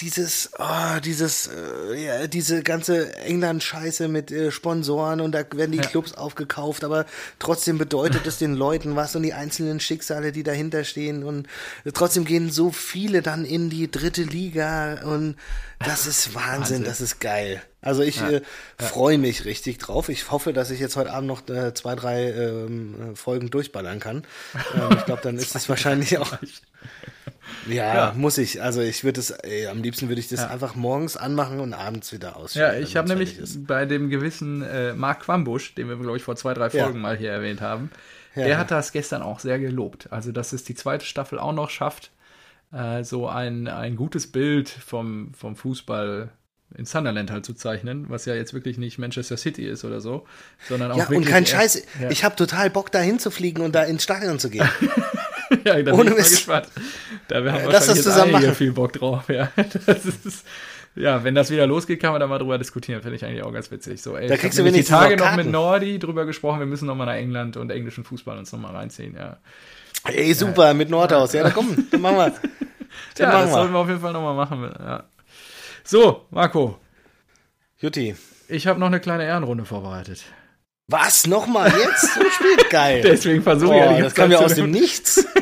[0.00, 5.78] dieses, oh, dieses, äh, ja, diese ganze England-Scheiße mit äh, Sponsoren und da werden die
[5.78, 5.84] Ja.
[5.84, 7.04] Clubs aufgekauft, aber
[7.38, 11.46] trotzdem bedeutet es den Leuten was und die einzelnen Schicksale, die dahinter stehen und
[11.92, 15.36] trotzdem gehen so viele dann in die dritte Liga und
[15.80, 16.84] das ist Wahnsinn, Wahnsinn.
[16.84, 17.62] das ist geil.
[17.80, 18.30] Also ich Ja.
[18.30, 18.42] äh,
[18.78, 20.08] freue mich richtig drauf.
[20.08, 23.98] Ich hoffe, dass ich jetzt heute Abend noch äh, zwei, drei ähm, äh, Folgen durchballern
[24.00, 24.24] kann.
[24.74, 26.32] Ähm, ich glaube, dann ist es wahrscheinlich auch.
[27.68, 28.12] Ja, Ja.
[28.16, 28.62] muss ich.
[28.62, 30.46] Also ich würde es, ey, am liebsten würde ich das Ja.
[30.48, 32.82] einfach morgens anmachen und abends wieder Ja, ausschalten.
[32.82, 36.54] ich habe nämlich bei dem gewissen äh, Mark Quambusch, den wir, glaube ich, vor zwei,
[36.54, 36.84] drei Ja.
[36.84, 37.90] Folgen mal hier erwähnt haben,
[38.34, 38.58] Ja, der ja.
[38.58, 40.08] hat das gestern auch sehr gelobt.
[40.10, 42.10] Also, dass es die zweite Staffel auch noch schafft,
[42.72, 46.30] äh, so ein, ein gutes Bild vom, vom Fußball
[46.76, 50.26] in Sunderland halt zu zeichnen, was ja jetzt wirklich nicht Manchester City ist oder so,
[50.68, 51.82] sondern auch Ja, wirklich und kein Scheiß.
[52.00, 52.10] Ja.
[52.10, 54.68] Ich habe total Bock, da hinzufliegen und da ins Stadion zu gehen.
[55.64, 56.68] ja, da bin ohne ich mal gespannt.
[57.28, 59.28] Da haben wir wahrscheinlich jetzt zusammen alle hier viel Bock drauf.
[59.28, 59.50] Ja,
[59.86, 60.46] das ist,
[60.94, 63.02] ja, wenn das wieder losgeht, kann man da mal drüber diskutieren.
[63.02, 64.00] Finde ich eigentlich auch ganz witzig.
[64.02, 65.50] So, ey, Da ich kriegst du nämlich die wenigstens Tage noch noch mit.
[65.50, 66.58] Nordi drüber gesprochen.
[66.60, 69.14] Wir müssen noch mal nach England und englischen Fußball uns noch mal reinziehen.
[69.14, 69.38] Ja,
[70.04, 71.32] Ey, super, mit Nordhaus.
[71.32, 72.30] Ja, da komm, dann machen wir.
[73.16, 73.54] Dann ja machen das wir.
[73.54, 74.70] sollten wir auf jeden Fall noch mal machen.
[74.78, 75.04] Ja.
[75.84, 76.78] So, Marco,
[77.78, 78.14] Jutti.
[78.48, 80.24] ich habe noch eine kleine Ehrenrunde vorbereitet.
[80.88, 81.26] Was?
[81.26, 82.14] Nochmal jetzt?
[82.14, 82.70] So spät?
[82.70, 83.00] Geil.
[83.02, 85.26] Deswegen versuche ich ja oh, das kam ja aus dem Nichts.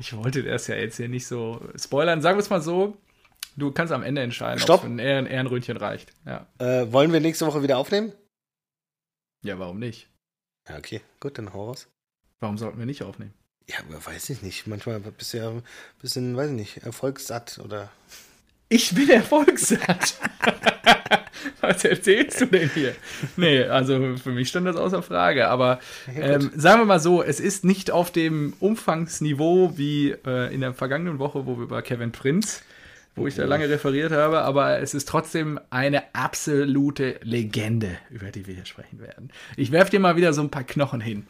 [0.00, 2.20] Ich wollte das ja jetzt hier nicht so spoilern.
[2.22, 2.96] Sagen wir es mal so.
[3.56, 4.80] Du kannst am Ende entscheiden, Stopp.
[4.80, 6.12] ob ein Ehren Ehrenröntchen reicht.
[6.26, 6.46] Ja.
[6.58, 8.12] Äh, wollen wir nächste Woche wieder aufnehmen?
[9.44, 10.08] ja, warum nicht?
[10.68, 11.02] Ja, okay.
[11.20, 11.88] Gut, dann hau raus.
[12.42, 13.32] Warum sollten wir nicht aufnehmen?
[13.68, 14.66] Ja, aber weiß ich nicht.
[14.66, 15.62] Manchmal bist du ja ein
[16.00, 17.88] bisschen, weiß ich nicht, erfolgssatt oder.
[18.68, 20.16] Ich bin erfolgssatt.
[21.60, 22.96] Was erzählst du denn hier?
[23.36, 25.46] Nee, also für mich stand das außer Frage.
[25.48, 25.78] Aber
[26.16, 30.74] ähm, sagen wir mal so, es ist nicht auf dem Umfangsniveau wie äh, in der
[30.74, 32.64] vergangenen Woche, wo wir über Kevin Prinz,
[33.14, 38.48] wo ich da lange referiert habe, aber es ist trotzdem eine absolute Legende, über die
[38.48, 39.30] wir hier sprechen werden.
[39.56, 41.28] Ich werfe dir mal wieder so ein paar Knochen hin.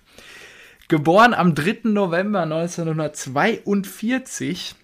[0.92, 1.78] Geboren am 3.
[1.84, 4.74] November 1942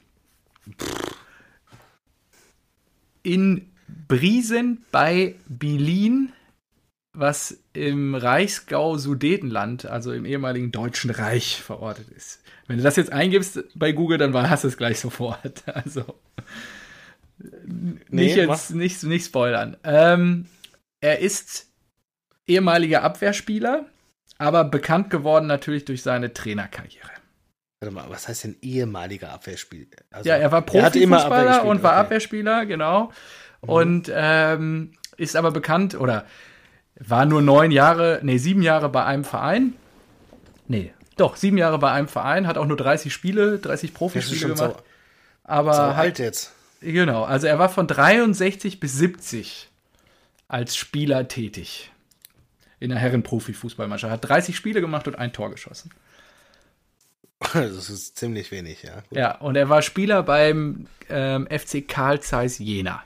[3.23, 3.71] in
[4.09, 6.33] Briesen bei Bilin,
[7.13, 12.41] was im Reichsgau Sudetenland, also im ehemaligen Deutschen Reich, verortet ist.
[12.69, 15.63] Wenn du das jetzt eingibst bei Google, dann hast du es gleich sofort.
[15.67, 16.07] Also
[17.67, 19.77] nicht Nee, jetzt nicht, nicht spoilern.
[19.85, 20.47] Ähm,
[21.03, 21.67] er ist
[22.47, 23.85] ehemaliger Abwehrspieler,
[24.39, 27.11] aber bekannt geworden natürlich durch seine Trainerkarriere.
[27.81, 29.89] Warte mal, was heißt denn ehemaliger Abwehrspiel?
[30.11, 32.01] Also, Ja, er war Profifußballer und war okay.
[32.01, 33.13] Abwehrspieler, genau.
[33.61, 36.25] Und ähm, ist aber bekannt oder
[36.99, 39.75] war nur neun Jahre, nee, sieben Jahre bei einem Verein.
[40.67, 43.95] Nee, doch, sieben Jahre bei einem Verein, hat auch nur 30 Spiele, 30 Das ist
[43.95, 44.77] Profispiele gemacht.
[44.77, 44.83] so,
[45.45, 46.53] aber so halt, alt jetzt.
[46.81, 49.69] genau, also er war von 63 bis 70
[50.47, 51.91] als Spieler tätig.
[52.81, 54.13] In der Herren-Profi-Fußballmannschaft.
[54.13, 55.91] Hat 30 Spiele gemacht und ein Tor geschossen.
[57.53, 59.01] Das ist ziemlich wenig, ja.
[59.09, 59.19] Gut.
[59.19, 63.05] Ja, und er war Spieler beim ähm, FC Karl Zeiss Jena.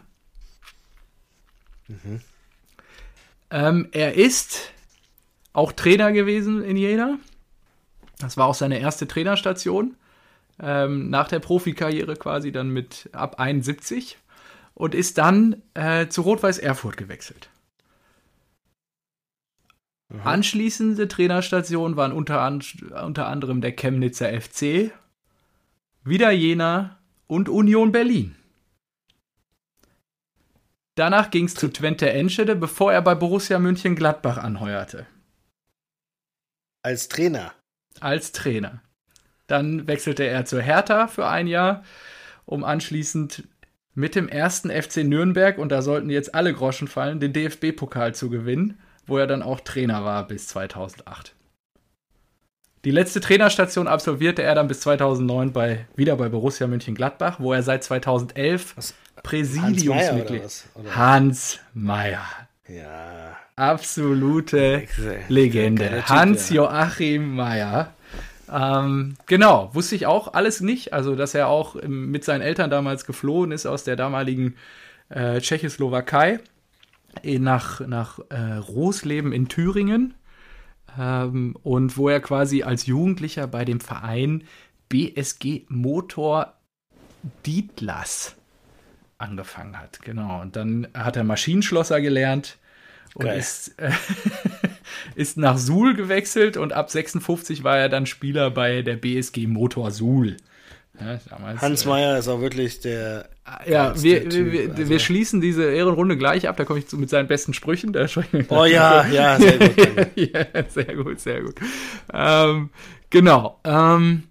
[3.50, 4.72] Ähm, er ist
[5.52, 7.18] auch Trainer gewesen in Jena.
[8.18, 9.96] Das war auch seine erste Trainerstation.
[10.60, 14.16] Ähm, nach der Profikarriere quasi dann mit ab 71
[14.74, 17.48] und ist dann äh, zu Rot-Weiß Erfurt gewechselt.
[20.24, 22.62] Anschließende Trainerstationen waren unter, an,
[23.04, 24.92] unter anderem der Chemnitzer FC,
[26.04, 28.36] wieder Jena und Union Berlin.
[30.94, 35.06] Danach ging es zu Twente Enschede, bevor er bei Borussia München-Gladbach anheuerte.
[36.82, 37.52] Als Trainer.
[38.00, 38.82] Als Trainer.
[39.46, 41.84] Dann wechselte er zu Hertha für ein Jahr,
[42.44, 43.48] um anschließend
[43.94, 48.28] mit dem ersten FC Nürnberg, und da sollten jetzt alle Groschen fallen, den DFB-Pokal zu
[48.28, 51.34] gewinnen, wo er dann auch Trainer war bis 2008.
[52.84, 57.62] Die letzte Trainerstation absolvierte er dann bis 2009 bei, wieder bei Borussia Mönchengladbach, wo er
[57.62, 58.94] seit 2011 Was?
[59.22, 60.42] Präsidiumsmitglied.
[60.74, 60.96] Oder?
[60.96, 62.26] Hans Meyer.
[62.66, 63.36] Ja.
[63.54, 64.84] Absolute
[65.28, 66.04] Legende.
[66.08, 67.92] Hans-Joachim Meyer.
[68.50, 70.92] Ähm, genau, wusste ich auch alles nicht.
[70.92, 74.56] Also, dass er auch mit seinen Eltern damals geflohen ist aus der damaligen
[75.10, 76.40] äh, Tschechoslowakei
[77.24, 80.14] nach, nach äh, Rosleben in Thüringen.
[80.98, 84.44] Ähm, und wo er quasi als Jugendlicher bei dem Verein
[84.88, 86.54] BSG Motor
[87.46, 88.36] Dietlas
[89.18, 90.00] angefangen hat.
[90.02, 90.42] Genau.
[90.42, 92.58] Und dann hat er Maschinenschlosser gelernt
[93.14, 93.38] und Geil.
[93.38, 93.92] ist, äh,
[95.14, 99.90] ist nach Suhl gewechselt und ab 56 war er dann Spieler bei der BSG Motor
[99.90, 100.36] Suhl.
[101.00, 103.28] Ja, damals, Hans äh, Meyer ist auch wirklich der.
[103.66, 104.88] ja, geilste wir, Typ, wir, also.
[104.88, 106.56] wir schließen diese Ehrenrunde gleich ab.
[106.56, 107.96] Da komme ich zu, mit seinen besten Sprüchen.
[108.48, 110.08] Oh ja, ja, sehr gut.
[110.16, 111.54] ja, sehr gut, sehr gut.
[112.12, 112.70] Ähm,
[113.08, 113.58] genau.
[113.64, 114.24] Ähm,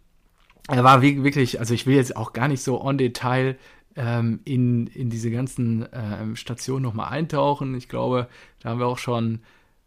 [0.68, 3.58] er war wirklich, also ich will jetzt auch gar nicht so on Detail
[3.96, 7.76] ähm, in, in diese ganzen ähm, Stationen nochmal eintauchen.
[7.76, 8.28] Ich glaube,
[8.62, 9.40] da haben wir auch schon,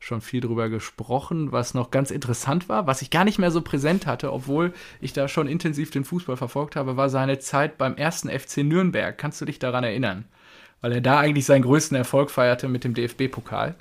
[0.04, 3.62] schon viel drüber gesprochen, was noch ganz interessant war, was ich gar nicht mehr so
[3.62, 7.96] präsent hatte, obwohl ich da schon intensiv den Fußball verfolgt habe, war seine Zeit beim
[7.96, 9.16] ersten FC Nürnberg.
[9.16, 10.26] Kannst du dich daran erinnern?
[10.82, 13.76] Weil er da eigentlich seinen größten Erfolg feierte mit dem DFB-Pokal.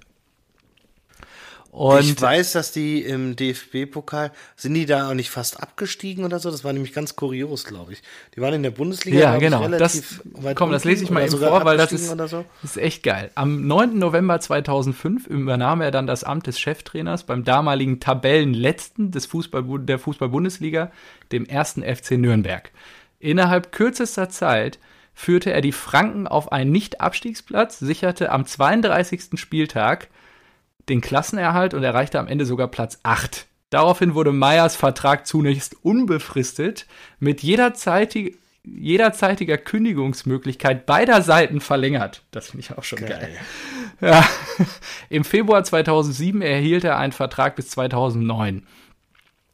[1.74, 6.38] Und ich weiß, dass die im DFB-Pokal, sind die da auch nicht fast abgestiegen oder
[6.38, 6.52] so?
[6.52, 8.04] Das war nämlich ganz kurios, glaube ich.
[8.36, 9.18] Die waren in der Bundesliga.
[9.18, 9.68] Ja, genau.
[9.68, 10.22] Das,
[10.54, 12.16] komm, das lese ich mal eben vor, weil das ist, so.
[12.16, 13.32] das ist echt geil.
[13.34, 13.98] Am 9.
[13.98, 19.98] November 2005 übernahm er dann das Amt des Cheftrainers beim damaligen Tabellenletzten des Fußball, der
[19.98, 20.92] Fußball-Bundesliga,
[21.32, 22.70] dem ersten FC Nürnberg.
[23.20, 24.78] Innerhalb kürzester Zeit
[25.16, 29.40] führte er die Franken auf einen Nicht-Abstiegsplatz, sicherte am 32.
[29.40, 30.10] Spieltag
[30.90, 33.48] den Klassenerhalt und erreichte am Ende sogar Platz 8.
[33.70, 36.86] Daraufhin wurde Meyers Vertrag zunächst unbefristet
[37.20, 42.24] mit jederzeitig, jederzeitiger Kündigungsmöglichkeit beider Seiten verlängert.
[42.32, 43.10] Das finde ich auch schon geil.
[43.10, 43.38] geil.
[44.02, 44.24] Ja.
[45.10, 48.68] Im Februar 2007 erhielt er einen Vertrag bis 2009.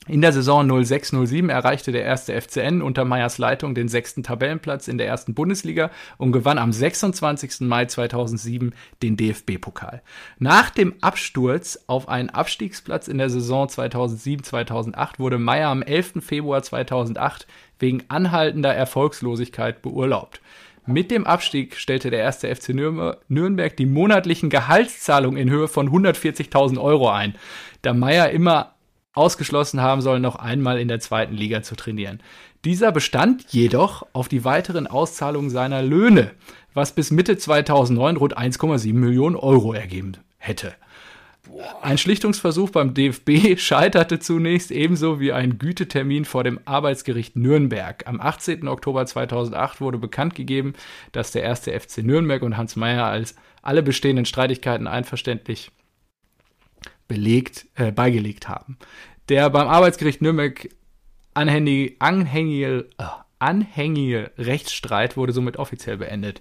[0.09, 4.97] In der Saison 06-07 erreichte der erste FCN unter Meyers Leitung den sechsten Tabellenplatz in
[4.97, 7.61] der ersten Bundesliga und gewann am 26.
[7.61, 8.73] Mai 2007
[9.03, 10.01] den DFB-Pokal.
[10.39, 16.13] Nach dem Absturz auf einen Abstiegsplatz in der Saison 2007-2008 wurde Meyer am 11.
[16.21, 17.45] Februar 2008
[17.77, 20.41] wegen anhaltender Erfolgslosigkeit beurlaubt.
[20.87, 26.81] Mit dem Abstieg stellte der erste FC Nürnberg die monatlichen Gehaltszahlungen in Höhe von 140.000
[26.81, 27.35] Euro ein.
[27.83, 28.73] Da Meyer immer
[29.13, 32.21] ausgeschlossen haben soll, noch einmal in der zweiten Liga zu trainieren.
[32.65, 36.31] Dieser bestand jedoch auf die weiteren Auszahlungen seiner Löhne,
[36.73, 40.73] was bis Mitte 2009 rund 1,7 Millionen Euro ergeben hätte.
[41.81, 48.05] Ein Schlichtungsversuch beim DFB scheiterte zunächst ebenso wie ein Gütetermin vor dem Arbeitsgericht Nürnberg.
[48.07, 48.67] Am 18.
[48.67, 50.73] Oktober 2008 wurde bekannt gegeben,
[51.11, 55.71] dass der erste FC Nürnberg und Hans Meyer als alle bestehenden Streitigkeiten einverständlich
[57.09, 58.77] belegt, äh, beigelegt haben.
[59.27, 60.69] Der beim Arbeitsgericht Nürnberg
[61.33, 63.03] anhängige, anhängige, äh,
[63.39, 66.39] anhängige Rechtsstreit wurde somit offiziell beendet.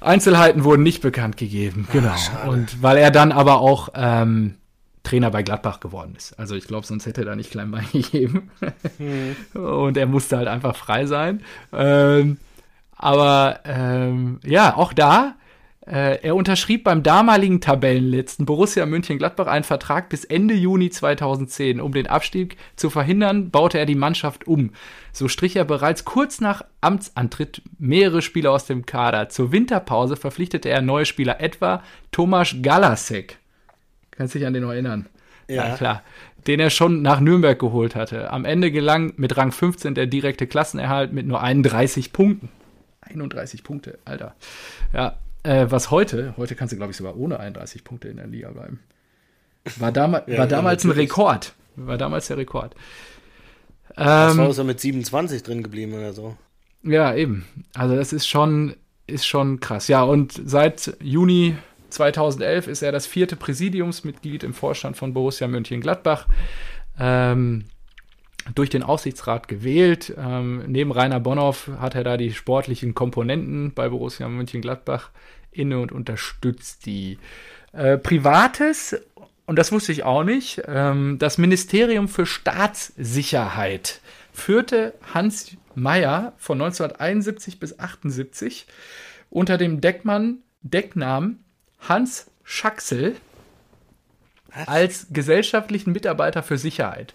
[0.00, 2.14] Einzelheiten wurden nicht bekannt gegeben, ah, genau.
[2.14, 4.54] Ach, und weil er dann aber auch ähm,
[5.02, 6.38] Trainer bei Gladbach geworden ist.
[6.38, 8.50] Also ich glaube, sonst hätte er da nicht klein beigegeben.
[8.98, 9.36] Hm.
[9.54, 11.42] Und er musste halt einfach frei sein.
[11.72, 12.38] Ähm,
[12.96, 15.34] aber ähm, ja, auch da
[15.90, 21.80] er unterschrieb beim damaligen Tabellenletzten Borussia München-Gladbach einen Vertrag bis Ende Juni 2010.
[21.80, 24.72] Um den Abstieg zu verhindern, baute er die Mannschaft um.
[25.12, 29.30] So strich er bereits kurz nach Amtsantritt mehrere Spieler aus dem Kader.
[29.30, 31.82] Zur Winterpause verpflichtete er neue Spieler, etwa
[32.12, 33.38] Tomasz Galasek.
[34.10, 35.06] Kannst dich an den noch erinnern?
[35.48, 35.68] Ja.
[35.68, 36.02] ja, klar.
[36.46, 38.30] Den er schon nach Nürnberg geholt hatte.
[38.30, 42.50] Am Ende gelang mit Rang 15 der direkte Klassenerhalt mit nur 31 Punkten.
[43.00, 44.34] 31 Punkte, Alter.
[44.92, 48.26] Ja, äh, was heute, heute kannst du, glaube ich, sogar ohne 31 Punkte in der
[48.26, 48.80] Liga bleiben.
[49.76, 51.54] War, dama ja, war damals ein Rekord.
[51.76, 52.74] War damals der Rekord.
[53.94, 56.36] Das ähm, war so mit 27 drin geblieben oder so.
[56.82, 57.46] Ja, eben.
[57.74, 59.88] Also das ist schon, ist schon krass.
[59.88, 61.56] Ja, und seit Juni
[61.90, 66.26] 2011 ist er das vierte Präsidiumsmitglied im Vorstand von Borussia Mönchengladbach.
[66.98, 67.64] Ähm,
[68.54, 70.14] durch den Aufsichtsrat gewählt.
[70.16, 75.10] Ähm, neben Rainer Bonhoff hat er da die sportlichen Komponenten bei Borussia Mönchengladbach
[75.50, 77.18] inne und unterstützt die.
[77.72, 78.96] Äh, Privates,
[79.46, 84.00] und das wusste ich auch nicht, ähm, das Ministerium für Staatssicherheit
[84.32, 88.66] führte Hans Meyer von 1971 bis 1978
[89.30, 91.44] unter dem Deckmann, Decknamen
[91.80, 93.16] Hans Schaxel
[94.66, 97.14] als gesellschaftlichen Mitarbeiter für Sicherheit.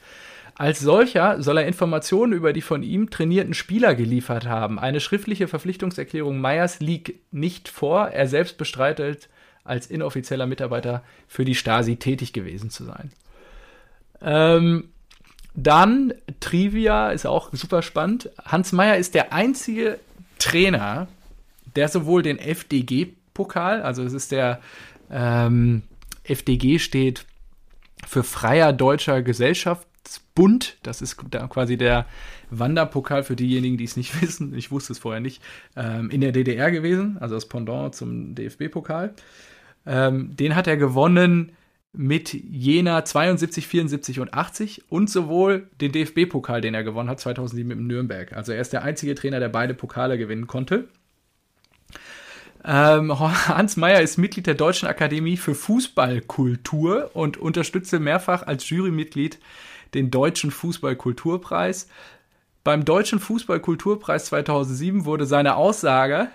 [0.56, 4.78] Als solcher soll er Informationen über die von ihm trainierten Spieler geliefert haben.
[4.78, 8.10] Eine schriftliche Verpflichtungserklärung Meyers liegt nicht vor.
[8.10, 9.30] Er selbst bestreitet,
[9.64, 13.12] als inoffizieller Mitarbeiter für die Stasi tätig gewesen zu sein.
[14.22, 14.90] Ähm,
[15.56, 18.30] dann Trivia ist auch super spannend.
[18.44, 20.00] Hans Meyer ist der einzige
[20.38, 21.08] Trainer,
[21.76, 24.62] der sowohl den FDG-Pokal, also es ist der
[25.12, 25.84] ähm,
[26.24, 27.26] FDG steht
[28.08, 29.88] für Freier Deutscher Gesellschaft
[30.36, 30.78] Bund.
[30.84, 32.06] Das ist quasi der
[32.50, 34.54] Wanderpokal für diejenigen, die es nicht wissen.
[34.56, 35.42] Ich wusste es vorher nicht.
[35.76, 39.14] Ähm, in der DDR gewesen, also das Pendant zum DFB-Pokal.
[39.86, 41.54] Ähm, den hat er gewonnen
[41.94, 47.68] mit Jena 72, 74 und 80 und sowohl den DFB-Pokal, den er gewonnen hat 2007
[47.68, 48.34] mit Nürnberg.
[48.34, 50.88] Also er ist der einzige Trainer, der beide Pokale gewinnen konnte.
[52.66, 59.38] Ähm, Hans Meyer ist Mitglied der Deutschen Akademie für Fußballkultur und unterstützte mehrfach als Jurymitglied
[59.96, 61.88] den Deutschen Fußballkulturpreis.
[62.64, 66.30] beim Deutschen Fußballkulturpreis 2007 wurde seine Aussage,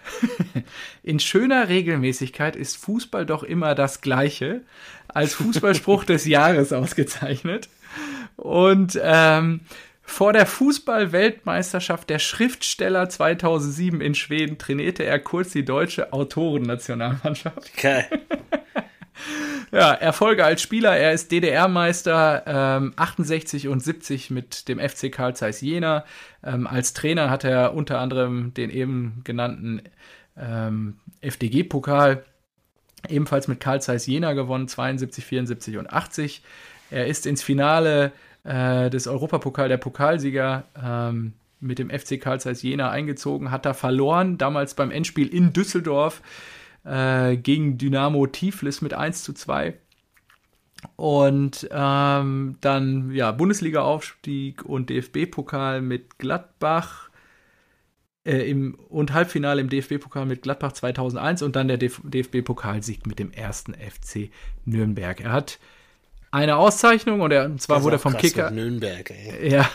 [1.03, 4.63] in schöner Regelmäßigkeit ist Fußball doch immer das Gleiche,
[5.09, 7.69] als Fußballspruch des Jahres ausgezeichnet.
[8.37, 9.61] Und ähm,
[10.03, 17.77] vor der Fußball-Weltmeisterschaft der Schriftsteller 2007 in Schweden trainierte er kurz die deutsche Autorennationalmannschaft.
[17.77, 18.07] Geil.
[19.71, 20.97] Ja, Erfolge als Spieler.
[20.97, 26.05] Er ist DDR-Meister ähm, 68 und 70 mit dem FC Karl Zeiss Jena.
[26.43, 29.83] Ähm, als Trainer hat er unter anderem den eben genannten
[30.37, 32.25] ähm, FDG-Pokal
[33.09, 36.43] ebenfalls mit Karl Zeiss Jena gewonnen, 72, 74 und 80.
[36.91, 38.13] Er ist ins Finale
[38.45, 43.75] äh, des Europapokal der Pokalsieger ähm, mit dem FC Karl Zeiss Jena eingezogen, hat da
[43.75, 46.23] verloren, damals beim Endspiel in Düsseldorf
[46.89, 49.79] äh, gegen Dynamo Tiflis mit 1 zu 2.
[50.97, 57.11] Und ähm, dann ja Bundesliga-Aufstieg und DFB-Pokal mit Gladbach
[58.25, 63.33] äh, im, und Halbfinale im DFB-Pokal mit Gladbach 2001 und dann der DFB-Pokalsieg mit dem
[63.33, 64.31] ersten FC
[64.65, 65.21] Nürnberg.
[65.21, 65.59] Er hat
[66.31, 68.51] eine Auszeichnung und, er, zwar wurde vom Kicker.
[68.51, 69.51] Nürnberg, ey.
[69.51, 69.69] Ja.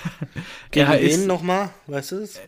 [0.71, 1.71] Gegen er wen nochmal?
[1.87, 2.39] Weißt du es?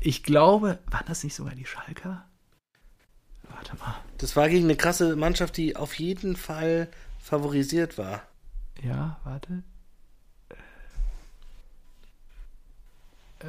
[0.00, 2.26] Ich glaube, waren das nicht sogar die Schalker?
[3.48, 3.94] Warte mal.
[4.18, 6.88] Das war gegen eine krasse Mannschaft, die auf jeden Fall
[7.22, 8.22] favorisiert war.
[8.82, 9.62] Ja, warte.
[13.40, 13.46] Äh,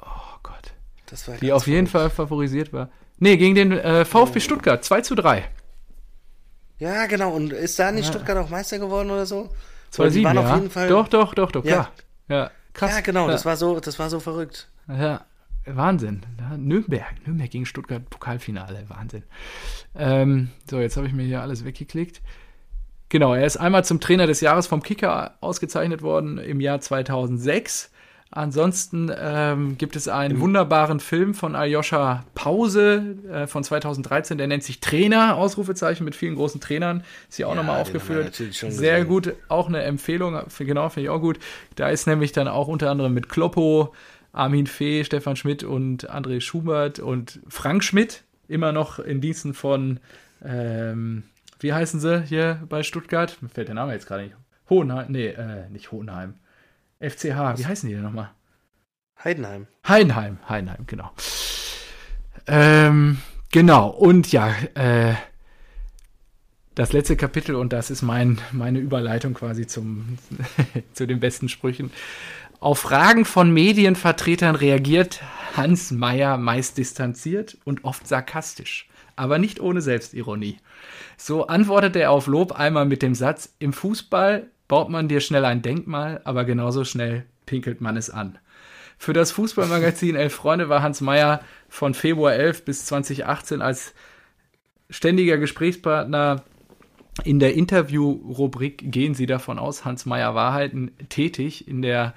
[0.00, 0.72] oh Gott.
[1.06, 1.86] Das war Die auf jeden.
[1.86, 2.88] Fall favorisiert war.
[3.18, 5.48] Nee, gegen den äh, VfB Stuttgart, 2 zu 3.
[6.78, 7.30] Ja, genau.
[7.32, 8.12] Und ist da nicht Ja.
[8.12, 9.50] Stuttgart auch Meister geworden oder so?
[9.90, 10.48] 2 die 7, waren ja.
[10.50, 10.88] auf jeden Fall.
[10.88, 11.72] Doch, doch, doch, doch, Ja.
[11.72, 11.92] klar.
[12.28, 12.90] Ja, krass.
[12.92, 13.26] Ja, genau.
[13.26, 13.32] Ja.
[13.32, 14.68] Das war so, das war so verrückt.
[14.88, 15.24] Ja,
[15.66, 16.22] Wahnsinn.
[16.38, 19.22] Ja, Nürnberg, Nürnberg gegen Stuttgart Pokalfinale, Wahnsinn.
[19.96, 22.20] Ähm, so, jetzt habe ich mir hier alles weggeklickt.
[23.08, 27.90] Genau, er ist einmal zum Trainer des Jahres vom Kicker ausgezeichnet worden im Jahr 2006.
[28.30, 34.64] Ansonsten ähm, gibt es einen wunderbaren Film von Aljoscha Pause äh, von 2013, der nennt
[34.64, 37.04] sich Trainer, Ausrufezeichen mit vielen großen Trainern.
[37.28, 38.34] Ist hier auch Ja, nochmal wir aufgeführt.
[38.34, 39.06] Sehr gesehen.
[39.06, 41.38] gut, auch eine Empfehlung, für- genau, finde ich auch gut.
[41.76, 43.94] Da ist nämlich dann auch unter anderem mit Kloppo,
[44.34, 50.00] Armin Fee, Stefan Schmidt und André Schubert und Frank Schmidt, immer noch in Diensten von,
[50.44, 51.22] ähm,
[51.60, 53.38] wie heißen sie hier bei Stuttgart?
[53.40, 54.36] Mir fällt der Name jetzt gerade nicht.
[54.68, 56.34] Hohenheim, nee, äh, nicht Hohenheim.
[57.00, 58.30] FCH, wie heißen die denn nochmal?
[59.22, 59.66] Heidenheim.
[59.86, 61.10] Heidenheim, Heidenheim, genau.
[62.46, 63.18] Ähm,
[63.52, 65.14] genau, und ja, äh,
[66.74, 70.18] das letzte Kapitel, und das ist mein, meine Überleitung quasi zum,
[70.92, 71.92] zu den besten Sprüchen.
[72.64, 75.20] Auf Fragen von Medienvertretern reagiert
[75.54, 80.56] Hans Meyer meist distanziert und oft sarkastisch, aber nicht ohne Selbstironie.
[81.18, 85.44] So antwortet er auf Lob einmal mit dem Satz, im Fußball baut man dir schnell
[85.44, 88.38] ein Denkmal, aber genauso schnell pinkelt man es an.
[88.96, 93.92] Für das Fußballmagazin Elf Freunde war Hans Meyer von Februar 11 bis 2018 als
[94.88, 96.44] ständiger Gesprächspartner
[97.24, 102.14] in der Interview-Rubrik Gehen Sie davon aus, Hans Meyer Wahrheiten tätig, in der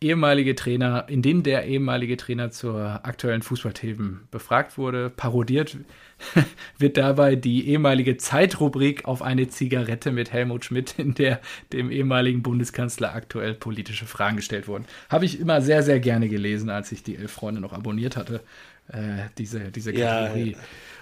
[0.00, 5.10] ehemalige Trainer, in dem der ehemalige Trainer zur aktuellen Fußballthemen befragt wurde.
[5.10, 5.76] Parodiert
[6.78, 11.40] wird dabei die ehemalige Zeitrubrik auf eine Zigarette mit Helmut Schmidt, in der
[11.72, 14.86] dem ehemaligen Bundeskanzler aktuell politische Fragen gestellt wurden.
[15.08, 18.42] Habe ich immer sehr, sehr gerne gelesen, als ich die Elf Freunde noch abonniert hatte,
[18.88, 20.56] äh, diese, diese Ja, Kategorie.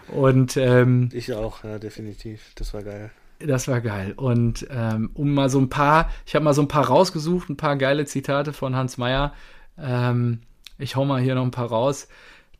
[0.09, 2.53] Und ähm, Ich auch, ja, definitiv.
[2.57, 3.11] Das war geil.
[3.39, 4.15] Das war geil.
[4.17, 7.57] Und ähm, um mal so ein paar, ich habe mal so ein paar rausgesucht, ein
[7.57, 9.33] paar geile Zitate von Hans Meyer.
[9.79, 10.41] Ähm,
[10.79, 12.09] ich hau mal hier noch ein paar raus.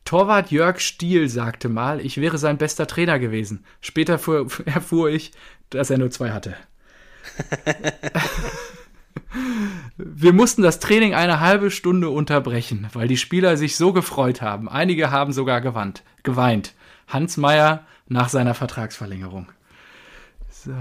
[0.05, 3.65] Torwart Jörg Stiel sagte mal, ich wäre sein bester Trainer gewesen.
[3.81, 5.31] Später fuhr, erfuhr ich,
[5.69, 6.55] dass er nur zwei hatte.
[9.97, 14.69] Wir mussten das Training eine halbe Stunde unterbrechen, weil die Spieler sich so gefreut haben.
[14.69, 16.73] Einige haben sogar gewandt, geweint.
[17.07, 19.47] Hans Meyer nach seiner Vertragsverlängerung.
[20.65, 20.73] So.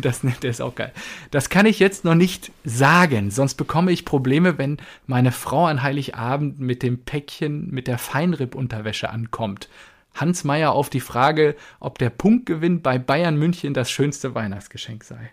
[0.00, 0.92] Das, der ist auch geil.
[1.32, 5.82] Das kann ich jetzt noch nicht sagen, sonst bekomme ich Probleme, wenn meine Frau an
[5.82, 9.68] Heiligabend mit dem Päckchen mit der Feinripp-Unterwäsche ankommt.
[10.14, 15.32] Hans Meyer auf die Frage, ob der Punktgewinn bei Bayern München das schönste Weihnachtsgeschenk sei.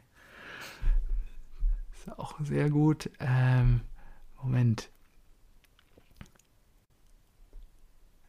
[1.94, 3.12] Ist auch sehr gut.
[3.20, 3.82] Ähm,
[4.42, 4.91] Moment.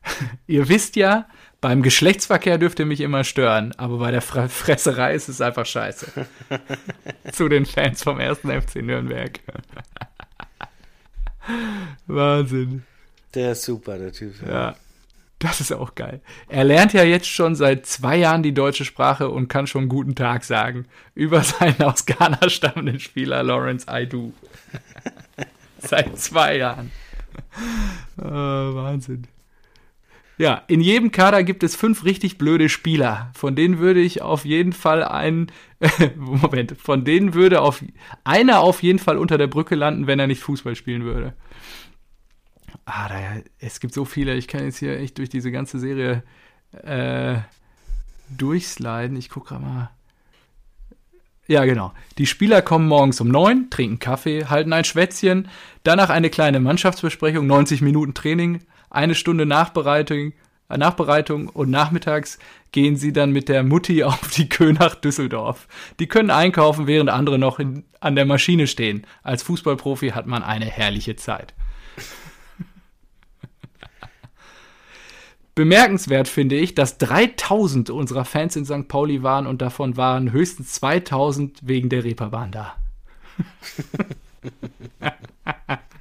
[0.47, 1.27] Ihr wisst ja,
[1.61, 5.65] beim Geschlechtsverkehr dürft ihr mich immer stören, aber bei der Fre Fresserei ist es einfach
[5.65, 6.27] scheiße.
[7.33, 9.39] Zu den Fans vom ersten FC Nürnberg.
[12.07, 12.83] Wahnsinn.
[13.35, 14.35] Der ist super, der Typ.
[14.47, 14.75] Ja.
[15.39, 16.21] Das ist auch geil.
[16.49, 20.15] Er lernt ja jetzt schon seit zwei Jahren die deutsche Sprache und kann schon guten
[20.15, 20.87] Tag sagen.
[21.15, 24.33] Über seinen aus Ghana stammenden Spieler Lawrence Aidu.
[25.79, 26.93] seit zwei Jahren.
[28.19, 29.27] Oh, Wahnsinn.
[30.39, 33.31] Ja, in jedem Kader gibt es fünf richtig blöde Spieler.
[33.35, 35.53] Von denen würde ich auf jeden Fall einen,
[36.17, 37.85] Moment, von denen würde auf,
[38.25, 41.35] einer auf jeden Fall unter der Brücke landen, wenn er nicht Fußball spielen würde
[42.85, 46.23] ah, da, es gibt so viele, ich kann jetzt hier echt durch diese ganze Serie
[46.83, 47.37] äh,
[48.31, 49.17] durchsliden.
[49.17, 49.91] Ich gucke gerade mal.
[51.49, 51.93] Ja, genau.
[52.19, 55.49] Die Spieler kommen morgens um neun, trinken Kaffee, halten ein Schwätzchen,
[55.83, 58.61] danach eine kleine Mannschaftsbesprechung, 90 Minuten Training,
[58.93, 60.33] eine Stunde Nachbereitung,
[60.69, 62.39] äh, Nachbereitung und nachmittags
[62.71, 65.67] gehen sie dann mit der Mutti auf die Kö nach Düsseldorf.
[65.99, 69.07] Die können einkaufen, während andere noch in, an der Maschine stehen.
[69.23, 71.55] Als Fußballprofi hat man eine herrliche Zeit.
[75.55, 78.89] Bemerkenswert finde ich, dass 3000 unserer Fans in St.
[78.89, 82.77] Pauli waren und davon waren höchstens 2000 wegen der Reeperbahn da.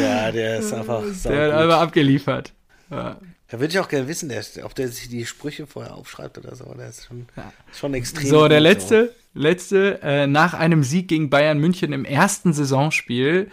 [0.00, 2.52] ja, der ist einfach Der hat einfach abgeliefert.
[2.90, 3.18] Ja.
[3.48, 6.54] Da würde ich auch gerne wissen, der, ob der sich die Sprüche vorher aufschreibt oder
[6.54, 6.72] so.
[6.74, 7.52] Der ist schon, ja.
[7.72, 8.28] schon extrem.
[8.28, 9.40] So, der letzte, so.
[9.40, 13.50] letzte, äh, nach einem Sieg gegen Bayern München im ersten Saisonspiel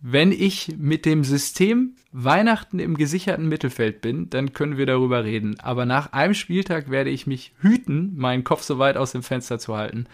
[0.00, 5.58] wenn ich mit dem System Weihnachten im gesicherten Mittelfeld bin, dann können wir darüber reden.
[5.60, 9.58] Aber nach einem Spieltag werde ich mich hüten, meinen Kopf so weit aus dem Fenster
[9.58, 10.06] zu halten.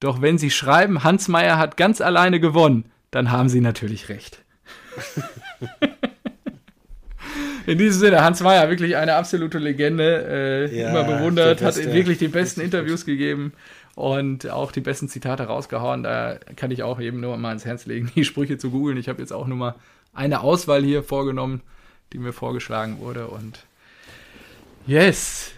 [0.00, 4.44] Doch wenn Sie schreiben, Hans Meyer hat ganz alleine gewonnen, dann haben Sie natürlich recht.
[7.66, 12.16] In diesem Sinne, Hans Meyer, wirklich eine absolute Legende, äh, ja, immer bewundert, hat wirklich
[12.16, 13.52] die besten Interviews gegeben
[13.94, 16.02] und auch die besten Zitate rausgehauen.
[16.02, 18.96] Da kann ich auch eben nur mal ins Herz legen, die Sprüche zu googeln.
[18.96, 19.74] Ich habe jetzt auch nur mal
[20.14, 21.60] eine Auswahl hier vorgenommen,
[22.12, 23.26] die mir vorgeschlagen wurde.
[23.26, 23.64] Und
[24.86, 25.52] yes,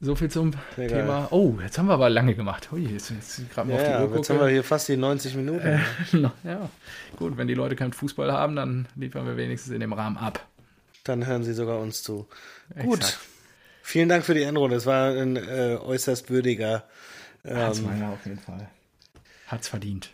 [0.00, 1.20] so viel zum Sehr Thema.
[1.20, 1.28] Geil.
[1.30, 2.68] Oh, jetzt haben wir aber lange gemacht.
[2.72, 4.96] Ui, jetzt, jetzt gerade mal ja, auf die Uhr Jetzt haben wir hier fast die
[4.96, 5.66] 90 Minuten.
[5.66, 5.80] Äh,
[6.44, 6.68] ja,
[7.16, 10.46] gut, wenn die Leute keinen Fußball haben, dann liefern wir wenigstens in dem Rahmen ab.
[11.04, 12.28] Dann hören sie sogar uns zu.
[12.70, 12.86] Exakt.
[12.86, 13.18] Gut.
[13.82, 14.76] Vielen Dank für die Endrunde.
[14.76, 16.84] Es war ein äh, äußerst würdiger
[17.44, 18.68] ähm, Meiner auf jeden Fall.
[19.46, 20.10] Hat's verdient.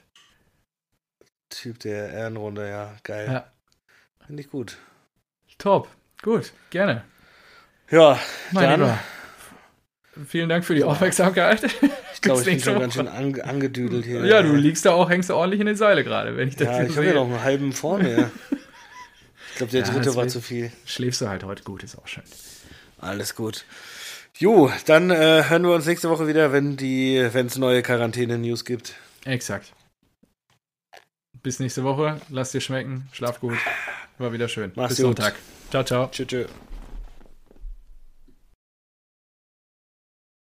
[1.48, 3.26] Typ der Ehrenrunde, ja, geil.
[3.30, 3.46] Ja.
[4.26, 4.76] Finde ich gut.
[5.58, 5.88] Top,
[6.22, 7.04] gut, gerne.
[7.90, 8.18] Ja,
[8.52, 8.80] mein dann.
[8.80, 8.98] Lieber.
[10.26, 11.62] Vielen Dank für die Aufmerksamkeit.
[12.12, 14.24] Ich glaube, ich bin schon ganz schön an, angedüdelt hier.
[14.26, 16.68] Ja, du liegst da auch, hängst du ordentlich in den Seile gerade, wenn ich das
[16.68, 18.30] Ja, ich habe ja noch einen halben vor mir.
[19.50, 20.70] ich glaube, der ja, dritte war zu viel.
[20.84, 22.24] Schläfst du halt heute gut, ist auch schön.
[22.98, 23.64] Alles gut.
[24.38, 28.64] Jo, dann äh, hören wir uns nächste Woche wieder, wenn die, wenn es neue Quarantäne-News
[28.64, 28.94] gibt.
[29.24, 29.72] Exakt.
[31.42, 32.20] Bis nächste Woche.
[32.28, 33.08] Lass dir schmecken.
[33.12, 33.58] Schlaf gut.
[34.18, 34.72] War wieder schön.
[34.74, 35.16] Mach's Bis gut.
[35.18, 35.34] Sonntag.
[35.70, 36.08] Ciao, ciao.
[36.12, 36.26] Tschüss.
[36.26, 36.71] tschüss.